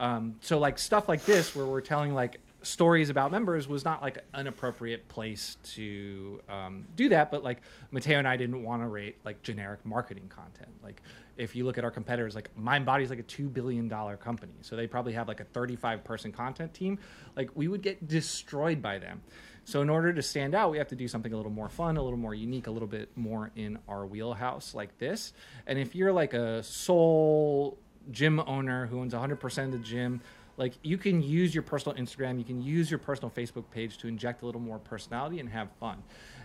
Um, 0.00 0.36
so 0.40 0.58
like 0.58 0.78
stuff 0.78 1.08
like 1.08 1.24
this, 1.24 1.54
where 1.54 1.66
we're 1.66 1.80
telling 1.80 2.14
like 2.14 2.40
stories 2.62 3.10
about 3.10 3.30
members, 3.30 3.68
was 3.68 3.84
not 3.84 4.02
like 4.02 4.18
an 4.34 4.46
appropriate 4.46 5.08
place 5.08 5.56
to 5.74 6.40
um, 6.48 6.86
do 6.96 7.08
that. 7.10 7.30
But 7.30 7.44
like 7.44 7.62
Mateo 7.90 8.18
and 8.18 8.28
I 8.28 8.36
didn't 8.36 8.62
want 8.62 8.82
to 8.82 8.88
rate 8.88 9.16
like 9.24 9.42
generic 9.42 9.84
marketing 9.84 10.28
content. 10.28 10.70
Like 10.82 11.00
if 11.36 11.56
you 11.56 11.64
look 11.64 11.78
at 11.78 11.84
our 11.84 11.90
competitors, 11.90 12.34
like 12.34 12.50
MindBody 12.56 13.02
is 13.02 13.10
like 13.10 13.18
a 13.18 13.24
two 13.24 13.48
billion 13.48 13.88
dollar 13.88 14.16
company, 14.16 14.54
so 14.60 14.76
they 14.76 14.86
probably 14.86 15.12
have 15.12 15.28
like 15.28 15.40
a 15.40 15.44
thirty 15.44 15.76
five 15.76 16.04
person 16.04 16.32
content 16.32 16.74
team. 16.74 16.98
Like 17.36 17.50
we 17.54 17.68
would 17.68 17.82
get 17.82 18.06
destroyed 18.06 18.80
by 18.80 18.98
them. 18.98 19.22
So 19.64 19.80
in 19.80 19.88
order 19.88 20.12
to 20.12 20.22
stand 20.22 20.54
out, 20.54 20.70
we 20.70 20.78
have 20.78 20.88
to 20.88 20.96
do 20.96 21.08
something 21.08 21.32
a 21.32 21.36
little 21.36 21.50
more 21.50 21.68
fun, 21.68 21.96
a 21.96 22.02
little 22.02 22.18
more 22.18 22.34
unique, 22.34 22.66
a 22.66 22.70
little 22.70 22.88
bit 22.88 23.08
more 23.16 23.50
in 23.56 23.78
our 23.88 24.06
wheelhouse 24.06 24.74
like 24.74 24.98
this. 24.98 25.32
And 25.66 25.78
if 25.78 25.94
you're 25.94 26.12
like 26.12 26.34
a 26.34 26.62
sole 26.62 27.78
gym 28.10 28.40
owner 28.40 28.86
who 28.86 29.00
owns 29.00 29.14
100% 29.14 29.64
of 29.64 29.72
the 29.72 29.78
gym, 29.78 30.20
like 30.58 30.74
you 30.82 30.98
can 30.98 31.22
use 31.22 31.54
your 31.54 31.62
personal 31.62 31.96
Instagram, 31.96 32.38
you 32.38 32.44
can 32.44 32.60
use 32.60 32.90
your 32.90 32.98
personal 32.98 33.30
Facebook 33.30 33.64
page 33.70 33.96
to 33.98 34.06
inject 34.06 34.42
a 34.42 34.46
little 34.46 34.60
more 34.60 34.78
personality 34.78 35.40
and 35.40 35.48
have 35.48 35.70
fun. 35.80 36.02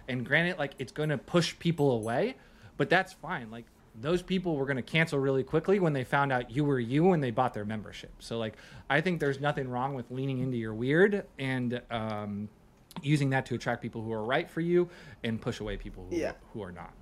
And 0.07 0.25
granted, 0.25 0.57
like 0.57 0.71
it's 0.79 0.93
going 0.93 1.09
to 1.09 1.17
push 1.17 1.57
people 1.59 1.91
away, 1.91 2.37
but 2.77 2.89
that's 2.89 3.13
fine. 3.13 3.51
Like 3.51 3.65
those 4.01 4.21
people 4.21 4.55
were 4.55 4.65
going 4.65 4.77
to 4.77 4.83
cancel 4.83 5.19
really 5.19 5.43
quickly 5.43 5.79
when 5.79 5.93
they 5.93 6.03
found 6.03 6.31
out 6.31 6.49
you 6.51 6.63
were 6.63 6.79
you 6.79 7.11
and 7.13 7.23
they 7.23 7.31
bought 7.31 7.53
their 7.53 7.65
membership. 7.65 8.11
So 8.19 8.37
like 8.37 8.55
I 8.89 9.01
think 9.01 9.19
there's 9.19 9.39
nothing 9.39 9.69
wrong 9.69 9.93
with 9.93 10.09
leaning 10.11 10.39
into 10.39 10.57
your 10.57 10.73
weird 10.73 11.25
and 11.37 11.81
um, 11.91 12.49
using 13.01 13.29
that 13.31 13.45
to 13.47 13.55
attract 13.55 13.81
people 13.81 14.01
who 14.01 14.11
are 14.11 14.23
right 14.23 14.49
for 14.49 14.61
you 14.61 14.89
and 15.23 15.39
push 15.41 15.59
away 15.59 15.77
people 15.77 16.07
who, 16.09 16.15
Yeah. 16.17 16.33
who 16.53 16.63
are 16.63 16.71
not. 16.71 16.93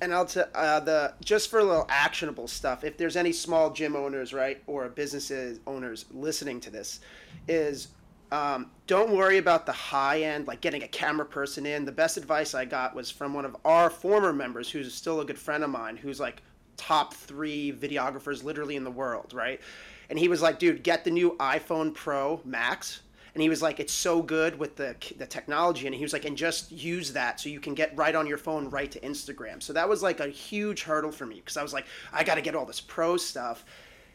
and 0.00 0.12
I'll 0.12 0.26
tell 0.26 0.48
uh, 0.54 0.80
the 0.80 1.14
just 1.24 1.48
for 1.50 1.58
a 1.60 1.64
little 1.64 1.86
actionable 1.88 2.48
stuff. 2.48 2.84
If 2.84 2.96
there's 2.96 3.16
any 3.16 3.32
small 3.32 3.70
gym 3.70 3.94
owners, 3.96 4.32
right, 4.34 4.62
or 4.66 4.88
businesses 4.88 5.60
owners 5.66 6.06
listening 6.12 6.60
to 6.60 6.70
this, 6.70 7.00
is 7.48 7.88
um, 8.32 8.70
don't 8.86 9.12
worry 9.12 9.36
about 9.36 9.66
the 9.66 9.72
high 9.72 10.22
end, 10.22 10.46
like 10.46 10.62
getting 10.62 10.82
a 10.82 10.88
camera 10.88 11.26
person 11.26 11.66
in. 11.66 11.84
The 11.84 11.92
best 11.92 12.16
advice 12.16 12.54
I 12.54 12.64
got 12.64 12.94
was 12.94 13.10
from 13.10 13.34
one 13.34 13.44
of 13.44 13.54
our 13.64 13.90
former 13.90 14.32
members, 14.32 14.70
who's 14.70 14.92
still 14.94 15.20
a 15.20 15.24
good 15.24 15.38
friend 15.38 15.62
of 15.62 15.70
mine, 15.70 15.98
who's 15.98 16.18
like 16.18 16.42
top 16.78 17.12
three 17.12 17.72
videographers 17.72 18.42
literally 18.42 18.76
in 18.76 18.84
the 18.84 18.90
world, 18.90 19.34
right? 19.34 19.60
And 20.08 20.18
he 20.18 20.28
was 20.28 20.40
like, 20.40 20.58
dude, 20.58 20.82
get 20.82 21.04
the 21.04 21.10
new 21.10 21.36
iPhone 21.38 21.92
Pro 21.94 22.40
Max 22.44 23.02
and 23.34 23.42
he 23.42 23.48
was 23.48 23.62
like 23.62 23.80
it's 23.80 23.92
so 23.92 24.22
good 24.22 24.58
with 24.58 24.76
the 24.76 24.94
the 25.16 25.26
technology 25.26 25.86
and 25.86 25.94
he 25.94 26.02
was 26.02 26.12
like 26.12 26.24
and 26.24 26.36
just 26.36 26.70
use 26.70 27.12
that 27.12 27.40
so 27.40 27.48
you 27.48 27.60
can 27.60 27.74
get 27.74 27.96
right 27.96 28.14
on 28.14 28.26
your 28.26 28.38
phone 28.38 28.68
right 28.70 28.90
to 28.90 29.00
Instagram. 29.00 29.62
So 29.62 29.72
that 29.72 29.88
was 29.88 30.02
like 30.02 30.20
a 30.20 30.28
huge 30.28 30.82
hurdle 30.82 31.12
for 31.12 31.26
me 31.26 31.36
because 31.36 31.56
I 31.56 31.62
was 31.62 31.72
like 31.72 31.86
I 32.12 32.24
got 32.24 32.34
to 32.36 32.42
get 32.42 32.54
all 32.54 32.66
this 32.66 32.80
pro 32.80 33.16
stuff. 33.16 33.64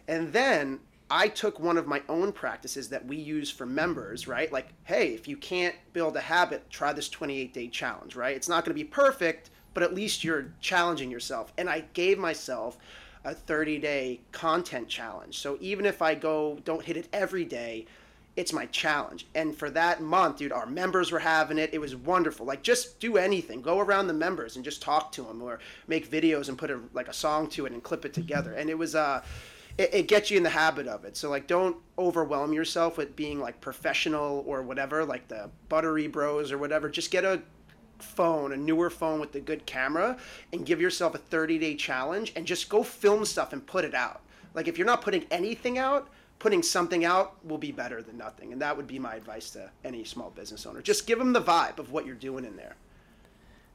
And 0.07 0.31
then 0.31 0.79
I 1.09 1.29
took 1.29 1.59
one 1.59 1.77
of 1.77 1.87
my 1.87 2.01
own 2.09 2.33
practices 2.33 2.89
that 2.89 3.05
we 3.05 3.15
use 3.15 3.49
for 3.49 3.65
members, 3.65 4.27
right? 4.27 4.51
Like, 4.51 4.67
hey, 4.83 5.13
if 5.13 5.27
you 5.27 5.37
can't 5.37 5.75
build 5.93 6.17
a 6.17 6.21
habit, 6.21 6.69
try 6.69 6.91
this 6.91 7.09
28 7.09 7.53
day 7.53 7.67
challenge, 7.67 8.15
right? 8.15 8.35
It's 8.35 8.49
not 8.49 8.65
going 8.65 8.75
to 8.75 8.83
be 8.83 8.89
perfect, 8.89 9.49
but 9.73 9.83
at 9.83 9.93
least 9.93 10.23
you're 10.23 10.51
challenging 10.59 11.09
yourself. 11.09 11.53
And 11.57 11.69
I 11.69 11.85
gave 11.93 12.17
myself 12.17 12.77
a 13.23 13.33
30 13.33 13.79
day 13.79 14.19
content 14.31 14.89
challenge. 14.89 15.37
So 15.39 15.57
even 15.61 15.85
if 15.85 16.01
I 16.01 16.15
go, 16.15 16.59
don't 16.65 16.83
hit 16.83 16.97
it 16.97 17.07
every 17.13 17.45
day, 17.45 17.85
it's 18.35 18.53
my 18.53 18.67
challenge. 18.67 19.25
And 19.33 19.57
for 19.57 19.69
that 19.71 20.01
month, 20.01 20.37
dude, 20.37 20.51
our 20.51 20.67
members 20.67 21.11
were 21.11 21.19
having 21.19 21.57
it. 21.57 21.71
It 21.73 21.79
was 21.79 21.95
wonderful. 21.95 22.45
Like 22.45 22.63
just 22.63 22.99
do 22.99 23.17
anything. 23.17 23.61
Go 23.61 23.79
around 23.79 24.07
the 24.07 24.13
members 24.13 24.55
and 24.55 24.63
just 24.63 24.81
talk 24.81 25.11
to 25.13 25.23
them 25.23 25.41
or 25.41 25.59
make 25.87 26.09
videos 26.09 26.47
and 26.47 26.57
put 26.57 26.69
a 26.69 26.79
like 26.93 27.07
a 27.07 27.13
song 27.13 27.47
to 27.51 27.65
it 27.65 27.71
and 27.71 27.81
clip 27.81 28.05
it 28.05 28.13
together. 28.13 28.53
And 28.53 28.69
it 28.69 28.77
was 28.77 28.93
uh 28.93 29.23
it, 29.77 29.93
it 29.93 30.07
gets 30.07 30.31
you 30.31 30.37
in 30.37 30.43
the 30.43 30.49
habit 30.49 30.87
of 30.87 31.05
it. 31.05 31.17
So 31.17 31.29
like 31.29 31.47
don't 31.47 31.77
overwhelm 31.97 32.53
yourself 32.53 32.97
with 32.97 33.15
being 33.15 33.39
like 33.39 33.59
professional 33.61 34.43
or 34.47 34.61
whatever, 34.61 35.05
like 35.05 35.27
the 35.27 35.49
buttery 35.69 36.07
bros 36.07 36.51
or 36.51 36.57
whatever. 36.57 36.89
Just 36.89 37.11
get 37.11 37.23
a 37.23 37.41
phone, 37.99 38.53
a 38.53 38.57
newer 38.57 38.89
phone 38.89 39.19
with 39.19 39.31
the 39.31 39.39
good 39.39 39.65
camera, 39.65 40.17
and 40.53 40.65
give 40.65 40.79
yourself 40.79 41.15
a 41.15 41.17
30 41.17 41.57
day 41.59 41.75
challenge 41.75 42.31
and 42.35 42.45
just 42.45 42.69
go 42.69 42.83
film 42.83 43.25
stuff 43.25 43.53
and 43.53 43.65
put 43.65 43.85
it 43.85 43.93
out. 43.93 44.21
Like 44.53 44.67
if 44.67 44.77
you're 44.77 44.87
not 44.87 45.01
putting 45.01 45.25
anything 45.31 45.77
out, 45.77 46.09
putting 46.39 46.61
something 46.61 47.03
out 47.03 47.43
will 47.45 47.57
be 47.57 47.71
better 47.71 48.01
than 48.01 48.17
nothing. 48.17 48.53
And 48.53 48.61
that 48.61 48.77
would 48.77 48.87
be 48.87 48.99
my 48.99 49.15
advice 49.15 49.49
to 49.51 49.71
any 49.83 50.03
small 50.03 50.29
business 50.29 50.65
owner. 50.65 50.81
Just 50.81 51.07
give 51.07 51.17
them 51.17 51.33
the 51.33 51.41
vibe 51.41 51.79
of 51.79 51.91
what 51.91 52.05
you're 52.05 52.15
doing 52.15 52.45
in 52.45 52.55
there. 52.55 52.75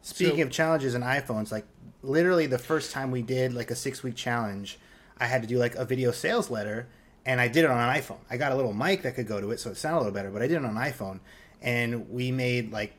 Speaking 0.03 0.39
So- 0.39 0.43
of 0.45 0.51
challenges 0.51 0.95
and 0.95 1.05
iPhones, 1.05 1.51
like 1.53 1.65
literally 2.03 2.47
the 2.47 2.59
first 2.59 2.93
time 2.93 3.11
we 3.11 3.23
did 3.23 3.53
like 3.53 3.71
a 3.71 3.77
six 3.77 4.03
week 4.03 4.15
challenge, 4.17 4.79
I 5.19 5.27
had 5.27 5.43
to 5.43 5.49
do 5.49 5.59
like 5.59 5.75
a 5.77 5.85
video 5.85 6.11
sales 6.13 6.51
letter, 6.51 6.89
and 7.27 7.41
I 7.41 7.49
did 7.49 7.65
it 7.65 7.71
on 7.71 7.79
an 7.79 8.01
iPhone. 8.01 8.19
I 8.31 8.37
got 8.37 8.53
a 8.53 8.57
little 8.57 8.73
mic 8.73 9.03
that 9.03 9.15
could 9.15 9.27
go 9.27 9.41
to 9.41 9.51
it, 9.51 9.61
so 9.61 9.71
it 9.71 9.77
sounded 9.77 9.99
a 9.99 10.01
little 10.01 10.13
better. 10.15 10.31
But 10.31 10.43
I 10.43 10.47
did 10.47 10.57
it 10.57 10.65
on 10.65 10.77
an 10.77 10.83
iPhone, 10.93 11.21
and 11.61 12.09
we 12.11 12.31
made 12.33 12.73
like 12.73 12.95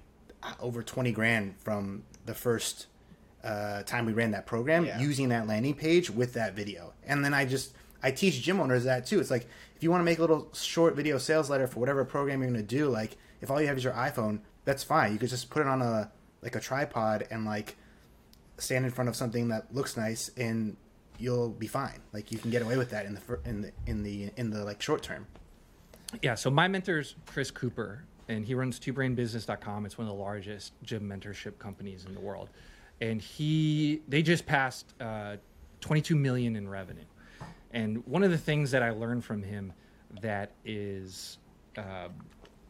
over 0.59 0.83
twenty 0.83 1.11
grand 1.11 1.55
from 1.59 2.03
the 2.25 2.33
first 2.33 2.87
uh, 3.43 3.83
time 3.83 4.05
we 4.05 4.13
ran 4.13 4.31
that 4.31 4.45
program 4.45 4.85
Yeah. 4.85 4.99
using 4.99 5.29
that 5.29 5.47
landing 5.47 5.73
page 5.73 6.09
with 6.09 6.33
that 6.33 6.53
video. 6.55 6.93
And 7.05 7.23
then 7.25 7.33
I 7.33 7.45
just 7.45 7.73
I 8.01 8.11
teach 8.11 8.41
gym 8.41 8.59
owners 8.59 8.85
that 8.85 9.05
too. 9.05 9.19
It's 9.19 9.31
like 9.31 9.47
if 9.75 9.83
you 9.83 9.91
want 9.91 9.99
to 10.01 10.05
make 10.05 10.17
a 10.19 10.21
little 10.21 10.49
short 10.53 10.95
video 10.95 11.17
sales 11.17 11.49
letter 11.49 11.67
for 11.67 11.79
whatever 11.79 12.05
program 12.05 12.41
you're 12.41 12.49
going 12.51 12.65
to 12.65 12.75
do, 12.75 12.87
like 12.89 13.17
if 13.41 13.51
all 13.51 13.59
you 13.61 13.67
have 13.67 13.77
is 13.77 13.83
your 13.83 13.93
iPhone, 13.93 14.39
that's 14.63 14.83
fine. 14.83 15.11
You 15.11 15.19
could 15.19 15.29
just 15.29 15.49
put 15.49 15.61
it 15.61 15.67
on 15.67 15.81
a 15.81 16.09
like 16.41 16.55
a 16.55 16.59
tripod 16.61 17.27
and 17.29 17.43
like 17.45 17.75
stand 18.57 18.85
in 18.85 18.91
front 18.91 19.09
of 19.09 19.15
something 19.15 19.49
that 19.49 19.73
looks 19.73 19.97
nice 19.97 20.29
and 20.37 20.77
you'll 21.19 21.49
be 21.49 21.67
fine. 21.67 21.99
Like 22.11 22.31
you 22.31 22.37
can 22.37 22.51
get 22.51 22.61
away 22.61 22.77
with 22.77 22.89
that 22.91 23.05
in 23.05 23.15
the 23.15 23.39
in 23.45 23.61
the 23.61 23.71
in 23.87 24.03
the 24.03 24.31
in 24.37 24.49
the 24.49 24.63
like 24.63 24.81
short 24.81 25.01
term. 25.03 25.27
Yeah, 26.21 26.35
so 26.35 26.49
my 26.51 26.67
mentor's 26.67 27.15
Chris 27.25 27.49
Cooper. 27.51 28.03
and 28.27 28.45
he 28.45 28.53
runs 28.53 28.79
twobrainbusiness.com. 28.79 29.85
It's 29.85 29.97
one 29.97 30.07
of 30.07 30.15
the 30.15 30.21
largest 30.21 30.73
gym 30.83 31.09
mentorship 31.09 31.57
companies 31.59 32.05
in 32.05 32.13
the 32.13 32.19
world, 32.19 32.49
and 33.01 33.21
he 33.21 34.01
they 34.07 34.21
just 34.21 34.45
passed 34.45 34.93
uh, 35.01 35.37
22 35.81 36.15
million 36.15 36.55
in 36.55 36.67
revenue. 36.69 37.03
And 37.71 38.05
one 38.05 38.23
of 38.23 38.29
the 38.31 38.37
things 38.37 38.71
that 38.71 38.83
I 38.83 38.91
learned 38.91 39.25
from 39.25 39.41
him 39.41 39.73
that 40.21 40.51
is, 40.63 41.39
uh, 41.75 42.09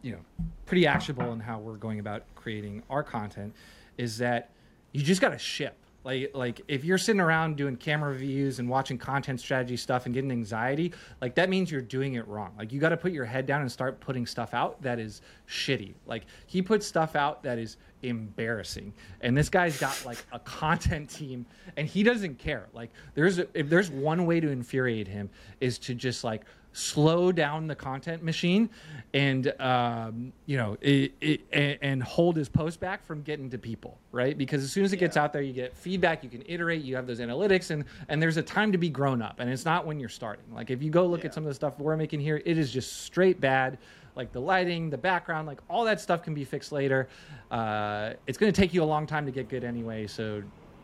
you 0.01 0.13
know, 0.13 0.19
pretty 0.65 0.87
actionable 0.87 1.33
in 1.33 1.41
how 1.41 1.59
we're 1.59 1.75
going 1.75 1.99
about 1.99 2.23
creating 2.35 2.83
our 2.89 3.03
content 3.03 3.53
is 3.97 4.17
that 4.19 4.51
you 4.93 5.03
just 5.03 5.19
got 5.19 5.29
to 5.29 5.37
ship. 5.37 5.75
Like, 6.04 6.32
like 6.34 6.62
if 6.68 6.84
you're 6.84 6.97
sitting 6.97 7.22
around 7.22 7.56
doing 7.56 7.78
camera 7.78 8.12
reviews 8.12 8.60
and 8.60 8.68
watching 8.68 8.97
content 8.97 9.39
strategy 9.39 9.78
stuff 9.78 10.06
and 10.06 10.14
getting 10.14 10.32
anxiety, 10.32 10.93
like 11.22 11.36
that 11.36 11.49
means 11.49 11.72
you're 11.72 11.82
doing 11.82 12.16
it 12.16 12.28
wrong. 12.28 12.54
Like 12.58 12.74
you 12.74 12.80
got 12.80 12.89
to 12.89 12.97
put 12.97 13.12
your 13.12 13.26
head 13.26 13.45
down 13.45 13.62
and 13.62 13.72
start 13.72 13.99
putting 13.99 14.26
stuff 14.26 14.54
out 14.54 14.82
that 14.82 14.99
is 14.99 15.22
shitty. 15.47 15.93
Like 16.06 16.24
he 16.47 16.62
puts 16.62 16.86
stuff 16.86 17.16
out 17.16 17.43
that 17.43 17.58
is 17.58 17.78
embarrassing, 18.01 18.93
and 19.22 19.36
this 19.36 19.49
guy's 19.49 19.80
got 19.80 20.06
like 20.06 20.24
a 20.32 20.39
content 20.39 21.10
team, 21.10 21.45
and 21.78 21.88
he 21.88 22.04
doesn't 22.04 22.38
care. 22.38 22.68
Like 22.74 22.91
there's 23.14 23.39
if 23.39 23.70
there's 23.70 23.89
one 23.89 24.26
way 24.26 24.39
to 24.39 24.49
infuriate 24.49 25.08
him 25.08 25.30
is 25.62 25.80
to 25.80 25.95
just 25.95 26.24
like 26.24 26.43
slow 26.74 27.32
down 27.32 27.67
the 27.67 27.76
content 27.76 28.24
machine 28.24 28.67
and 29.13 29.53
um, 29.61 30.34
you 30.47 30.57
know 30.57 30.76
it, 30.82 31.13
it, 31.21 31.78
and, 31.82 32.01
hold 32.01 32.36
his 32.36 32.49
post 32.49 32.80
back 32.80 33.05
from 33.05 33.21
getting 33.21 33.49
to 33.49 33.57
people 33.59 33.97
right? 34.11 34.38
Because 34.38 34.63
as 34.63 34.71
soon 34.71 34.84
as 34.84 34.91
it 34.91 34.97
gets 34.97 35.15
out 35.15 35.32
there 35.32 35.43
you 35.43 35.53
get 35.53 35.78
feedback 35.78 36.24
you 36.24 36.30
can 36.30 36.43
iterate 36.47 36.82
you 36.84 36.95
have 36.95 37.05
those 37.07 37.19
analytics 37.19 37.69
and 37.69 37.86
and 38.09 38.21
there's 38.21 38.38
a 38.38 38.41
time 38.43 38.71
to 38.71 38.78
be 38.80 38.89
grown 38.89 39.21
up 39.21 39.39
and 39.39 39.49
it's 39.49 39.65
not 39.65 39.86
when 39.86 39.99
you're 39.99 40.09
starting. 40.09 40.45
Like 40.53 40.71
if 40.71 40.82
you 40.82 40.89
go 40.89 41.05
look 41.05 41.21
Yeah. 41.21 41.28
at 41.28 41.34
some 41.36 41.43
of 41.43 41.47
the 41.49 41.53
stuff 41.53 41.78
we're 41.80 41.95
making 41.95 42.19
here 42.19 42.41
it 42.43 42.57
is 42.57 42.71
just 42.71 43.03
straight 43.03 43.39
bad. 43.39 43.78
Like 44.15 44.32
the 44.32 44.41
lighting 44.41 44.89
the 44.89 44.97
background 44.97 45.47
like 45.47 45.59
all 45.69 45.86
that 45.86 46.01
stuff 46.01 46.24
can 46.24 46.34
be 46.34 46.43
fixed 46.43 46.71
later. 46.71 47.07
Uh, 47.51 48.13
it's 48.26 48.38
going 48.39 48.51
to 48.51 48.59
take 48.61 48.74
you 48.74 48.82
a 48.82 48.86
long 48.86 49.05
time 49.05 49.26
to 49.28 49.32
get 49.32 49.47
good 49.47 49.63
anyway 49.63 50.07
so 50.07 50.41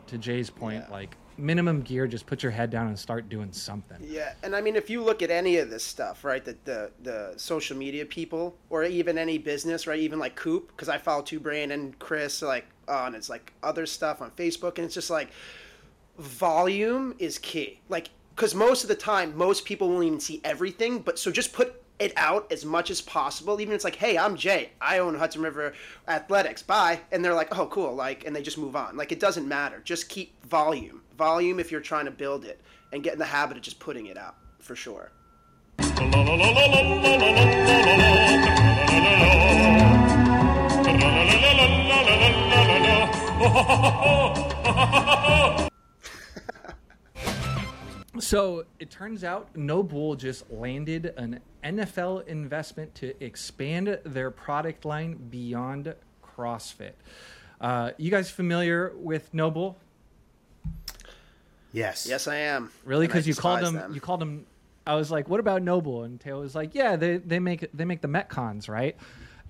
to 0.08 0.18
jay's 0.20 0.50
point 0.52 0.84
Yeah. 0.88 0.94
like 0.94 1.16
minimum 1.40 1.82
gear 1.82 2.08
just 2.08 2.26
put 2.26 2.44
your 2.44 2.52
head 2.52 2.70
down 2.70 2.88
and 2.88 2.98
start 2.98 3.30
doing 3.30 3.52
something. 3.52 3.98
Yeah, 4.02 4.34
and 4.44 4.56
I 4.56 4.62
mean, 4.62 4.76
if 4.76 4.90
you 4.90 5.04
look 5.04 5.22
at 5.22 5.32
any 5.32 5.58
of 5.58 5.70
this 5.70 5.84
stuff, 5.84 6.24
right, 6.24 6.44
that 6.46 6.66
the 6.66 6.92
the 7.02 7.34
social 7.38 7.78
media 7.78 8.06
people, 8.06 8.56
or 8.70 8.84
even 8.84 9.18
any 9.18 9.38
business, 9.38 9.88
right, 9.88 10.00
even 10.00 10.20
like 10.20 10.36
Coop, 10.36 10.68
because 10.70 10.90
I 10.90 10.98
follow 10.98 11.22
Two 11.22 11.40
Brain 11.40 11.72
and 11.72 11.98
Chris, 12.00 12.42
like, 12.42 12.66
and 12.88 13.16
it's 13.16 13.30
like 13.30 13.54
other 13.64 13.86
stuff 13.86 14.22
on 14.22 14.32
Facebook, 14.32 14.78
and 14.78 14.86
it's 14.86 14.94
just 14.94 15.10
like 15.10 15.30
volume 16.18 17.16
is 17.20 17.38
key, 17.40 17.80
like, 17.90 18.10
because 18.36 18.54
most 18.54 18.84
of 18.84 18.90
the 18.90 18.96
time, 18.96 19.36
most 19.38 19.66
people 19.66 19.90
won't 19.90 20.06
even 20.06 20.20
see 20.20 20.42
everything, 20.44 21.00
but 21.00 21.18
so 21.18 21.32
just 21.32 21.54
put 21.54 21.79
it 22.00 22.14
out 22.16 22.52
as 22.52 22.66
much 22.66 22.90
as 22.90 23.02
possible. 23.02 23.60
Even 23.62 23.76
it's 23.76 23.84
like, 23.84 23.96
hey, 23.96 24.18
I'm 24.18 24.36
Jay, 24.36 24.72
I 24.82 25.00
own 25.00 25.16
Hudson 25.16 25.42
River 25.42 25.74
Athletics, 26.08 26.64
bye, 26.64 27.02
and 27.12 27.24
they're 27.24 27.34
like, 27.34 27.58
oh, 27.58 27.68
cool, 27.68 27.94
like, 27.94 28.26
and 28.26 28.36
they 28.36 28.42
just 28.42 28.58
move 28.58 28.76
on. 28.76 28.98
Like, 28.98 29.12
it 29.12 29.20
doesn't 29.20 29.48
matter. 29.48 29.82
Just 29.84 30.10
keep 30.10 30.44
volume, 30.46 31.02
volume 31.18 31.60
if 31.60 31.72
you're 31.72 31.82
trying 31.82 32.06
to 32.06 32.12
build 32.12 32.46
it, 32.46 32.62
and 32.92 33.04
get 33.04 33.14
in 33.14 33.20
the 33.20 33.26
habit 33.26 33.58
of 33.58 33.64
just 33.64 33.80
putting 33.80 34.08
it 34.08 34.18
out 34.18 34.36
for 34.60 34.76
sure. 34.76 35.12
So 48.20 48.66
it 48.80 48.90
turns 48.90 49.24
out 49.24 49.56
NOBULL 49.56 50.16
just 50.16 50.50
landed 50.52 51.14
an 51.18 51.40
NFL 51.64 52.28
investment 52.28 52.94
to 52.96 53.14
expand 53.24 54.00
their 54.04 54.30
product 54.32 54.86
line 54.86 55.16
beyond 55.30 55.94
CrossFit. 56.24 56.94
Uh, 57.62 57.92
you 57.98 58.12
guys 58.12 58.30
familiar 58.30 58.94
with 58.96 59.34
NOBULL? 59.34 59.78
Yes. 61.72 62.08
Yes, 62.10 62.28
I 62.28 62.36
am. 62.38 62.72
Really? 62.86 63.08
Because 63.08 63.28
you 63.28 63.36
called 63.36 63.60
despise 63.60 63.82
them, 63.82 63.94
You 63.94 64.02
called 64.02 64.22
them. 64.22 64.46
I 64.88 64.96
was 64.96 65.12
like, 65.12 65.30
"What 65.30 65.40
about 65.40 65.62
NOBULL?" 65.62 66.04
And 66.04 66.20
Taylor 66.20 66.42
was 66.42 66.56
like, 66.56 66.74
"Yeah, 66.74 66.96
they 66.96 67.18
they 67.18 67.38
make 67.40 67.70
they 67.74 67.86
make 67.86 68.02
the 68.02 68.08
Metcons, 68.08 68.68
right?" 68.68 68.96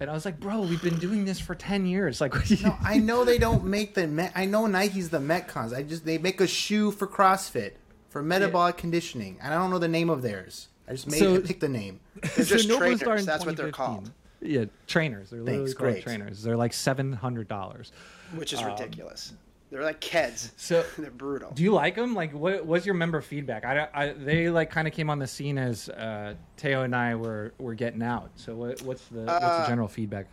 And 0.01 0.09
I 0.09 0.13
was 0.13 0.25
like, 0.25 0.39
"Bro, 0.39 0.61
we've 0.61 0.81
been 0.81 0.97
doing 0.99 1.23
this 1.23 1.39
for 1.39 1.55
ten 1.55 1.85
years. 1.85 2.19
Like, 2.19 2.33
what 2.33 2.49
you- 2.49 2.57
No, 2.65 2.75
I 2.83 2.97
know 2.97 3.23
they 3.23 3.37
don't 3.37 3.63
make 3.63 3.93
the 3.93 4.05
Met. 4.07 4.33
I 4.35 4.45
know 4.45 4.65
Nike's 4.65 5.09
the 5.09 5.19
Metcons. 5.19 5.73
I 5.73 5.83
just 5.83 6.03
they 6.05 6.17
make 6.17 6.41
a 6.41 6.47
shoe 6.47 6.91
for 6.91 7.07
CrossFit 7.07 7.73
for 8.09 8.21
metabolic 8.21 8.77
conditioning. 8.77 9.37
And 9.41 9.53
I 9.53 9.57
don't 9.57 9.69
know 9.71 9.79
the 9.79 9.87
name 9.87 10.09
of 10.09 10.21
theirs. 10.21 10.67
I 10.87 10.91
just 10.93 11.07
made 11.07 11.19
So- 11.19 11.35
I 11.35 11.39
picked 11.39 11.61
the 11.61 11.69
name. 11.69 11.99
They're 12.35 12.45
just 12.45 12.67
NOBULL 12.67 12.77
trainers. 12.79 12.99
started 12.99 13.19
in 13.21 13.25
That's 13.27 13.45
what 13.45 13.55
they're 13.55 13.71
called, 13.71 14.11
Yeah, 14.41 14.65
trainers. 14.87 15.29
They're 15.29 15.39
literally 15.41 15.65
Thanks, 15.67 15.73
called 15.77 15.91
great. 15.93 16.03
trainers. 16.03 16.43
They're 16.43 16.57
like 16.57 16.73
seven 16.73 17.13
hundred 17.13 17.47
dollars. 17.47 17.91
which 18.35 18.53
is 18.53 18.63
ridiculous. 18.63 19.33
They're 19.71 19.83
like 19.83 19.99
kids. 19.99 20.45
Um, 20.47 20.51
So 20.57 20.85
They're 20.97 21.11
brutal. 21.11 21.51
Do 21.51 21.61
you 21.61 21.71
like 21.73 21.95
them? 21.95 22.15
Like, 22.15 22.33
what 22.33 22.65
was 22.65 22.85
your 22.87 22.95
member 22.95 23.21
feedback? 23.21 23.63
I, 23.65 23.87
I 23.93 24.07
they 24.13 24.49
like 24.49 24.71
kind 24.71 24.87
of 24.87 24.93
came 24.95 25.09
on 25.11 25.19
the 25.19 25.27
scene 25.27 25.59
as 25.59 25.89
uh, 25.89 26.33
Teo 26.57 26.81
and 26.81 26.95
I 26.95 27.13
were 27.15 27.53
were 27.59 27.75
getting 27.75 28.01
out. 28.01 28.31
So 28.35 28.55
what, 28.55 28.81
what's 28.81 29.05
the 29.05 29.21
what's 29.21 29.43
Uh, 29.45 29.61
the 29.61 29.67
general 29.67 29.87
feedback? 29.87 30.25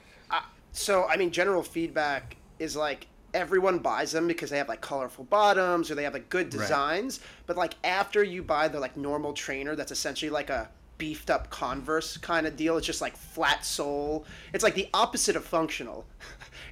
So 0.72 1.04
I 1.06 1.16
mean, 1.16 1.30
general 1.30 1.62
feedback 1.62 2.36
is 2.58 2.76
like 2.76 3.06
everyone 3.36 3.78
buys 3.78 4.12
them 4.12 4.26
because 4.26 4.50
they 4.50 4.58
have 4.58 4.68
like 4.68 4.80
colorful 4.80 5.24
bottoms 5.24 5.90
or 5.90 5.94
they 5.94 6.04
have 6.04 6.14
like 6.14 6.28
good 6.30 6.50
designs. 6.50 7.20
But 7.46 7.56
like 7.56 7.74
after 7.84 8.22
you 8.22 8.42
buy 8.42 8.68
the 8.68 8.80
like 8.80 8.96
normal 8.96 9.34
trainer, 9.34 9.76
that's 9.76 9.92
essentially 9.92 10.30
like 10.30 10.50
a 10.50 10.68
beefed 10.98 11.30
up 11.30 11.50
Converse 11.50 12.16
kind 12.16 12.46
of 12.46 12.56
deal. 12.56 12.78
It's 12.78 12.86
just 12.86 13.02
like 13.02 13.16
flat 13.16 13.64
sole. 13.64 14.24
It's 14.54 14.64
like 14.64 14.74
the 14.74 14.88
opposite 14.94 15.36
of 15.36 15.44
functional. 15.44 16.04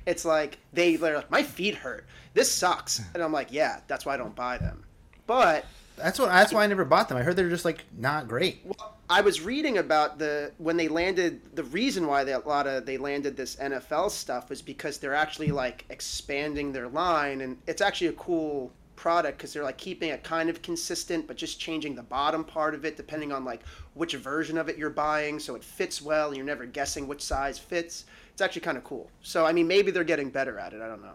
It's 0.07 0.27
like 0.27 0.59
they 0.75 0.97
they're 0.97 1.17
like 1.17 1.31
my 1.31 1.43
feet 1.43 1.75
hurt. 1.75 2.07
This 2.35 2.51
sucks, 2.53 3.01
and 3.15 3.23
I'm 3.23 3.33
like, 3.33 3.49
yeah, 3.51 3.81
that's 3.87 4.05
why 4.05 4.13
I 4.13 4.17
don't 4.19 4.35
buy 4.35 4.59
them. 4.59 4.85
But 5.27 5.65
That's 5.97 6.19
what. 6.19 6.29
That's 6.29 6.53
why 6.53 6.65
I 6.65 6.67
never 6.67 6.85
bought 6.85 7.09
them. 7.09 7.19
I 7.19 7.23
heard 7.23 7.37
they're 7.37 7.49
just 7.49 7.65
like 7.65 7.85
not 7.97 8.29
great. 8.29 8.65
I 9.09 9.21
was 9.21 9.41
reading 9.41 9.79
about 9.79 10.19
the 10.19 10.53
when 10.59 10.77
they 10.77 10.89
landed. 10.89 11.55
The 11.55 11.65
reason 11.65 12.07
why 12.07 12.25
they, 12.25 12.33
a 12.33 12.39
lot 12.41 12.67
of 12.67 12.87
they 12.87 12.99
landed 12.99 13.37
this 13.37 13.57
NFL 13.57 14.11
stuff 14.11 14.51
was 14.51 14.63
because 14.63 14.99
they're 14.99 15.15
actually 15.15 15.51
like 15.51 15.85
expanding 15.91 16.73
their 16.73 16.89
line, 16.89 17.41
and 17.43 17.59
it's 17.67 17.83
actually 17.83 18.09
a 18.09 18.13
cool 18.15 18.73
product 18.97 19.39
because 19.39 19.53
they're 19.53 19.63
like 19.63 19.79
keeping 19.79 20.11
it 20.11 20.23
kind 20.25 20.49
of 20.49 20.63
consistent, 20.63 21.27
but 21.27 21.37
just 21.37 21.61
changing 21.61 21.95
the 21.95 22.03
bottom 22.03 22.45
part 22.45 22.75
of 22.75 22.85
it 22.85 22.97
depending 22.97 23.33
on 23.33 23.45
like 23.45 23.63
which 23.95 24.15
version 24.15 24.57
of 24.57 24.69
it 24.69 24.79
you're 24.79 24.91
buying, 24.91 25.39
so 25.39 25.55
it 25.55 25.63
fits 25.63 26.01
well. 26.01 26.29
and 26.29 26.37
You're 26.37 26.47
never 26.47 26.67
guessing 26.67 27.07
which 27.07 27.23
size 27.23 27.59
fits. 27.59 28.05
It's 28.33 28.41
actually 28.43 28.63
kind 28.63 28.79
of 28.79 28.85
cool. 28.85 29.11
So 29.23 29.45
I 29.45 29.53
mean, 29.53 29.69
maybe 29.69 29.91
they're 29.91 30.05
getting 30.05 30.31
better 30.31 30.59
at 30.59 30.73
it. 30.73 30.81
I 30.81 30.89
don't 30.89 31.03
know. 31.03 31.15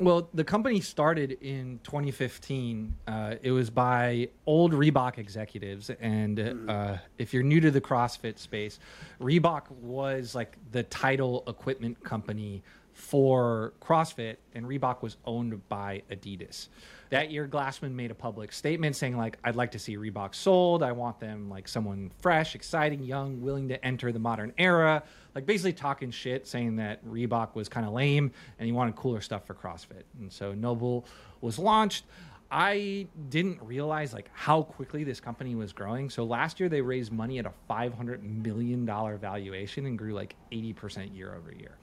Well, 0.00 0.28
the 0.34 0.42
company 0.42 0.80
started 0.80 1.38
in 1.40 1.78
2015. 1.84 2.96
Uh, 3.06 3.34
it 3.42 3.52
was 3.52 3.70
by 3.70 4.28
old 4.44 4.72
Reebok 4.72 5.18
executives, 5.18 5.88
and 6.00 6.68
uh, 6.68 6.96
if 7.16 7.32
you're 7.32 7.44
new 7.44 7.60
to 7.60 7.70
the 7.70 7.80
CrossFit 7.80 8.38
space, 8.38 8.80
Reebok 9.20 9.70
was 9.70 10.34
like 10.34 10.56
the 10.72 10.82
title 10.84 11.44
equipment 11.46 12.02
company 12.02 12.64
for 12.94 13.74
CrossFit, 13.82 14.36
and 14.54 14.64
Reebok 14.64 15.02
was 15.02 15.16
owned 15.26 15.68
by 15.68 16.02
Adidas. 16.10 16.68
That 17.10 17.30
year, 17.30 17.46
Glassman 17.46 17.92
made 17.92 18.10
a 18.10 18.14
public 18.14 18.52
statement 18.52 18.96
saying, 18.96 19.16
like, 19.16 19.36
I'd 19.44 19.56
like 19.56 19.72
to 19.72 19.78
see 19.78 19.96
Reebok 19.96 20.34
sold. 20.34 20.82
I 20.82 20.92
want 20.92 21.20
them 21.20 21.50
like 21.50 21.68
someone 21.68 22.10
fresh, 22.20 22.54
exciting, 22.54 23.02
young, 23.02 23.42
willing 23.42 23.68
to 23.68 23.84
enter 23.84 24.10
the 24.12 24.18
modern 24.18 24.52
era. 24.56 25.02
Like, 25.34 25.44
basically 25.44 25.72
talking 25.72 26.10
shit, 26.10 26.46
saying 26.46 26.76
that 26.76 27.04
Reebok 27.04 27.54
was 27.54 27.68
kind 27.68 27.86
of 27.86 27.92
lame 27.92 28.30
and 28.58 28.66
he 28.66 28.72
wanted 28.72 28.96
cooler 28.96 29.20
stuff 29.20 29.44
for 29.46 29.54
CrossFit. 29.54 30.04
And 30.18 30.32
so 30.32 30.54
NOBULL 30.54 31.04
was 31.40 31.58
launched. 31.58 32.04
I 32.50 33.08
didn't 33.30 33.60
realize 33.62 34.12
like 34.12 34.30
how 34.32 34.62
quickly 34.62 35.02
this 35.02 35.18
company 35.18 35.56
was 35.56 35.72
growing. 35.72 36.08
So 36.08 36.22
last 36.24 36.60
year 36.60 36.68
they 36.68 36.80
raised 36.80 37.10
money 37.10 37.40
at 37.40 37.46
a 37.46 37.52
500 37.66 38.22
million 38.22 38.84
dollar 38.84 39.16
valuation 39.16 39.86
and 39.86 39.98
grew 39.98 40.14
like 40.14 40.36
80% 40.52 41.16
year 41.16 41.34
over 41.34 41.52
year. 41.52 41.76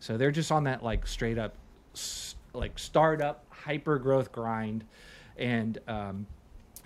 So 0.00 0.16
they're 0.16 0.30
just 0.30 0.52
on 0.52 0.64
that 0.64 0.82
like 0.82 1.06
straight 1.06 1.38
up 1.38 1.54
like 2.54 2.78
startup 2.78 3.44
hyper 3.50 3.98
growth 3.98 4.32
grind 4.32 4.84
and 5.38 5.78
um, 5.86 6.26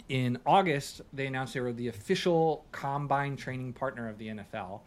in 0.09 0.39
August, 0.45 1.01
they 1.13 1.27
announced 1.27 1.55
they 1.55 1.61
were 1.61 1.73
the 1.73 1.89
official 1.89 2.67
combine 2.71 3.37
training 3.37 3.73
partner 3.73 4.09
of 4.09 4.19
the 4.19 4.29
NFL. 4.29 4.81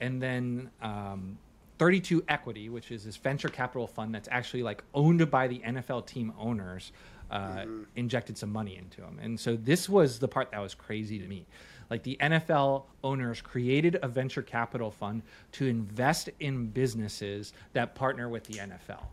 And 0.00 0.22
then 0.22 0.70
um, 0.80 1.38
32 1.78 2.24
Equity, 2.28 2.68
which 2.68 2.92
is 2.92 3.04
this 3.04 3.16
venture 3.16 3.48
capital 3.48 3.88
fund 3.88 4.14
that's 4.14 4.28
actually 4.30 4.62
like 4.62 4.84
owned 4.94 5.28
by 5.30 5.48
the 5.48 5.58
NFL 5.58 6.06
team 6.06 6.32
owners, 6.38 6.92
uh, 7.30 7.64
injected 7.96 8.38
some 8.38 8.52
money 8.52 8.76
into 8.76 9.00
them. 9.00 9.18
And 9.20 9.38
so 9.38 9.56
this 9.56 9.88
was 9.88 10.20
the 10.20 10.28
part 10.28 10.52
that 10.52 10.60
was 10.60 10.74
crazy 10.74 11.18
to 11.18 11.26
me. 11.26 11.46
Like 11.90 12.02
the 12.02 12.16
NFL 12.20 12.84
owners 13.02 13.40
created 13.40 13.98
a 14.02 14.08
venture 14.08 14.42
capital 14.42 14.90
fund 14.90 15.22
to 15.52 15.66
invest 15.66 16.28
in 16.40 16.66
businesses 16.66 17.52
that 17.72 17.94
partner 17.94 18.28
with 18.28 18.44
the 18.44 18.58
NFL. 18.58 19.04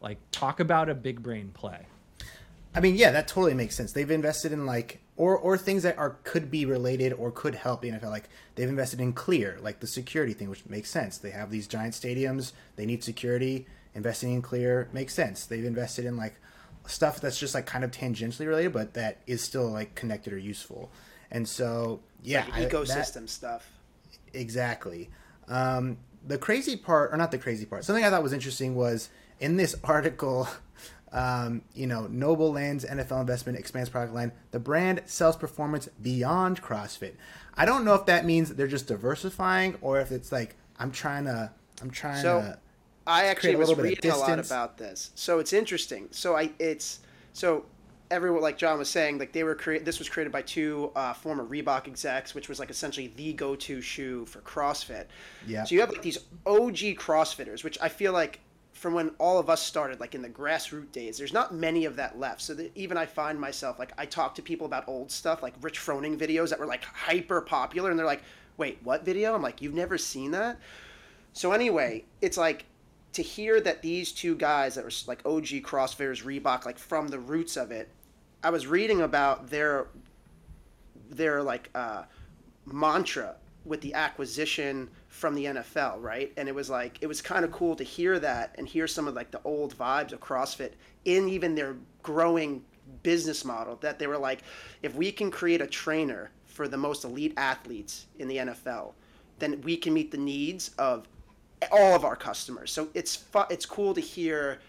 Like, 0.00 0.18
talk 0.32 0.60
about 0.60 0.88
a 0.88 0.94
big 0.94 1.22
brain 1.22 1.50
play. 1.52 1.86
I 2.74 2.80
mean, 2.80 2.94
yeah, 2.94 3.10
that 3.10 3.28
totally 3.28 3.54
makes 3.54 3.74
sense. 3.74 3.92
They've 3.92 4.10
invested 4.10 4.52
in 4.52 4.64
like 4.64 5.00
or 5.16 5.36
or 5.36 5.58
things 5.58 5.82
that 5.82 5.98
are 5.98 6.18
could 6.22 6.50
be 6.50 6.64
related 6.64 7.12
or 7.12 7.30
could 7.32 7.56
help 7.56 7.82
the 7.82 7.90
NFL. 7.90 8.10
Like 8.10 8.28
they've 8.54 8.68
invested 8.68 9.00
in 9.00 9.12
Clear, 9.12 9.58
like 9.60 9.80
the 9.80 9.86
security 9.88 10.32
thing, 10.32 10.48
which 10.48 10.64
makes 10.66 10.88
sense. 10.88 11.18
They 11.18 11.30
have 11.30 11.50
these 11.50 11.66
giant 11.66 11.94
stadiums, 11.94 12.52
they 12.76 12.86
need 12.86 13.02
security. 13.02 13.66
Investing 13.92 14.32
in 14.32 14.40
Clear 14.40 14.88
makes 14.92 15.14
sense. 15.14 15.46
They've 15.46 15.64
invested 15.64 16.04
in 16.04 16.16
like 16.16 16.34
stuff 16.86 17.20
that's 17.20 17.38
just 17.38 17.54
like 17.54 17.66
kind 17.66 17.82
of 17.82 17.90
tangentially 17.90 18.46
related, 18.46 18.72
but 18.72 18.94
that 18.94 19.18
is 19.26 19.42
still 19.42 19.68
like 19.68 19.96
connected 19.96 20.32
or 20.32 20.38
useful. 20.38 20.92
And 21.30 21.48
so, 21.48 22.00
yeah, 22.22 22.44
like 22.46 22.54
I- 22.54 22.60
that- 22.64 22.72
ecosystem 22.72 23.28
stuff. 23.28 23.70
Exactly. 24.32 25.10
Um, 25.48 25.98
the 26.26 26.38
crazy 26.38 26.76
part, 26.76 27.12
or 27.12 27.16
not 27.16 27.30
the 27.30 27.38
crazy 27.38 27.66
part, 27.66 27.84
something 27.84 28.04
I 28.04 28.10
thought 28.10 28.22
was 28.22 28.32
interesting 28.32 28.74
was 28.74 29.08
in 29.40 29.56
this 29.56 29.74
article, 29.84 30.48
um, 31.12 31.62
you 31.74 31.86
know, 31.86 32.06
NOBULL 32.08 32.52
Lands 32.52 32.84
NFL 32.84 33.20
investment 33.20 33.58
expands 33.58 33.88
product 33.90 34.14
line. 34.14 34.32
The 34.52 34.60
brand 34.60 35.02
sells 35.06 35.36
performance 35.36 35.88
beyond 36.00 36.62
CrossFit. 36.62 37.14
I 37.56 37.64
don't 37.64 37.84
know 37.84 37.94
if 37.94 38.06
that 38.06 38.24
means 38.24 38.54
they're 38.54 38.68
just 38.68 38.86
diversifying 38.86 39.76
or 39.80 40.00
if 40.00 40.12
it's 40.12 40.30
like 40.30 40.54
I'm 40.78 40.92
trying 40.92 41.24
to, 41.24 41.50
I'm 41.82 41.90
trying 41.90 42.22
So 42.22 42.40
to. 42.40 42.58
I 43.06 43.24
actually 43.26 43.56
was 43.56 43.68
little 43.70 43.82
bit 43.82 43.92
of 43.92 44.04
reading 44.04 44.10
a 44.12 44.16
lot 44.16 44.38
about 44.38 44.78
this. 44.78 45.10
So 45.16 45.40
it's 45.40 45.52
interesting. 45.52 46.08
So 46.12 46.36
I 46.36 46.52
it's 46.60 47.00
so 47.32 47.64
everyone 48.10 48.42
like 48.42 48.58
John 48.58 48.78
was 48.78 48.88
saying 48.88 49.18
like 49.18 49.32
they 49.32 49.44
were 49.44 49.54
create 49.54 49.84
this 49.84 49.98
was 49.98 50.08
created 50.08 50.32
by 50.32 50.42
two 50.42 50.90
uh, 50.96 51.12
former 51.12 51.44
Reebok 51.44 51.86
execs, 51.86 52.34
which 52.34 52.48
was 52.48 52.58
like 52.58 52.70
essentially 52.70 53.12
the 53.16 53.32
go-to 53.32 53.80
shoe 53.80 54.26
for 54.26 54.40
CrossFit. 54.40 55.06
Yeah. 55.46 55.64
So 55.64 55.74
you 55.74 55.80
have 55.80 55.90
like 55.90 56.02
these 56.02 56.18
OG 56.46 56.96
CrossFitters, 56.98 57.64
which 57.64 57.78
I 57.80 57.88
feel 57.88 58.12
like 58.12 58.40
from 58.72 58.94
when 58.94 59.10
all 59.18 59.38
of 59.38 59.50
us 59.50 59.62
started, 59.62 60.00
like 60.00 60.14
in 60.14 60.22
the 60.22 60.28
grassroots 60.28 60.90
days, 60.92 61.18
there's 61.18 61.32
not 61.32 61.54
many 61.54 61.84
of 61.84 61.96
that 61.96 62.18
left. 62.18 62.40
So 62.40 62.54
that 62.54 62.74
even 62.74 62.96
I 62.96 63.06
find 63.06 63.38
myself 63.38 63.78
like 63.78 63.92
I 63.98 64.06
talk 64.06 64.34
to 64.36 64.42
people 64.42 64.66
about 64.66 64.88
old 64.88 65.10
stuff, 65.10 65.42
like 65.42 65.54
Rich 65.60 65.78
Froning 65.78 66.18
videos 66.18 66.50
that 66.50 66.58
were 66.58 66.66
like 66.66 66.84
hyper 66.84 67.40
popular, 67.40 67.90
and 67.90 67.98
they're 67.98 68.06
like, 68.06 68.22
"Wait, 68.56 68.78
what 68.82 69.04
video?" 69.04 69.34
I'm 69.34 69.42
like, 69.42 69.62
"You've 69.62 69.74
never 69.74 69.98
seen 69.98 70.32
that?" 70.32 70.58
So 71.32 71.52
anyway, 71.52 72.04
it's 72.20 72.36
like 72.36 72.64
to 73.12 73.22
hear 73.22 73.60
that 73.60 73.82
these 73.82 74.12
two 74.12 74.34
guys 74.36 74.74
that 74.74 74.84
were 74.84 74.92
like 75.06 75.20
OG 75.24 75.62
CrossFitters, 75.62 76.24
Reebok, 76.24 76.64
like 76.64 76.78
from 76.78 77.08
the 77.08 77.18
roots 77.18 77.56
of 77.56 77.70
it. 77.70 77.88
I 78.42 78.50
was 78.50 78.66
reading 78.66 79.02
about 79.02 79.50
their 79.50 79.88
their 81.10 81.42
like 81.42 81.70
uh, 81.74 82.04
mantra 82.64 83.36
with 83.64 83.80
the 83.80 83.92
acquisition 83.94 84.88
from 85.08 85.34
the 85.34 85.44
NFL, 85.44 86.00
right? 86.00 86.32
And 86.36 86.48
it 86.48 86.54
was 86.54 86.70
like 86.70 86.98
it 87.00 87.06
was 87.06 87.20
kind 87.20 87.44
of 87.44 87.52
cool 87.52 87.76
to 87.76 87.84
hear 87.84 88.18
that 88.18 88.54
and 88.56 88.66
hear 88.66 88.86
some 88.86 89.06
of 89.06 89.14
like 89.14 89.30
the 89.30 89.40
old 89.44 89.76
vibes 89.76 90.12
of 90.12 90.20
CrossFit 90.20 90.72
in 91.04 91.28
even 91.28 91.54
their 91.54 91.76
growing 92.02 92.64
business 93.02 93.44
model 93.44 93.76
that 93.76 93.98
they 93.98 94.06
were 94.06 94.18
like 94.18 94.40
if 94.82 94.94
we 94.94 95.12
can 95.12 95.30
create 95.30 95.60
a 95.60 95.66
trainer 95.66 96.30
for 96.46 96.66
the 96.66 96.76
most 96.76 97.04
elite 97.04 97.34
athletes 97.36 98.06
in 98.18 98.28
the 98.28 98.36
NFL, 98.36 98.92
then 99.38 99.60
we 99.62 99.76
can 99.76 99.92
meet 99.92 100.10
the 100.10 100.18
needs 100.18 100.70
of 100.78 101.06
all 101.70 101.94
of 101.94 102.04
our 102.04 102.16
customers. 102.16 102.72
So 102.72 102.88
it's 102.94 103.16
fu- 103.16 103.44
it's 103.50 103.66
cool 103.66 103.94
to 103.94 104.00
hear 104.00 104.60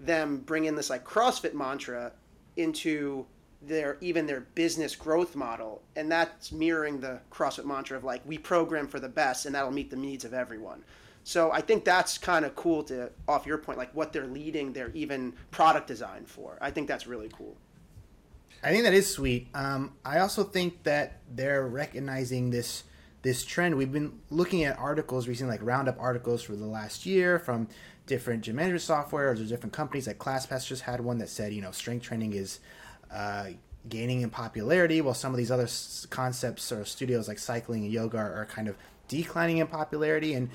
them 0.00 0.38
bring 0.38 0.64
in 0.64 0.74
this 0.74 0.90
like 0.90 1.04
CrossFit 1.04 1.54
mantra 1.54 2.12
into 2.56 3.26
their 3.62 3.96
even 4.00 4.26
their 4.26 4.40
business 4.54 4.94
growth 4.94 5.34
model 5.34 5.82
and 5.96 6.10
that's 6.12 6.52
mirroring 6.52 7.00
the 7.00 7.18
CrossFit 7.32 7.64
mantra 7.64 7.96
of 7.96 8.04
like 8.04 8.20
we 8.26 8.38
program 8.38 8.86
for 8.86 9.00
the 9.00 9.08
best 9.08 9.46
and 9.46 9.54
that'll 9.54 9.70
meet 9.70 9.90
the 9.90 9.96
needs 9.96 10.24
of 10.24 10.34
everyone. 10.34 10.84
So 11.24 11.50
I 11.50 11.60
think 11.60 11.84
that's 11.84 12.18
kind 12.18 12.44
of 12.44 12.54
cool 12.54 12.84
to 12.84 13.10
off 13.26 13.46
your 13.46 13.58
point 13.58 13.78
like 13.78 13.92
what 13.94 14.12
they're 14.12 14.26
leading 14.26 14.72
their 14.72 14.90
even 14.90 15.32
product 15.50 15.88
design 15.88 16.24
for. 16.24 16.58
I 16.60 16.70
think 16.70 16.86
that's 16.86 17.06
really 17.06 17.30
cool. 17.36 17.56
I 18.62 18.70
think 18.70 18.84
that 18.84 18.94
is 18.94 19.10
sweet. 19.10 19.48
Um, 19.54 19.94
I 20.04 20.18
also 20.20 20.44
think 20.44 20.82
that 20.84 21.20
they're 21.34 21.66
recognizing 21.66 22.50
this 22.50 22.84
this 23.22 23.44
trend. 23.44 23.74
We've 23.74 23.90
been 23.90 24.20
looking 24.30 24.62
at 24.64 24.78
articles 24.78 25.26
recently, 25.26 25.54
like 25.56 25.66
roundup 25.66 26.00
articles 26.00 26.42
for 26.42 26.54
the 26.54 26.66
last 26.66 27.06
year 27.06 27.40
from 27.40 27.68
different 28.06 28.42
gym 28.42 28.56
management 28.56 28.82
software 28.82 29.30
or 29.30 29.34
different 29.34 29.72
companies. 29.72 30.06
Like 30.06 30.18
ClassPass 30.18 30.66
just 30.66 30.82
had 30.82 31.00
one 31.00 31.18
that 31.18 31.28
said, 31.28 31.52
you 31.52 31.62
know, 31.62 31.72
strength 31.72 32.04
training 32.04 32.32
is 32.32 32.60
uh, 33.12 33.48
gaining 33.88 34.22
in 34.22 34.30
popularity, 34.30 35.00
while 35.00 35.14
some 35.14 35.32
of 35.32 35.38
these 35.38 35.50
other 35.50 35.64
s- 35.64 36.06
concepts 36.10 36.72
or 36.72 36.84
studios 36.84 37.28
like 37.28 37.38
cycling 37.38 37.84
and 37.84 37.92
yoga 37.92 38.18
are, 38.18 38.34
are 38.34 38.46
kind 38.46 38.68
of 38.68 38.76
declining 39.08 39.58
in 39.58 39.66
popularity. 39.66 40.34
And 40.34 40.50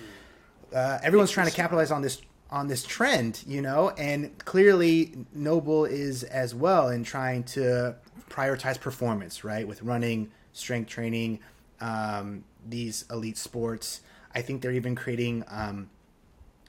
uh, 0.74 1.00
everyone's 1.04 1.32
trying 1.32 1.48
to 1.48 1.54
capitalize 1.54 1.92
on 1.92 2.02
this 2.02 2.22
on 2.50 2.68
this 2.68 2.84
trend, 2.84 3.44
you 3.48 3.62
know, 3.62 3.92
and 3.92 4.38
clearly 4.44 5.14
NOBULL 5.34 5.86
is 5.86 6.24
as 6.24 6.54
well 6.54 6.90
in 6.90 7.02
trying 7.02 7.44
to 7.44 7.96
prioritize 8.30 8.78
performance, 8.78 9.46
right, 9.46 9.66
with 9.66 9.82
running, 9.82 10.30
strength 10.52 10.90
training, 10.90 11.40
um, 11.80 12.44
these 12.68 13.06
elite 13.10 13.38
sports. 13.38 14.02
I 14.36 14.42
think 14.42 14.62
they're 14.62 14.74
even 14.74 14.96
creating 14.96 15.46
um, 15.48 15.90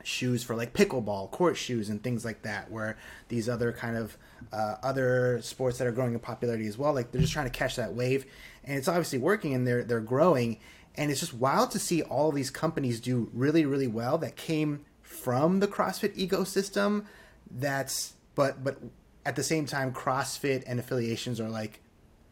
shoes 0.04 0.42
for 0.42 0.54
like 0.54 0.72
pickleball, 0.72 1.30
court 1.30 1.56
shoes, 1.56 1.88
and 1.88 2.02
things 2.02 2.24
like 2.24 2.42
that, 2.42 2.70
where 2.70 2.96
these 3.28 3.48
other 3.48 3.72
kind 3.72 3.96
of 3.96 4.16
uh, 4.52 4.76
other 4.82 5.40
sports 5.42 5.78
that 5.78 5.86
are 5.86 5.92
growing 5.92 6.14
in 6.14 6.20
popularity 6.20 6.66
as 6.66 6.78
well, 6.78 6.92
like 6.92 7.12
they're 7.12 7.20
just 7.20 7.32
trying 7.32 7.46
to 7.46 7.58
catch 7.58 7.76
that 7.76 7.94
wave, 7.94 8.26
and 8.64 8.76
it's 8.76 8.88
obviously 8.88 9.18
working, 9.18 9.54
and 9.54 9.66
they're 9.66 9.84
they're 9.84 10.00
growing, 10.00 10.58
and 10.96 11.10
it's 11.10 11.20
just 11.20 11.34
wild 11.34 11.70
to 11.70 11.78
see 11.78 12.02
all 12.02 12.32
these 12.32 12.50
companies 12.50 13.00
do 13.00 13.30
really 13.32 13.64
really 13.64 13.88
well 13.88 14.18
that 14.18 14.36
came 14.36 14.84
from 15.00 15.60
the 15.60 15.68
CrossFit 15.68 16.16
ecosystem. 16.16 17.04
That's 17.50 18.14
but 18.34 18.64
but 18.64 18.78
at 19.24 19.36
the 19.36 19.42
same 19.42 19.66
time, 19.66 19.92
CrossFit 19.92 20.64
and 20.66 20.80
affiliations 20.80 21.40
are 21.40 21.48
like 21.48 21.80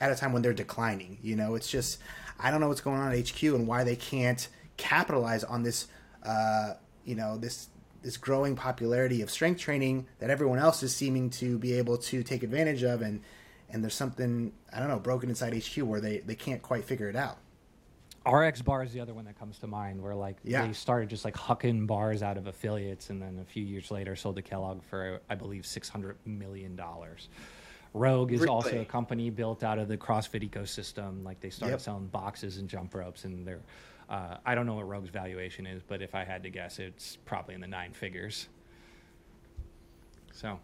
at 0.01 0.11
a 0.11 0.15
time 0.15 0.33
when 0.33 0.43
they're 0.43 0.53
declining. 0.53 1.19
You 1.23 1.37
know, 1.37 1.55
it's 1.55 1.71
just 1.71 1.99
I 2.39 2.51
don't 2.51 2.61
know 2.61 2.69
what's 2.69 2.81
going 2.81 3.01
on 3.01 3.13
at 3.13 3.31
HQ 3.31 3.43
and 3.43 3.67
why 3.67 3.85
they 3.85 3.97
can't 3.97 4.49
capitalize 4.77 5.45
on 5.45 5.63
this. 5.63 5.87
Uh, 6.23 6.75
you 7.11 7.17
know 7.17 7.37
this 7.37 7.69
this 8.03 8.17
growing 8.17 8.57
popularity 8.57 9.21
of 9.21 9.31
strength 9.31 9.61
training 9.61 10.07
that 10.21 10.31
everyone 10.31 10.59
else 10.59 10.83
is 10.83 10.95
seeming 10.97 11.29
to 11.29 11.59
be 11.59 11.75
able 11.75 11.99
to 11.99 12.23
take 12.23 12.43
advantage 12.43 12.83
of, 12.85 13.03
and 13.03 13.21
and 13.69 13.83
there's 13.83 13.95
something 13.95 14.53
I 14.73 14.79
don't 14.79 14.89
know 14.89 14.99
broken 15.01 15.29
inside 15.29 15.53
HQ 15.55 15.77
where 15.83 16.01
they 16.01 16.19
they 16.19 16.37
can't 16.37 16.63
quite 16.63 16.85
figure 16.85 17.09
it 17.11 17.17
out. 17.17 17.39
RX 18.31 18.61
Bar 18.63 18.83
is 18.85 18.93
the 18.93 19.01
other 19.01 19.15
one 19.15 19.25
that 19.25 19.39
comes 19.39 19.59
to 19.59 19.67
mind, 19.67 20.01
where 20.03 20.15
like 20.15 20.37
Yeah. 20.45 20.67
they 20.67 20.73
started 20.73 21.09
just 21.11 21.25
like 21.25 21.35
hucking 21.35 21.87
bars 21.87 22.23
out 22.23 22.37
of 22.37 22.47
affiliates, 22.47 23.11
and 23.11 23.21
then 23.21 23.39
a 23.41 23.45
few 23.45 23.65
years 23.65 23.91
later 23.91 24.15
sold 24.15 24.37
to 24.37 24.43
Kellogg 24.43 24.83
for 24.85 25.21
I 25.29 25.35
believe 25.35 25.67
six 25.67 25.89
hundred 25.89 26.17
million 26.25 26.77
dollars. 26.77 27.29
Rogue 27.93 28.31
is 28.33 28.47
also 28.47 28.81
a 28.83 28.85
company 28.85 29.31
built 29.31 29.65
out 29.65 29.79
of 29.81 29.89
the 29.89 29.97
CrossFit 29.97 30.49
ecosystem. 30.49 31.25
Like 31.25 31.41
they 31.41 31.51
started 31.51 31.73
Yep. 31.75 31.81
selling 31.81 32.07
boxes 32.07 32.59
and 32.59 32.69
jump 32.69 32.95
ropes, 32.95 33.25
and 33.25 33.45
they're 33.47 33.63
uh, 34.11 34.39
I 34.45 34.57
don't 34.57 34.67
know 34.67 34.75
what 34.75 34.89
Rogue's 34.89 35.09
valuation 35.09 35.67
is, 35.67 35.83
but 35.87 36.03
if 36.03 36.15
I 36.17 36.25
had 36.25 36.43
to 36.43 36.51
guess, 36.51 36.81
it's 36.81 37.17
probably 37.25 37.55
in 37.55 37.61
the 37.61 37.69
nine 37.69 37.93
figures. 37.93 38.49
So, 40.33 40.59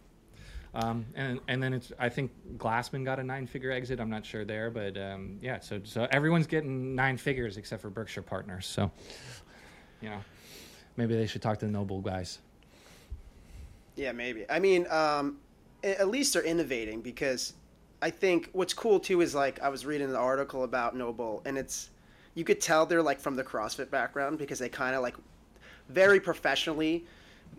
um, 0.74 1.06
and 1.14 1.38
and 1.46 1.62
then 1.62 1.72
it's 1.72 1.92
I 1.98 2.08
think 2.08 2.32
Glassman 2.56 3.04
got 3.04 3.20
a 3.20 3.22
nine 3.22 3.46
figure 3.46 3.70
exit. 3.70 4.00
I'm 4.00 4.10
not 4.10 4.26
sure 4.26 4.44
there, 4.44 4.68
but 4.70 4.98
um, 4.98 5.38
yeah. 5.40 5.60
So 5.60 5.80
so 5.84 6.08
everyone's 6.10 6.48
getting 6.48 6.96
nine 6.96 7.16
figures 7.16 7.56
except 7.56 7.82
for 7.82 7.88
Berkshire 7.88 8.22
Partners. 8.22 8.66
So, 8.66 8.90
you 10.02 10.10
know, 10.10 10.18
maybe 10.96 11.14
they 11.14 11.26
should 11.26 11.42
talk 11.42 11.58
to 11.60 11.66
the 11.66 11.72
NOBULL 11.72 12.00
guys. 12.00 12.40
Yeah, 13.94 14.12
maybe. 14.12 14.44
I 14.50 14.58
mean, 14.58 14.86
um, 14.90 15.38
at 15.84 16.08
least 16.08 16.32
they're 16.32 16.42
innovating 16.42 17.00
because 17.00 17.54
I 18.02 18.10
think 18.10 18.50
what's 18.52 18.74
cool 18.74 18.98
too 18.98 19.20
is 19.20 19.36
like 19.36 19.62
I 19.62 19.68
was 19.68 19.86
reading 19.86 20.10
the 20.10 20.18
article 20.18 20.64
about 20.64 20.96
NOBULL, 20.96 21.42
and 21.44 21.56
it's 21.56 21.90
you 22.36 22.44
could 22.44 22.60
tell 22.60 22.86
they're 22.86 23.02
like 23.02 23.18
from 23.18 23.34
the 23.34 23.42
CrossFit 23.42 23.90
background 23.90 24.38
because 24.38 24.60
they 24.60 24.68
kind 24.68 24.94
of 24.94 25.02
like 25.02 25.16
very 25.88 26.20
professionally 26.20 27.04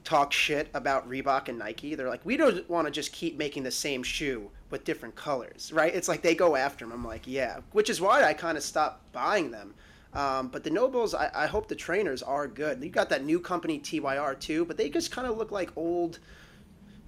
talk 0.03 0.32
shit 0.32 0.69
about 0.73 1.09
Reebok 1.09 1.49
and 1.49 1.57
Nike. 1.57 1.95
They're 1.95 2.07
like, 2.07 2.25
we 2.25 2.38
don't 2.38 2.69
want 2.69 2.86
to 2.86 2.91
just 2.91 3.11
keep 3.11 3.38
making 3.38 3.63
the 3.63 3.71
same 3.71 4.03
shoe 4.03 4.49
with 4.69 4.86
different 4.86 5.15
colors, 5.15 5.71
right? 5.73 5.93
It's 5.93 6.07
like 6.07 6.21
they 6.21 6.36
go 6.36 6.55
after 6.55 6.86
them. 6.86 6.93
I'm 6.93 7.03
like, 7.03 7.23
yeah, 7.25 7.57
which 7.71 7.89
is 7.89 7.99
why 7.99 8.23
I 8.23 8.34
kind 8.34 8.55
of 8.55 8.63
stopped 8.63 9.11
buying 9.11 9.49
them. 9.49 9.73
Um, 10.13 10.49
but 10.49 10.63
the 10.63 10.69
NOBULLs, 10.69 11.15
I, 11.15 11.32
I 11.34 11.47
hope 11.47 11.67
the 11.67 11.75
trainers 11.75 12.21
are 12.21 12.47
good. 12.47 12.82
You 12.84 12.89
got 12.89 13.09
that 13.09 13.25
new 13.25 13.39
company 13.39 13.80
TYR 13.80 14.36
too, 14.36 14.63
but 14.63 14.78
they 14.78 14.89
just 14.89 15.11
kind 15.11 15.28
of 15.28 15.38
look 15.38 15.51
like 15.51 15.71
old, 15.75 16.19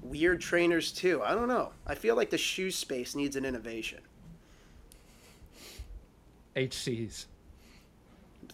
weird 0.02 0.42
trainers 0.42 0.92
too. 0.92 1.22
I 1.24 1.36
don't 1.36 1.48
know. 1.48 1.72
I 1.86 1.94
feel 1.94 2.16
like 2.16 2.32
the 2.32 2.38
shoe 2.38 2.72
space 2.72 3.16
needs 3.16 3.36
an 3.36 3.46
innovation. 3.46 4.00
HCs. 6.56 7.26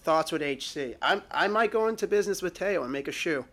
Thoughts 0.05 0.31
with 0.31 0.43
HC? 0.43 0.97
I'm, 1.01 1.23
I 1.31 1.47
might 1.47 1.71
go 1.71 1.87
into 1.87 2.05
business 2.05 2.43
with 2.43 2.53
Teo 2.53 2.83
and 2.83 2.91
make 2.91 3.07
a 3.07 3.11
shoe. 3.11 3.43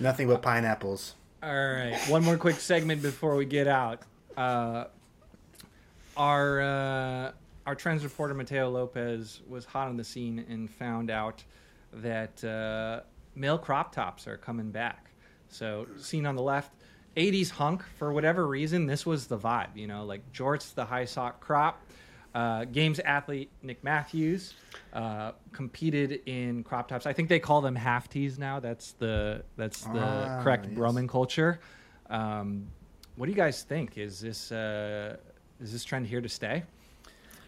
Nothing 0.00 0.26
but 0.26 0.42
pineapples. 0.42 1.14
All 1.40 1.50
right, 1.54 1.96
one 2.08 2.24
more 2.24 2.36
quick 2.36 2.56
segment 2.56 3.00
before 3.00 3.36
we 3.36 3.44
get 3.44 3.68
out. 3.68 4.02
Uh, 4.36 4.86
our 6.16 6.60
uh, 6.60 7.32
our 7.64 7.76
trends 7.76 8.02
reporter 8.02 8.34
Mateo 8.34 8.68
Lopez 8.70 9.40
was 9.48 9.64
hot 9.64 9.86
on 9.86 9.96
the 9.96 10.02
scene 10.02 10.44
and 10.48 10.68
found 10.68 11.12
out 11.12 11.44
that 11.92 12.42
uh, 12.42 13.02
male 13.36 13.58
crop 13.58 13.94
tops 13.94 14.26
are 14.26 14.36
coming 14.36 14.72
back. 14.72 15.12
So 15.48 15.86
seen 15.96 16.26
on 16.26 16.34
the 16.34 16.42
left, 16.42 16.72
80s 17.16 17.50
hunk 17.50 17.82
for 17.98 18.12
whatever 18.12 18.46
reason. 18.46 18.86
This 18.86 19.04
was 19.04 19.26
the 19.26 19.38
vibe, 19.38 19.76
you 19.76 19.86
know, 19.86 20.04
like 20.04 20.32
jorts, 20.32 20.74
the 20.74 20.84
high 20.84 21.04
sock 21.04 21.40
crop. 21.40 21.80
Uh, 22.34 22.64
games 22.64 22.98
athlete 23.00 23.50
Nick 23.62 23.84
Matthews 23.84 24.54
uh, 24.94 25.32
competed 25.52 26.20
in 26.24 26.64
crop 26.64 26.88
tops. 26.88 27.04
I 27.04 27.12
think 27.12 27.28
they 27.28 27.38
call 27.38 27.60
them 27.60 27.74
half 27.74 28.08
tees 28.08 28.38
now. 28.38 28.58
That's 28.58 28.92
the 28.92 29.42
that's 29.58 29.84
the 29.84 30.00
Ah, 30.02 30.40
correct 30.42 30.66
yes. 30.70 30.78
Roman 30.78 31.06
culture. 31.06 31.60
Um, 32.08 32.68
what 33.16 33.26
do 33.26 33.32
you 33.32 33.36
guys 33.36 33.62
think? 33.64 33.98
Is 33.98 34.18
this 34.20 34.50
uh, 34.50 35.18
is 35.60 35.72
this 35.72 35.84
trend 35.84 36.06
here 36.06 36.22
to 36.22 36.28
stay? 36.28 36.62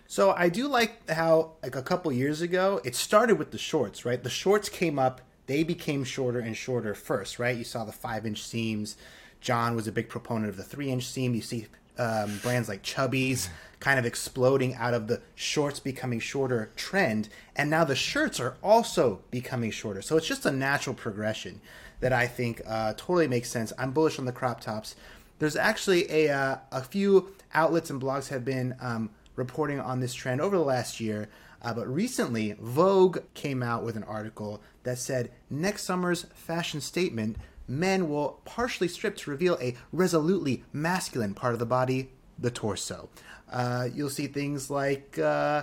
So 0.06 0.32
I 0.32 0.50
do 0.50 0.68
like 0.68 1.08
how 1.08 1.52
like 1.62 1.76
a 1.76 1.82
couple 1.82 2.12
years 2.12 2.42
ago 2.42 2.78
it 2.84 2.94
started 2.94 3.38
with 3.38 3.52
the 3.52 3.58
shorts, 3.58 4.04
right? 4.04 4.22
The 4.22 4.28
shorts 4.28 4.68
came 4.68 4.98
up, 4.98 5.22
they 5.46 5.62
became 5.62 6.04
shorter 6.04 6.40
and 6.40 6.54
shorter 6.54 6.94
first, 6.94 7.38
right? 7.38 7.56
You 7.56 7.64
saw 7.64 7.84
the 7.86 7.92
five 7.92 8.26
inch 8.26 8.42
seams. 8.42 8.98
John 9.44 9.76
was 9.76 9.86
a 9.86 9.92
big 9.92 10.08
proponent 10.08 10.48
of 10.48 10.56
the 10.56 10.62
three 10.62 10.90
inch 10.90 11.06
seam. 11.06 11.34
You 11.34 11.42
see 11.42 11.66
um, 11.98 12.38
brands 12.42 12.66
like 12.66 12.82
Chubbies 12.82 13.48
kind 13.78 13.98
of 13.98 14.06
exploding 14.06 14.74
out 14.74 14.94
of 14.94 15.06
the 15.06 15.20
shorts 15.34 15.78
becoming 15.78 16.18
shorter 16.18 16.70
trend, 16.76 17.28
and 17.54 17.68
now 17.68 17.84
the 17.84 17.94
shirts 17.94 18.40
are 18.40 18.56
also 18.62 19.20
becoming 19.30 19.70
shorter. 19.70 20.00
So 20.00 20.16
it's 20.16 20.26
just 20.26 20.46
a 20.46 20.50
natural 20.50 20.94
progression 20.94 21.60
that 22.00 22.10
I 22.10 22.26
think 22.26 22.62
uh, 22.66 22.94
totally 22.96 23.28
makes 23.28 23.50
sense. 23.50 23.70
I'm 23.78 23.92
bullish 23.92 24.18
on 24.18 24.24
the 24.24 24.32
crop 24.32 24.60
tops. 24.60 24.96
There's 25.38 25.56
actually 25.56 26.10
a 26.10 26.32
uh, 26.32 26.56
a 26.72 26.82
few 26.82 27.34
outlets 27.52 27.90
and 27.90 28.00
blogs 28.00 28.28
have 28.28 28.46
been 28.46 28.74
um, 28.80 29.10
reporting 29.36 29.78
on 29.78 30.00
this 30.00 30.14
trend 30.14 30.40
over 30.40 30.56
the 30.56 30.64
last 30.64 31.00
year. 31.00 31.28
Uh, 31.60 31.74
but 31.74 31.86
recently, 31.86 32.56
Vogue 32.58 33.18
came 33.34 33.62
out 33.62 33.84
with 33.84 33.96
an 33.96 34.04
article 34.04 34.62
that 34.84 34.98
said 34.98 35.30
next 35.50 35.84
summer's 35.84 36.24
fashion 36.34 36.80
statement 36.80 37.36
men 37.68 38.08
will 38.08 38.40
partially 38.44 38.88
strip 38.88 39.16
to 39.18 39.30
reveal 39.30 39.58
a 39.60 39.74
resolutely 39.92 40.64
masculine 40.72 41.34
part 41.34 41.52
of 41.52 41.58
the 41.58 41.66
body, 41.66 42.10
the 42.38 42.50
torso. 42.50 43.08
Uh, 43.52 43.88
you'll 43.94 44.10
see 44.10 44.26
things 44.26 44.70
like, 44.70 45.18
uh, 45.18 45.62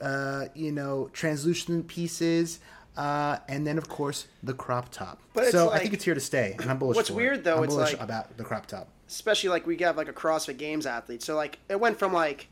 uh, 0.00 0.46
you 0.54 0.72
know, 0.72 1.08
translucent 1.12 1.88
pieces. 1.88 2.60
Uh, 2.96 3.38
and 3.48 3.66
then, 3.66 3.78
of 3.78 3.88
course, 3.88 4.26
the 4.42 4.52
crop 4.52 4.90
top. 4.90 5.20
But 5.32 5.46
so 5.52 5.70
I 5.70 5.78
think 5.78 5.94
it's 5.94 6.04
here 6.04 6.14
to 6.14 6.20
stay, 6.20 6.56
and 6.60 6.70
I'm 6.70 6.78
bullish. 6.78 6.96
What's 6.96 7.10
weird, 7.10 7.38
it. 7.38 7.44
though, 7.44 7.58
I'm 7.58 7.64
it's 7.64 7.74
bullish 7.74 7.92
like- 7.92 8.02
about 8.02 8.36
the 8.36 8.44
crop 8.44 8.66
top. 8.66 8.88
especially 9.08 9.48
like 9.48 9.66
we 9.66 9.76
have 9.78 9.96
like 9.96 10.08
a 10.08 10.12
CrossFit 10.12 10.58
Games 10.58 10.86
athlete. 10.86 11.22
So 11.22 11.34
like 11.36 11.60
it 11.68 11.78
went 11.80 11.98
from 11.98 12.12
like 12.12 12.48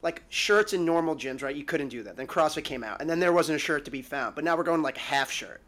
like 0.00 0.22
shirts 0.28 0.72
in 0.72 0.84
normal 0.84 1.16
gyms, 1.16 1.42
right? 1.42 1.54
You 1.56 1.64
couldn't 1.64 1.88
do 1.88 2.02
that. 2.04 2.16
Then 2.16 2.26
CrossFit 2.26 2.64
came 2.64 2.84
out, 2.84 3.00
and 3.00 3.10
then 3.10 3.18
there 3.18 3.32
wasn't 3.32 3.56
a 3.56 3.58
shirt 3.58 3.84
to 3.86 3.90
be 3.90 4.00
found. 4.00 4.34
But 4.36 4.44
now 4.44 4.56
we're 4.56 4.62
going 4.62 4.80
like 4.80 4.96
half 4.96 5.30
shirt. 5.30 5.60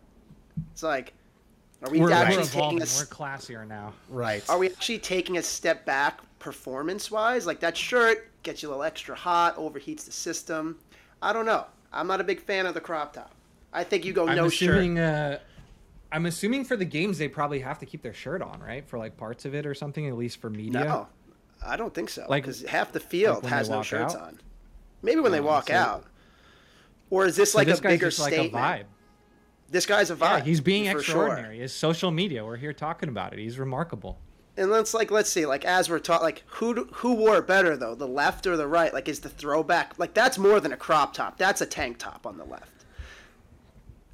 It's 0.73 0.83
like, 0.85 1.13
are 1.83 1.91
we 1.91 2.01
We're, 2.01 2.07
we're 2.07 2.13
actually 2.13 2.43
evolving. 2.43 2.79
taking 2.79 2.95
a 2.97 2.99
We're 2.99 3.07
classier 3.07 3.67
now. 3.67 3.93
Right. 4.09 4.43
are 4.49 4.59
we 4.59 4.69
actually 4.71 4.99
taking 4.99 5.37
a 5.39 5.43
step 5.43 5.85
back 5.85 6.21
performance 6.39 7.11
wise? 7.11 7.47
Like 7.47 7.61
that 7.61 7.77
shirt 7.77 8.31
gets 8.43 8.63
you 8.63 8.69
a 8.69 8.71
little 8.71 8.85
extra 8.85 9.15
hot, 9.15 9.57
overheats 9.57 10.05
the 10.05 10.13
system. 10.13 10.79
I 11.23 11.33
don't 11.33 11.47
know. 11.47 11.67
I'm 11.93 12.07
not 12.07 12.21
a 12.21 12.25
big 12.25 12.41
fan 12.41 12.67
of 12.67 12.75
the 12.75 12.81
crop 12.81 13.13
top. 13.13 13.33
I 13.73 13.85
think 13.85 14.05
you 14.05 14.13
go 14.13 14.27
I'm 14.29 14.37
no 14.37 14.49
shirt. 14.49 14.97
Uh, 14.99 15.39
I'm 16.13 16.27
assuming 16.27 16.65
for 16.65 16.77
the 16.77 16.85
games 16.85 17.19
they 17.19 17.29
probably 17.29 17.61
have 17.61 17.79
to 17.81 17.87
keep 17.87 18.03
their 18.03 18.15
shirt 18.15 18.41
on, 18.43 18.61
right? 18.61 18.87
For 18.89 18.99
like 18.99 19.17
parts 19.17 19.45
of 19.45 19.55
it 19.55 19.67
or 19.67 19.75
something, 19.75 20.07
at 20.09 20.17
least 20.17 20.41
for 20.41 20.49
media. 20.51 20.85
No, 20.85 21.09
I 21.65 21.77
don't 21.77 21.93
think 21.93 22.09
so. 22.09 22.25
Like- 22.29 22.45
because 22.45 22.63
half 22.63 22.93
the 22.93 23.01
field 23.01 23.43
when 23.43 23.51
they 23.51 23.57
has 23.57 23.69
no 23.69 23.83
shirts 23.83 24.15
out? 24.15 24.21
on. 24.23 24.41
Maybe 25.03 25.21
when 25.21 25.33
they 25.33 25.41
Oh, 25.41 25.45
walk 25.45 25.69
so- 25.69 25.75
out. 25.75 26.05
Or 27.11 27.27
is 27.27 27.37
this 27.37 27.53
So 27.53 27.59
like 27.59 27.67
this 27.69 27.79
a 27.79 27.83
guy's 27.83 27.93
bigger 27.93 28.07
just 28.07 28.19
like 28.21 28.33
a 28.33 28.37
statement? 28.37 28.65
vibe. 28.65 28.85
This 29.71 29.87
guy's 29.87 30.11
a 30.11 30.17
vibe. 30.17 30.39
Yeah, 30.39 30.45
he's 30.45 30.61
being 30.61 30.87
extraordinary. 30.87 31.57
Sure. 31.57 31.63
His 31.63 31.73
social 31.73 32.11
media. 32.11 32.45
We're 32.45 32.57
here 32.57 32.73
talking 32.73 33.09
about 33.09 33.33
it. 33.33 33.39
He's 33.39 33.59
remarkable. 33.59 34.19
And 34.57 34.71
let's 34.71 34.95
like 34.95 35.11
let's 35.11 35.29
see 35.29 35.45
like 35.45 35.65
as 35.65 35.91
we're 35.91 35.99
taught 35.99 36.23
like 36.23 36.43
who 36.47 36.75
do- 36.75 36.89
who 36.95 37.15
wore 37.15 37.37
it 37.39 37.47
better 37.47 37.77
though 37.77 37.95
the 37.95 38.09
left 38.09 38.47
or 38.47 38.57
the 38.57 38.67
right 38.67 38.93
like 38.93 39.07
is 39.07 39.21
the 39.21 39.29
throwback 39.29 39.99
like 39.99 40.15
that's 40.15 40.39
more 40.39 40.61
than 40.61 40.73
a 40.73 40.79
crop 40.79 41.13
top 41.13 41.37
that's 41.37 41.61
a 41.61 41.67
tank 41.67 41.99
top 41.99 42.27
on 42.27 42.39
the 42.39 42.45
left. 42.45 42.87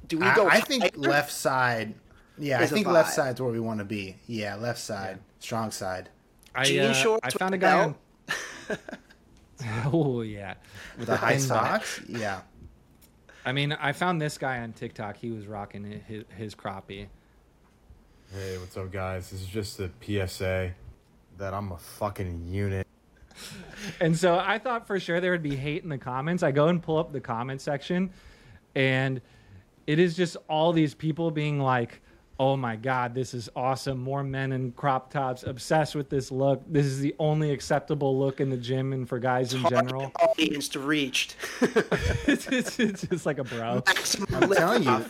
Do 0.07 0.17
we 0.17 0.29
go? 0.31 0.49
I 0.49 0.59
think 0.59 0.83
higher? 0.83 0.91
left 0.97 1.31
side. 1.31 1.93
Yeah, 2.37 2.59
I 2.59 2.67
think 2.67 2.87
left 2.87 3.11
vibe. 3.11 3.15
side's 3.15 3.41
where 3.41 3.51
we 3.51 3.59
want 3.59 3.79
to 3.79 3.85
be. 3.85 4.17
Yeah, 4.27 4.55
left 4.55 4.79
side, 4.79 5.19
strong 5.39 5.71
side, 5.71 6.09
I, 6.55 6.65
Jean 6.65 6.81
uh, 6.81 6.93
shorts 6.93 7.21
I 7.23 7.29
found 7.29 7.53
a 7.53 7.57
guy 7.57 7.79
on. 7.79 7.95
oh 9.93 10.21
yeah. 10.21 10.55
with 10.97 11.09
a 11.09 11.15
high 11.15 11.37
socks. 11.37 12.01
Yeah, 12.07 12.41
I 13.45 13.51
mean, 13.51 13.73
I 13.73 13.91
found 13.91 14.21
this 14.21 14.37
guy 14.37 14.59
on 14.59 14.73
TikTok. 14.73 15.17
He 15.17 15.31
was 15.31 15.47
rocking 15.47 16.01
his, 16.07 16.23
his 16.35 16.55
crappie. 16.55 17.07
Hey, 18.33 18.57
what's 18.57 18.77
up, 18.77 18.91
guys? 18.91 19.29
This 19.29 19.41
is 19.41 19.47
just 19.47 19.79
a 19.79 19.91
PSA 20.01 20.71
that 21.37 21.53
I'm 21.53 21.71
a 21.71 21.77
fucking 21.77 22.47
unit. 22.47 22.87
And 23.99 24.17
so 24.17 24.37
I 24.37 24.59
thought 24.59 24.87
for 24.87 24.99
sure 24.99 25.19
there 25.19 25.31
would 25.31 25.43
be 25.43 25.55
hate 25.55 25.83
in 25.83 25.89
the 25.89 25.97
comments. 25.97 26.43
I 26.43 26.51
go 26.51 26.67
and 26.67 26.81
pull 26.81 26.97
up 26.97 27.11
the 27.11 27.19
comment 27.19 27.59
section, 27.59 28.11
and 28.75 29.19
it 29.87 29.99
is 29.99 30.15
just 30.15 30.37
all 30.47 30.71
these 30.71 30.93
people 30.93 31.31
being 31.31 31.59
like, 31.59 32.01
"Oh 32.39 32.57
my 32.57 32.75
god, 32.75 33.13
this 33.13 33.33
is 33.33 33.49
awesome! 33.55 33.99
More 33.99 34.23
men 34.23 34.51
in 34.51 34.71
crop 34.71 35.11
tops, 35.11 35.43
obsessed 35.43 35.95
with 35.95 36.09
this 36.09 36.31
look. 36.31 36.61
This 36.67 36.85
is 36.85 36.99
the 36.99 37.15
only 37.19 37.51
acceptable 37.51 38.17
look 38.17 38.41
in 38.41 38.49
the 38.49 38.57
gym 38.57 38.93
and 38.93 39.07
for 39.07 39.19
guys 39.19 39.53
in 39.53 39.63
general." 39.69 40.11
audience 40.21 40.67
to 40.69 40.79
reached. 40.79 41.35
it's, 41.61 42.47
it's, 42.47 42.79
it's 42.79 43.07
just 43.07 43.25
like 43.25 43.37
a 43.37 43.43
bro. 43.43 43.83
I'm 44.33 44.49
telling 44.51 44.83
you. 44.83 45.05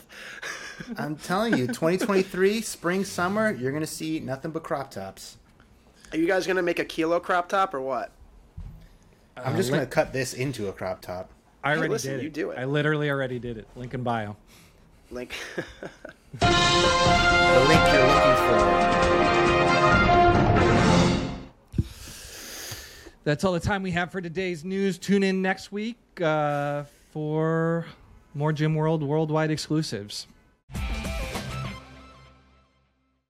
I'm 0.98 1.16
telling 1.16 1.56
you, 1.58 1.68
2023 1.68 2.62
spring 2.62 3.06
summer, 3.06 3.52
you're 3.52 3.72
gonna 3.72 3.86
see 3.86 4.20
nothing 4.20 4.52
but 4.52 4.64
crop 4.64 4.92
tops. 4.92 5.38
Are 6.12 6.18
you 6.18 6.28
guys 6.28 6.46
gonna 6.46 6.62
make 6.62 6.80
a 6.80 6.86
kilo 6.86 7.20
crop 7.20 7.48
top 7.50 7.74
or 7.74 7.82
what? 7.82 8.12
I'm 9.38 9.54
uh, 9.54 9.58
just 9.58 9.72
li- 9.72 9.78
gonna 9.78 9.88
cut 9.88 10.14
this 10.14 10.34
into 10.34 10.68
a 10.68 10.74
crop 10.74 11.02
top. 11.02 11.30
I 11.64 11.72
Hey, 11.72 11.78
already 11.78 11.94
listen, 11.94 12.12
did 12.12 12.20
it. 12.20 12.24
you 12.24 12.30
do 12.30 12.52
it. 12.52 12.60
I 12.60 12.66
literally 12.66 13.10
already 13.10 13.40
did 13.40 13.58
it. 13.58 13.68
Link 13.76 13.94
in 13.94 14.04
bio. 14.04 14.36
Link. 15.12 15.34
The 16.40 17.66
link 17.68 17.82
you're 17.94 18.08
looking 18.08 18.36
for. 18.36 18.64
That's 23.24 23.44
all 23.44 23.54
the 23.54 23.60
time 23.60 23.84
we 23.84 23.92
have 23.92 24.12
for 24.12 24.20
today's 24.20 24.66
news. 24.66 24.98
Tune 24.98 25.24
in 25.24 25.42
next 25.42 25.72
week 25.72 25.98
uh, 26.20 26.84
for 27.12 27.86
more 28.34 28.52
Gym 28.52 28.76
World 28.76 29.04
worldwide 29.04 29.52
exclusives. 29.52 30.28